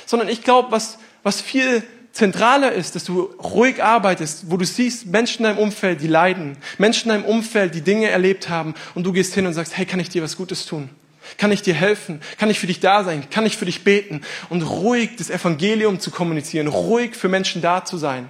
Sondern 0.05 0.27
ich 0.27 0.43
glaube, 0.43 0.73
was, 0.73 0.97
was 1.23 1.39
viel 1.39 1.83
zentraler 2.11 2.73
ist, 2.73 2.95
dass 2.95 3.05
du 3.05 3.33
ruhig 3.41 3.81
arbeitest, 3.81 4.51
wo 4.51 4.57
du 4.57 4.65
siehst 4.65 5.05
Menschen 5.05 5.45
in 5.45 5.55
deinem 5.55 5.63
Umfeld, 5.63 6.01
die 6.01 6.07
leiden, 6.07 6.57
Menschen 6.77 7.09
in 7.09 7.21
deinem 7.21 7.29
Umfeld, 7.29 7.73
die 7.73 7.81
Dinge 7.81 8.09
erlebt 8.09 8.49
haben 8.49 8.73
und 8.93 9.05
du 9.05 9.13
gehst 9.13 9.33
hin 9.33 9.45
und 9.45 9.53
sagst, 9.53 9.77
hey, 9.77 9.85
kann 9.85 10.01
ich 10.01 10.09
dir 10.09 10.21
was 10.21 10.35
Gutes 10.35 10.65
tun? 10.65 10.89
Kann 11.37 11.53
ich 11.53 11.61
dir 11.61 11.75
helfen? 11.75 12.19
Kann 12.37 12.49
ich 12.49 12.59
für 12.59 12.67
dich 12.67 12.81
da 12.81 13.05
sein? 13.05 13.29
Kann 13.29 13.45
ich 13.45 13.55
für 13.55 13.65
dich 13.65 13.85
beten? 13.85 14.19
Und 14.49 14.63
ruhig 14.63 15.11
das 15.17 15.29
Evangelium 15.29 16.01
zu 16.01 16.11
kommunizieren, 16.11 16.67
ruhig 16.67 17.15
für 17.15 17.29
Menschen 17.29 17.61
da 17.61 17.85
zu 17.85 17.97
sein. 17.97 18.29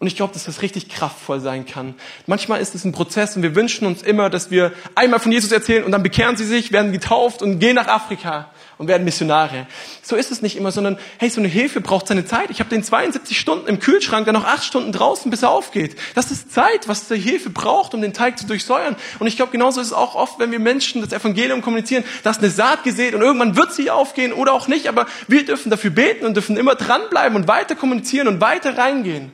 Und 0.00 0.06
ich 0.06 0.14
glaube, 0.14 0.32
dass 0.32 0.44
das 0.44 0.62
richtig 0.62 0.88
kraftvoll 0.88 1.40
sein 1.40 1.66
kann. 1.66 1.96
Manchmal 2.26 2.60
ist 2.60 2.76
es 2.76 2.84
ein 2.84 2.92
Prozess 2.92 3.34
und 3.34 3.42
wir 3.42 3.56
wünschen 3.56 3.84
uns 3.84 4.02
immer, 4.02 4.30
dass 4.30 4.48
wir 4.48 4.72
einmal 4.94 5.18
von 5.18 5.32
Jesus 5.32 5.50
erzählen 5.50 5.82
und 5.82 5.90
dann 5.90 6.04
bekehren 6.04 6.36
sie 6.36 6.44
sich, 6.44 6.70
werden 6.70 6.92
getauft 6.92 7.42
und 7.42 7.58
gehen 7.58 7.74
nach 7.74 7.88
Afrika 7.88 8.48
und 8.78 8.86
werden 8.86 9.04
Missionare. 9.04 9.66
So 10.02 10.14
ist 10.14 10.30
es 10.30 10.40
nicht 10.40 10.56
immer, 10.56 10.70
sondern 10.70 10.98
hey, 11.18 11.28
so 11.30 11.40
eine 11.40 11.48
Hilfe 11.48 11.80
braucht 11.80 12.06
seine 12.06 12.24
Zeit. 12.24 12.50
Ich 12.50 12.60
habe 12.60 12.70
den 12.70 12.84
72 12.84 13.40
Stunden 13.40 13.66
im 13.66 13.80
Kühlschrank, 13.80 14.24
dann 14.26 14.36
noch 14.36 14.44
acht 14.44 14.62
Stunden 14.62 14.92
draußen, 14.92 15.32
bis 15.32 15.42
er 15.42 15.50
aufgeht. 15.50 15.96
Das 16.14 16.30
ist 16.30 16.52
Zeit, 16.52 16.86
was 16.86 17.08
die 17.08 17.16
Hilfe 17.16 17.50
braucht, 17.50 17.92
um 17.92 18.00
den 18.00 18.12
Teig 18.12 18.38
zu 18.38 18.46
durchsäuern. 18.46 18.94
Und 19.18 19.26
ich 19.26 19.34
glaube, 19.34 19.50
genauso 19.50 19.80
ist 19.80 19.88
es 19.88 19.92
auch 19.92 20.14
oft, 20.14 20.38
wenn 20.38 20.52
wir 20.52 20.60
Menschen 20.60 21.02
das 21.02 21.12
Evangelium 21.12 21.60
kommunizieren, 21.60 22.04
dass 22.22 22.38
eine 22.38 22.50
Saat 22.50 22.84
gesät 22.84 23.16
und 23.16 23.22
irgendwann 23.22 23.56
wird 23.56 23.72
sie 23.72 23.90
aufgehen 23.90 24.32
oder 24.32 24.52
auch 24.52 24.68
nicht, 24.68 24.86
aber 24.86 25.06
wir 25.26 25.44
dürfen 25.44 25.70
dafür 25.70 25.90
beten 25.90 26.24
und 26.24 26.34
dürfen 26.34 26.56
immer 26.56 26.76
dranbleiben 26.76 27.34
und 27.34 27.48
weiter 27.48 27.74
kommunizieren 27.74 28.28
und 28.28 28.40
weiter 28.40 28.78
reingehen 28.78 29.32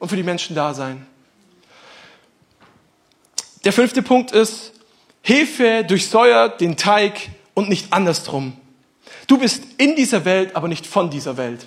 und 0.00 0.08
für 0.08 0.16
die 0.16 0.24
Menschen 0.24 0.56
da 0.56 0.74
sein. 0.74 1.06
Der 3.64 3.72
fünfte 3.72 4.02
Punkt 4.02 4.32
ist, 4.32 4.72
Hefe 5.22 5.84
durchsäuert 5.84 6.60
den 6.60 6.76
Teig 6.76 7.30
und 7.54 7.68
nicht 7.68 7.92
andersrum. 7.92 8.56
Du 9.26 9.38
bist 9.38 9.62
in 9.76 9.94
dieser 9.94 10.24
Welt, 10.24 10.56
aber 10.56 10.66
nicht 10.66 10.86
von 10.86 11.10
dieser 11.10 11.36
Welt. 11.36 11.66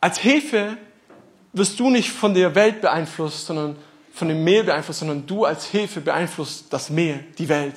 Als 0.00 0.24
Hefe 0.24 0.78
wirst 1.52 1.78
du 1.78 1.90
nicht 1.90 2.10
von 2.10 2.32
der 2.32 2.54
Welt 2.54 2.80
beeinflusst, 2.80 3.46
sondern 3.46 3.76
von 4.12 4.28
dem 4.28 4.42
Mehl 4.42 4.64
beeinflusst, 4.64 5.00
sondern 5.00 5.26
du 5.26 5.44
als 5.44 5.72
Hefe 5.72 6.00
beeinflusst 6.00 6.66
das 6.70 6.88
Mehl, 6.88 7.24
die 7.38 7.48
Welt. 7.48 7.74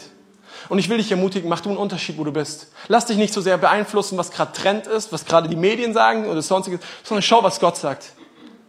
Und 0.70 0.80
ich 0.80 0.90
will 0.90 0.98
dich 0.98 1.12
ermutigen, 1.12 1.50
mach 1.50 1.62
du 1.62 1.70
einen 1.70 1.78
Unterschied, 1.78 2.18
wo 2.18 2.24
du 2.24 2.32
bist. 2.32 2.72
Lass 2.88 3.06
dich 3.06 3.18
nicht 3.18 3.34
so 3.34 3.42
sehr 3.42 3.58
beeinflussen, 3.58 4.18
was 4.18 4.32
gerade 4.32 4.54
Trend 4.54 4.88
ist, 4.88 5.12
was 5.12 5.26
gerade 5.26 5.50
die 5.50 5.56
Medien 5.56 5.94
sagen 5.94 6.26
oder 6.26 6.42
sonstiges, 6.42 6.80
sondern 7.04 7.22
schau, 7.22 7.44
was 7.44 7.60
Gott 7.60 7.78
sagt. 7.78 8.14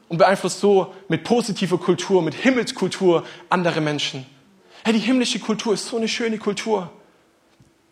Und 0.08 0.18
beeinflusst 0.18 0.60
so 0.60 0.92
mit 1.08 1.24
positiver 1.24 1.78
Kultur, 1.78 2.22
mit 2.22 2.34
Himmelskultur 2.34 3.24
andere 3.48 3.80
Menschen. 3.80 4.26
Hey, 4.84 4.92
die 4.92 4.98
himmlische 4.98 5.38
Kultur 5.38 5.74
ist 5.74 5.86
so 5.86 5.96
eine 5.96 6.08
schöne 6.08 6.38
Kultur. 6.38 6.90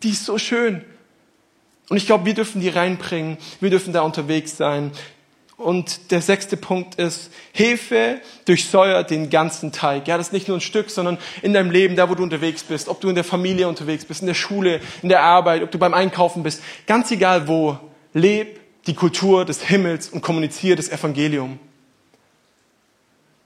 Die 0.03 0.09
ist 0.09 0.25
so 0.25 0.37
schön. 0.37 0.85
Und 1.89 1.97
ich 1.97 2.05
glaube, 2.05 2.25
wir 2.25 2.33
dürfen 2.33 2.61
die 2.61 2.69
reinbringen. 2.69 3.37
Wir 3.59 3.69
dürfen 3.69 3.93
da 3.93 4.01
unterwegs 4.01 4.57
sein. 4.57 4.91
Und 5.63 6.11
der 6.11 6.21
sechste 6.21 6.57
Punkt 6.57 6.95
ist, 6.95 7.31
Hefe 7.53 8.19
durchsäuert 8.45 9.09
den 9.09 9.29
ganzen 9.29 9.71
Teig. 9.71 10.07
Ja, 10.07 10.17
das 10.17 10.27
ist 10.27 10.33
nicht 10.33 10.47
nur 10.47 10.57
ein 10.57 10.61
Stück, 10.61 10.89
sondern 10.89 11.17
in 11.41 11.53
deinem 11.53 11.71
Leben, 11.71 11.95
da 11.95 12.09
wo 12.09 12.15
du 12.15 12.23
unterwegs 12.23 12.63
bist, 12.63 12.89
ob 12.89 12.99
du 13.01 13.09
in 13.09 13.15
der 13.15 13.23
Familie 13.23 13.67
unterwegs 13.67 14.05
bist, 14.05 14.21
in 14.21 14.27
der 14.27 14.33
Schule, 14.33 14.81
in 15.01 15.09
der 15.09 15.21
Arbeit, 15.21 15.63
ob 15.63 15.71
du 15.71 15.77
beim 15.77 15.93
Einkaufen 15.93 16.43
bist, 16.43 16.61
ganz 16.85 17.09
egal 17.11 17.47
wo, 17.47 17.77
leb 18.13 18.59
die 18.85 18.93
Kultur 18.93 19.45
des 19.45 19.63
Himmels 19.63 20.09
und 20.09 20.21
kommuniziere 20.21 20.75
das 20.75 20.89
Evangelium. 20.89 21.59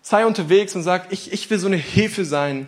Sei 0.01 0.25
unterwegs 0.25 0.75
und 0.75 0.83
sag, 0.83 1.11
ich, 1.11 1.31
ich 1.31 1.49
will 1.49 1.59
so 1.59 1.67
eine 1.67 1.77
Hefe 1.77 2.25
sein. 2.25 2.67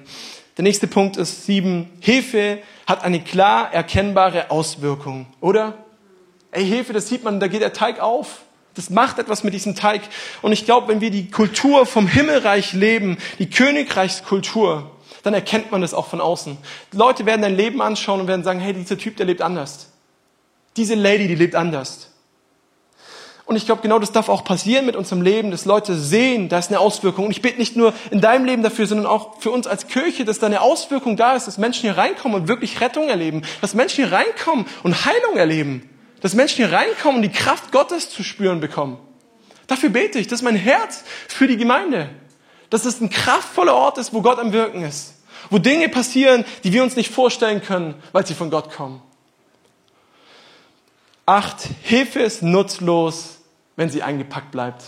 Der 0.57 0.63
nächste 0.63 0.87
Punkt 0.87 1.17
ist 1.17 1.45
sieben. 1.45 1.89
Hefe 2.01 2.59
hat 2.85 3.03
eine 3.03 3.21
klar 3.21 3.73
erkennbare 3.73 4.51
Auswirkung, 4.51 5.25
oder? 5.39 5.77
Ey, 6.51 6.65
Hefe, 6.65 6.93
das 6.93 7.07
sieht 7.07 7.23
man, 7.23 7.39
da 7.39 7.47
geht 7.47 7.61
der 7.61 7.73
Teig 7.73 7.99
auf. 7.99 8.41
Das 8.79 8.89
macht 8.89 9.19
etwas 9.19 9.43
mit 9.43 9.53
diesem 9.53 9.75
Teig. 9.75 10.03
Und 10.41 10.53
ich 10.53 10.63
glaube, 10.63 10.87
wenn 10.87 11.01
wir 11.01 11.11
die 11.11 11.29
Kultur 11.29 11.85
vom 11.85 12.07
Himmelreich 12.07 12.71
leben, 12.71 13.17
die 13.37 13.49
Königreichskultur, 13.49 14.89
dann 15.21 15.33
erkennt 15.33 15.69
man 15.69 15.81
das 15.81 15.93
auch 15.93 16.07
von 16.07 16.21
außen. 16.21 16.57
Die 16.93 16.95
Leute 16.95 17.25
werden 17.25 17.41
dein 17.41 17.57
Leben 17.57 17.81
anschauen 17.81 18.21
und 18.21 18.27
werden 18.27 18.45
sagen, 18.45 18.61
hey, 18.61 18.71
dieser 18.71 18.97
Typ, 18.97 19.17
der 19.17 19.25
lebt 19.25 19.41
anders. 19.41 19.89
Diese 20.77 20.95
Lady, 20.95 21.27
die 21.27 21.35
lebt 21.35 21.55
anders. 21.55 22.09
Und 23.43 23.57
ich 23.57 23.65
glaube, 23.65 23.81
genau 23.81 23.99
das 23.99 24.13
darf 24.13 24.29
auch 24.29 24.45
passieren 24.45 24.85
mit 24.85 24.95
unserem 24.95 25.23
Leben, 25.23 25.51
dass 25.51 25.65
Leute 25.65 25.97
sehen, 25.97 26.47
da 26.47 26.57
ist 26.57 26.69
eine 26.69 26.79
Auswirkung. 26.79 27.25
Und 27.25 27.31
ich 27.31 27.41
bete 27.41 27.59
nicht 27.59 27.75
nur 27.75 27.93
in 28.11 28.21
deinem 28.21 28.45
Leben 28.45 28.63
dafür, 28.63 28.87
sondern 28.87 29.07
auch 29.07 29.41
für 29.41 29.51
uns 29.51 29.67
als 29.67 29.87
Kirche, 29.87 30.23
dass 30.23 30.39
da 30.39 30.45
eine 30.45 30.61
Auswirkung 30.61 31.17
da 31.17 31.35
ist, 31.35 31.47
dass 31.47 31.57
Menschen 31.57 31.81
hier 31.81 31.97
reinkommen 31.97 32.39
und 32.39 32.47
wirklich 32.47 32.79
Rettung 32.79 33.09
erleben, 33.09 33.41
dass 33.59 33.73
Menschen 33.73 34.05
hier 34.05 34.13
reinkommen 34.13 34.65
und 34.83 35.05
Heilung 35.05 35.35
erleben 35.35 35.83
dass 36.21 36.33
Menschen 36.33 36.57
hier 36.57 36.71
reinkommen 36.71 37.17
und 37.17 37.21
die 37.21 37.37
Kraft 37.37 37.71
Gottes 37.71 38.09
zu 38.09 38.23
spüren 38.23 38.59
bekommen. 38.59 38.97
Dafür 39.67 39.89
bete 39.89 40.19
ich. 40.19 40.27
Das 40.27 40.39
ist 40.39 40.43
mein 40.43 40.55
Herz 40.55 41.03
für 41.27 41.47
die 41.47 41.57
Gemeinde. 41.57 42.09
Dass 42.69 42.85
es 42.85 43.01
ein 43.01 43.09
kraftvoller 43.09 43.75
Ort 43.75 43.97
ist, 43.97 44.13
wo 44.13 44.21
Gott 44.21 44.39
am 44.39 44.51
Wirken 44.51 44.83
ist. 44.83 45.15
Wo 45.49 45.57
Dinge 45.57 45.89
passieren, 45.89 46.43
die 46.63 46.73
wir 46.73 46.83
uns 46.83 46.95
nicht 46.95 47.11
vorstellen 47.11 47.61
können, 47.61 47.95
weil 48.11 48.25
sie 48.25 48.33
von 48.33 48.49
Gott 48.49 48.71
kommen. 48.71 49.01
Acht, 51.25 51.61
Hilfe 51.83 52.19
ist 52.21 52.41
nutzlos, 52.41 53.37
wenn 53.75 53.89
sie 53.89 54.01
eingepackt 54.01 54.51
bleibt. 54.51 54.83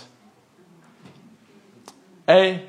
Ey, 2.26 2.62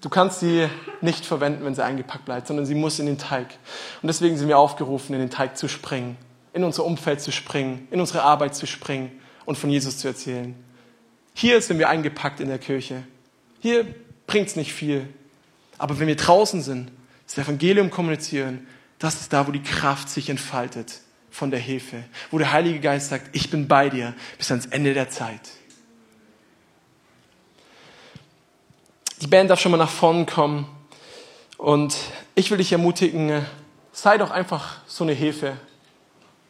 du 0.00 0.08
kannst 0.08 0.40
sie 0.40 0.68
nicht 1.02 1.26
verwenden, 1.26 1.64
wenn 1.64 1.74
sie 1.74 1.84
eingepackt 1.84 2.24
bleibt, 2.24 2.46
sondern 2.46 2.64
sie 2.64 2.74
muss 2.74 2.98
in 2.98 3.06
den 3.06 3.18
Teig. 3.18 3.48
Und 4.00 4.06
deswegen 4.06 4.38
sind 4.38 4.48
wir 4.48 4.58
aufgerufen, 4.58 5.12
in 5.12 5.20
den 5.20 5.30
Teig 5.30 5.58
zu 5.58 5.68
springen, 5.68 6.16
in 6.56 6.64
unser 6.64 6.86
Umfeld 6.86 7.20
zu 7.20 7.32
springen, 7.32 7.86
in 7.90 8.00
unsere 8.00 8.22
Arbeit 8.22 8.56
zu 8.56 8.66
springen 8.66 9.12
und 9.44 9.58
von 9.58 9.68
Jesus 9.68 9.98
zu 9.98 10.08
erzählen. 10.08 10.54
Hier 11.34 11.60
sind 11.60 11.78
wir 11.78 11.90
eingepackt 11.90 12.40
in 12.40 12.48
der 12.48 12.58
Kirche. 12.58 13.02
Hier 13.60 13.84
bringt 14.26 14.48
es 14.48 14.56
nicht 14.56 14.72
viel. 14.72 15.06
Aber 15.76 16.00
wenn 16.00 16.08
wir 16.08 16.16
draußen 16.16 16.62
sind, 16.62 16.90
das 17.26 17.36
Evangelium 17.36 17.90
kommunizieren, 17.90 18.66
das 18.98 19.20
ist 19.20 19.34
da, 19.34 19.46
wo 19.46 19.52
die 19.52 19.62
Kraft 19.62 20.08
sich 20.08 20.30
entfaltet 20.30 21.02
von 21.30 21.50
der 21.50 21.60
Hilfe, 21.60 22.02
wo 22.30 22.38
der 22.38 22.52
Heilige 22.52 22.80
Geist 22.80 23.10
sagt, 23.10 23.36
ich 23.36 23.50
bin 23.50 23.68
bei 23.68 23.90
dir 23.90 24.14
bis 24.38 24.50
ans 24.50 24.64
Ende 24.64 24.94
der 24.94 25.10
Zeit. 25.10 25.42
Die 29.20 29.26
Band 29.26 29.50
darf 29.50 29.60
schon 29.60 29.72
mal 29.72 29.78
nach 29.78 29.90
vorne 29.90 30.24
kommen 30.24 30.66
und 31.58 31.94
ich 32.34 32.50
will 32.50 32.56
dich 32.56 32.72
ermutigen, 32.72 33.44
sei 33.92 34.16
doch 34.16 34.30
einfach 34.30 34.78
so 34.86 35.04
eine 35.04 35.12
Hilfe. 35.12 35.58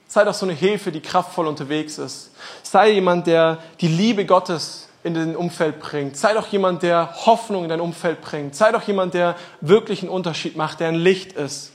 Sei 0.09 0.25
doch 0.25 0.35
so 0.35 0.47
eine 0.47 0.55
Hilfe, 0.55 0.93
die 0.93 1.01
kraftvoll 1.01 1.47
unterwegs 1.47 1.99
ist. 1.99 2.31
Sei 2.63 2.93
jemand, 2.93 3.27
der 3.27 3.59
die 3.81 3.89
Liebe 3.89 4.25
Gottes 4.25 4.89
in 5.03 5.15
dein 5.15 5.37
Umfeld 5.37 5.81
bringt. 5.81 6.17
Sei 6.17 6.35
doch 6.35 6.47
jemand, 6.49 6.83
der 6.83 7.27
Hoffnung 7.27 7.65
in 7.65 7.69
dein 7.69 7.81
Umfeld 7.81 8.21
bringt. 8.21 8.55
Sei 8.55 8.73
doch 8.73 8.83
jemand, 8.83 9.15
der 9.15 9.37
wirklich 9.61 10.03
einen 10.03 10.11
Unterschied 10.11 10.57
macht, 10.57 10.81
der 10.81 10.89
ein 10.89 10.97
Licht 10.97 11.33
ist. 11.33 11.73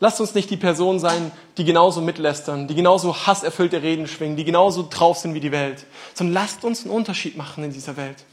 Lasst 0.00 0.20
uns 0.20 0.34
nicht 0.34 0.48
die 0.48 0.56
Person 0.56 0.98
sein, 0.98 1.30
die 1.58 1.64
genauso 1.64 2.00
mitlästern, 2.00 2.66
die 2.66 2.74
genauso 2.74 3.14
hasserfüllte 3.14 3.82
Reden 3.82 4.06
schwingen, 4.06 4.34
die 4.34 4.44
genauso 4.44 4.88
drauf 4.88 5.18
sind 5.18 5.34
wie 5.34 5.40
die 5.40 5.52
Welt, 5.52 5.84
sondern 6.14 6.34
lasst 6.34 6.64
uns 6.64 6.84
einen 6.84 6.94
Unterschied 6.94 7.36
machen 7.36 7.64
in 7.64 7.72
dieser 7.72 7.98
Welt. 7.98 8.24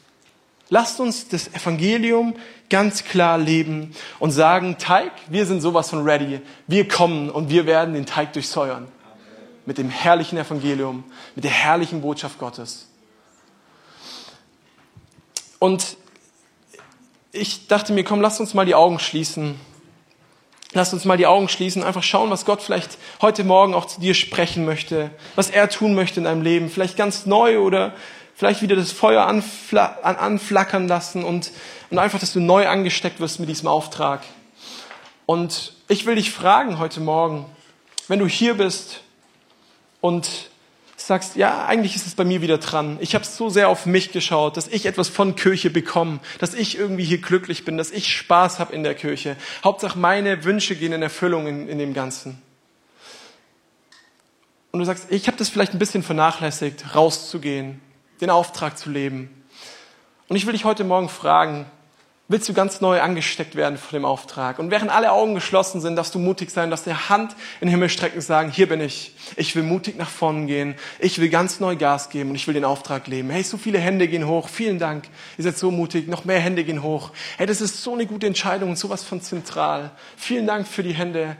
Lasst 0.70 0.99
uns 0.99 1.30
das 1.30 1.47
Evangelium 1.53 2.36
ganz 2.70 3.05
klar 3.05 3.38
leben 3.38 3.95
und 4.20 4.32
sagen, 4.32 4.78
Teig, 4.78 5.11
wir 5.30 5.45
sind 5.45 5.61
sowas 5.61 5.89
von 5.89 6.03
ready. 6.03 6.41
Wir 6.68 6.88
kommen 6.88 7.30
und 7.30 7.49
wir 7.49 7.65
werden 7.65 7.93
den 7.93 8.05
Teig 8.05 8.34
durchsäuern. 8.34 8.88
Mit 9.65 9.78
dem 9.78 9.89
herrlichen 9.89 10.38
Evangelium, 10.38 11.03
mit 11.36 11.43
der 11.43 11.51
herrlichen 11.51 12.01
Botschaft 12.01 12.39
Gottes. 12.39 12.88
Und 15.59 15.97
ich 17.32 17.68
dachte 17.68 17.93
mir, 17.93 18.03
komm, 18.03 18.22
lass 18.22 18.39
uns 18.39 18.53
mal 18.53 18.65
die 18.65 18.76
Augen 18.76 18.99
schließen. 18.99 19.59
Lass 20.74 20.91
uns 20.91 21.05
mal 21.05 21.18
die 21.18 21.28
Augen 21.28 21.47
schließen, 21.47 21.82
einfach 21.82 22.03
schauen, 22.03 22.30
was 22.30 22.43
Gott 22.43 22.61
vielleicht 22.61 22.97
heute 23.22 23.45
Morgen 23.45 23.74
auch 23.74 23.86
zu 23.86 24.01
dir 24.01 24.13
sprechen 24.13 24.65
möchte, 24.65 25.11
was 25.36 25.49
er 25.49 25.70
tun 25.70 25.95
möchte 25.95 26.20
in 26.20 26.26
deinem 26.26 26.41
Leben. 26.41 26.70
Vielleicht 26.70 26.97
ganz 26.97 27.26
neu 27.26 27.59
oder 27.59 27.93
vielleicht 28.38 28.61
wieder 28.61 28.75
das 28.75 28.91
Feuer 28.91 29.25
anfla 29.25 29.97
anflackern 30.03 30.88
lassen 30.88 31.23
und, 31.23 31.51
und 31.89 31.97
einfach, 31.97 32.19
dass 32.19 32.33
du 32.33 32.39
neu 32.39 32.67
angesteckt 32.67 33.19
wirst 33.19 33.39
mit 33.39 33.49
diesem 33.49 33.67
Auftrag. 33.67 34.21
Und 35.25 35.73
ich 35.88 36.05
will 36.05 36.15
dich 36.15 36.29
fragen 36.31 36.77
heute 36.77 36.99
Morgen, 36.99 37.47
wenn 38.07 38.19
du 38.19 38.27
hier 38.27 38.53
bist 38.53 39.01
und 40.01 40.29
sagst, 40.97 41.35
ja, 41.35 41.65
eigentlich 41.65 41.95
ist 41.95 42.05
es 42.05 42.13
bei 42.13 42.25
mir 42.25 42.43
wieder 42.43 42.59
dran. 42.59 42.97
Ich 43.01 43.15
habe 43.15 43.25
so 43.25 43.49
sehr 43.49 43.69
auf 43.69 43.88
mich 43.88 44.11
geschaut, 44.11 44.55
dass 44.55 44.67
ich 44.67 44.85
etwas 44.85 45.09
von 45.09 45.35
Kirche 45.35 45.71
bekomme, 45.71 46.19
dass 46.38 46.53
ich 46.53 46.77
irgendwie 46.77 47.05
hier 47.05 47.19
glücklich 47.19 47.65
bin, 47.65 47.75
dass 47.75 47.89
ich 47.89 48.15
Spaß 48.15 48.59
habe 48.59 48.71
in 48.71 48.83
der 48.83 48.93
Kirche. 48.93 49.35
Hauptsache 49.63 49.97
meine 49.97 50.43
Wünsche 50.43 50.75
gehen 50.75 50.93
in 50.93 51.01
Erfüllung 51.01 51.47
in, 51.47 51.67
in 51.67 51.79
dem 51.79 51.95
Ganzen. 51.95 52.39
Und 54.71 54.79
du 54.79 54.85
sagst, 54.85 55.07
ich 55.09 55.25
habe 55.25 55.38
das 55.38 55.49
vielleicht 55.49 55.73
ein 55.73 55.79
bisschen 55.79 56.03
vernachlässigt, 56.03 56.93
rauszugehen, 56.93 57.81
den 58.22 58.30
Auftrag 58.30 58.78
zu 58.78 58.89
leben. 58.89 59.45
Und 60.28 60.36
ich 60.36 60.45
will 60.45 60.53
dich 60.53 60.65
heute 60.65 60.84
Morgen 60.84 61.09
fragen, 61.09 61.65
willst 62.28 62.49
du 62.49 62.53
ganz 62.53 62.82
neu 62.82 63.01
angesteckt 63.01 63.55
werden 63.55 63.78
vor 63.78 63.97
dem 63.97 64.03
Auftrag. 64.03 64.59
Und 64.59 64.70
während 64.70 64.91
alle 64.91 65.11
Augen 65.11 65.36
geschlossen 65.36 65.80
sind, 65.80 65.95
darfst 65.95 66.13
du 66.13 66.20
mutig 66.20 66.51
sein, 66.51 66.70
dass 66.70 66.84
der 66.84 67.09
Hand 67.09 67.34
in 67.61 67.68
den 67.68 67.70
Himmel 67.70 67.89
strecken 67.89 68.18
und 68.18 68.22
sagen, 68.22 68.51
hier 68.51 68.68
bin 68.68 68.82
ich. 68.82 69.13
Ich 69.38 69.55
will 69.55 69.63
mutig 69.63 69.97
nach 69.97 70.09
vorn 70.09 70.47
gehen. 70.47 70.76
Ich 70.99 71.20
will 71.20 71.30
ganz 71.30 71.59
neu 71.59 71.76
Gas 71.78 72.09
geben 72.09 72.32
und 72.32 72.36
ich 72.36 72.45
will 72.47 72.53
den 72.53 72.65
Auftrag 72.65 73.07
leben. 73.07 73.30
Hey, 73.30 73.43
so 73.43 73.57
viele 73.57 73.80
Hände 73.80 74.07
gehen 74.07 74.28
hoch. 74.28 74.49
Vielen 74.49 74.80
Dank. 74.80 75.05
Ihr 75.38 75.45
seid 75.45 75.57
so 75.57 75.72
mutig. 75.72 76.07
Noch 76.07 76.26
mehr 76.26 76.39
Hände 76.39 76.63
gehen 76.65 76.84
hoch. 76.84 77.11
Hey, 77.38 77.47
das 77.47 77.61
ist 77.61 77.82
so 77.82 77.93
eine 77.93 78.05
gute 78.05 78.28
Entscheidung 78.28 78.72
und 78.72 78.78
sowas 78.78 79.03
von 79.03 79.22
zentral. 79.22 79.91
Vielen 80.18 80.47
Dank 80.47 80.68
für 80.68 80.84
die 80.84 80.93
Hände. 80.93 81.38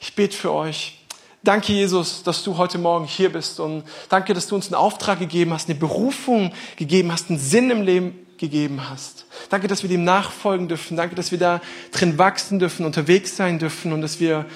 Ich 0.00 0.14
bete 0.14 0.36
für 0.36 0.52
euch. 0.52 1.01
Danke, 1.44 1.72
Jesus, 1.72 2.22
dass 2.22 2.44
du 2.44 2.56
heute 2.56 2.78
Morgen 2.78 3.04
hier 3.04 3.32
bist 3.32 3.58
und 3.58 3.82
danke, 4.08 4.32
dass 4.32 4.46
du 4.46 4.54
uns 4.54 4.68
einen 4.68 4.76
Auftrag 4.76 5.18
gegeben 5.18 5.52
hast, 5.52 5.68
eine 5.68 5.76
Berufung 5.76 6.52
gegeben 6.76 7.10
hast, 7.10 7.30
einen 7.30 7.40
Sinn 7.40 7.68
im 7.70 7.82
Leben 7.82 8.14
gegeben 8.38 8.88
hast. 8.88 9.26
Danke, 9.50 9.66
dass 9.66 9.82
wir 9.82 9.90
dem 9.90 10.04
nachfolgen 10.04 10.68
dürfen. 10.68 10.96
Danke, 10.96 11.16
dass 11.16 11.32
wir 11.32 11.38
da 11.38 11.60
drin 11.90 12.16
wachsen 12.16 12.60
dürfen, 12.60 12.86
unterwegs 12.86 13.36
sein 13.36 13.58
dürfen 13.58 13.92
und 13.92 14.02
dass 14.02 14.20
wir 14.20 14.46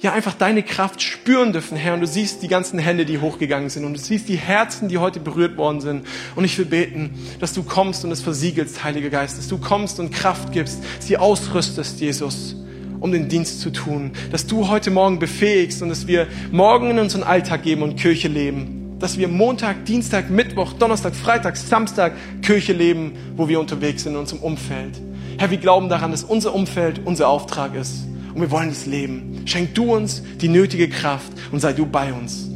ja 0.00 0.12
einfach 0.12 0.34
deine 0.34 0.62
Kraft 0.62 1.02
spüren 1.02 1.52
dürfen, 1.52 1.76
Herr. 1.76 1.94
Und 1.94 2.00
du 2.02 2.06
siehst 2.06 2.42
die 2.42 2.48
ganzen 2.48 2.78
Hände, 2.78 3.06
die 3.06 3.18
hochgegangen 3.18 3.68
sind 3.68 3.84
und 3.84 3.94
du 3.94 3.98
siehst 3.98 4.28
die 4.28 4.36
Herzen, 4.36 4.88
die 4.88 4.98
heute 4.98 5.18
berührt 5.18 5.56
worden 5.56 5.80
sind. 5.80 6.06
Und 6.36 6.44
ich 6.44 6.56
will 6.58 6.66
beten, 6.66 7.18
dass 7.40 7.54
du 7.54 7.64
kommst 7.64 8.04
und 8.04 8.12
es 8.12 8.20
versiegelst, 8.20 8.84
Heiliger 8.84 9.10
Geist, 9.10 9.36
dass 9.36 9.48
du 9.48 9.58
kommst 9.58 9.98
und 9.98 10.12
Kraft 10.12 10.52
gibst, 10.52 10.78
sie 11.00 11.16
ausrüstest, 11.16 11.98
Jesus 11.98 12.54
um 13.00 13.12
den 13.12 13.28
Dienst 13.28 13.60
zu 13.60 13.70
tun, 13.70 14.12
dass 14.32 14.46
du 14.46 14.68
heute 14.68 14.90
Morgen 14.90 15.18
befähigst 15.18 15.82
und 15.82 15.88
dass 15.88 16.06
wir 16.06 16.26
morgen 16.50 16.90
in 16.90 16.98
unseren 16.98 17.22
Alltag 17.22 17.62
geben 17.62 17.82
und 17.82 17.96
Kirche 17.96 18.28
leben 18.28 18.82
dass 18.98 19.18
wir 19.18 19.28
Montag, 19.28 19.84
Dienstag, 19.84 20.30
Mittwoch, 20.30 20.72
Donnerstag, 20.72 21.14
Freitag, 21.14 21.56
Samstag 21.56 22.14
Kirche 22.42 22.72
leben, 22.72 23.12
wo 23.36 23.48
wir 23.48 23.60
unterwegs 23.60 24.04
sind 24.04 24.14
in 24.14 24.18
unserem 24.18 24.40
Umfeld. 24.40 25.00
Herr, 25.38 25.50
wir 25.50 25.58
glauben 25.58 25.88
daran, 25.88 26.10
dass 26.10 26.24
unser 26.24 26.54
Umfeld 26.54 27.00
unser 27.04 27.28
Auftrag 27.28 27.74
ist. 27.74 28.06
Und 28.34 28.40
wir 28.40 28.50
wollen 28.50 28.70
es 28.70 28.86
leben. 28.86 29.42
Schenk 29.46 29.74
du 29.74 29.94
uns 29.94 30.22
die 30.40 30.48
nötige 30.48 30.88
Kraft 30.88 31.32
und 31.52 31.60
sei 31.60 31.72
du 31.72 31.86
bei 31.86 32.12
uns. 32.12 32.50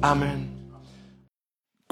Amen. 0.00 0.53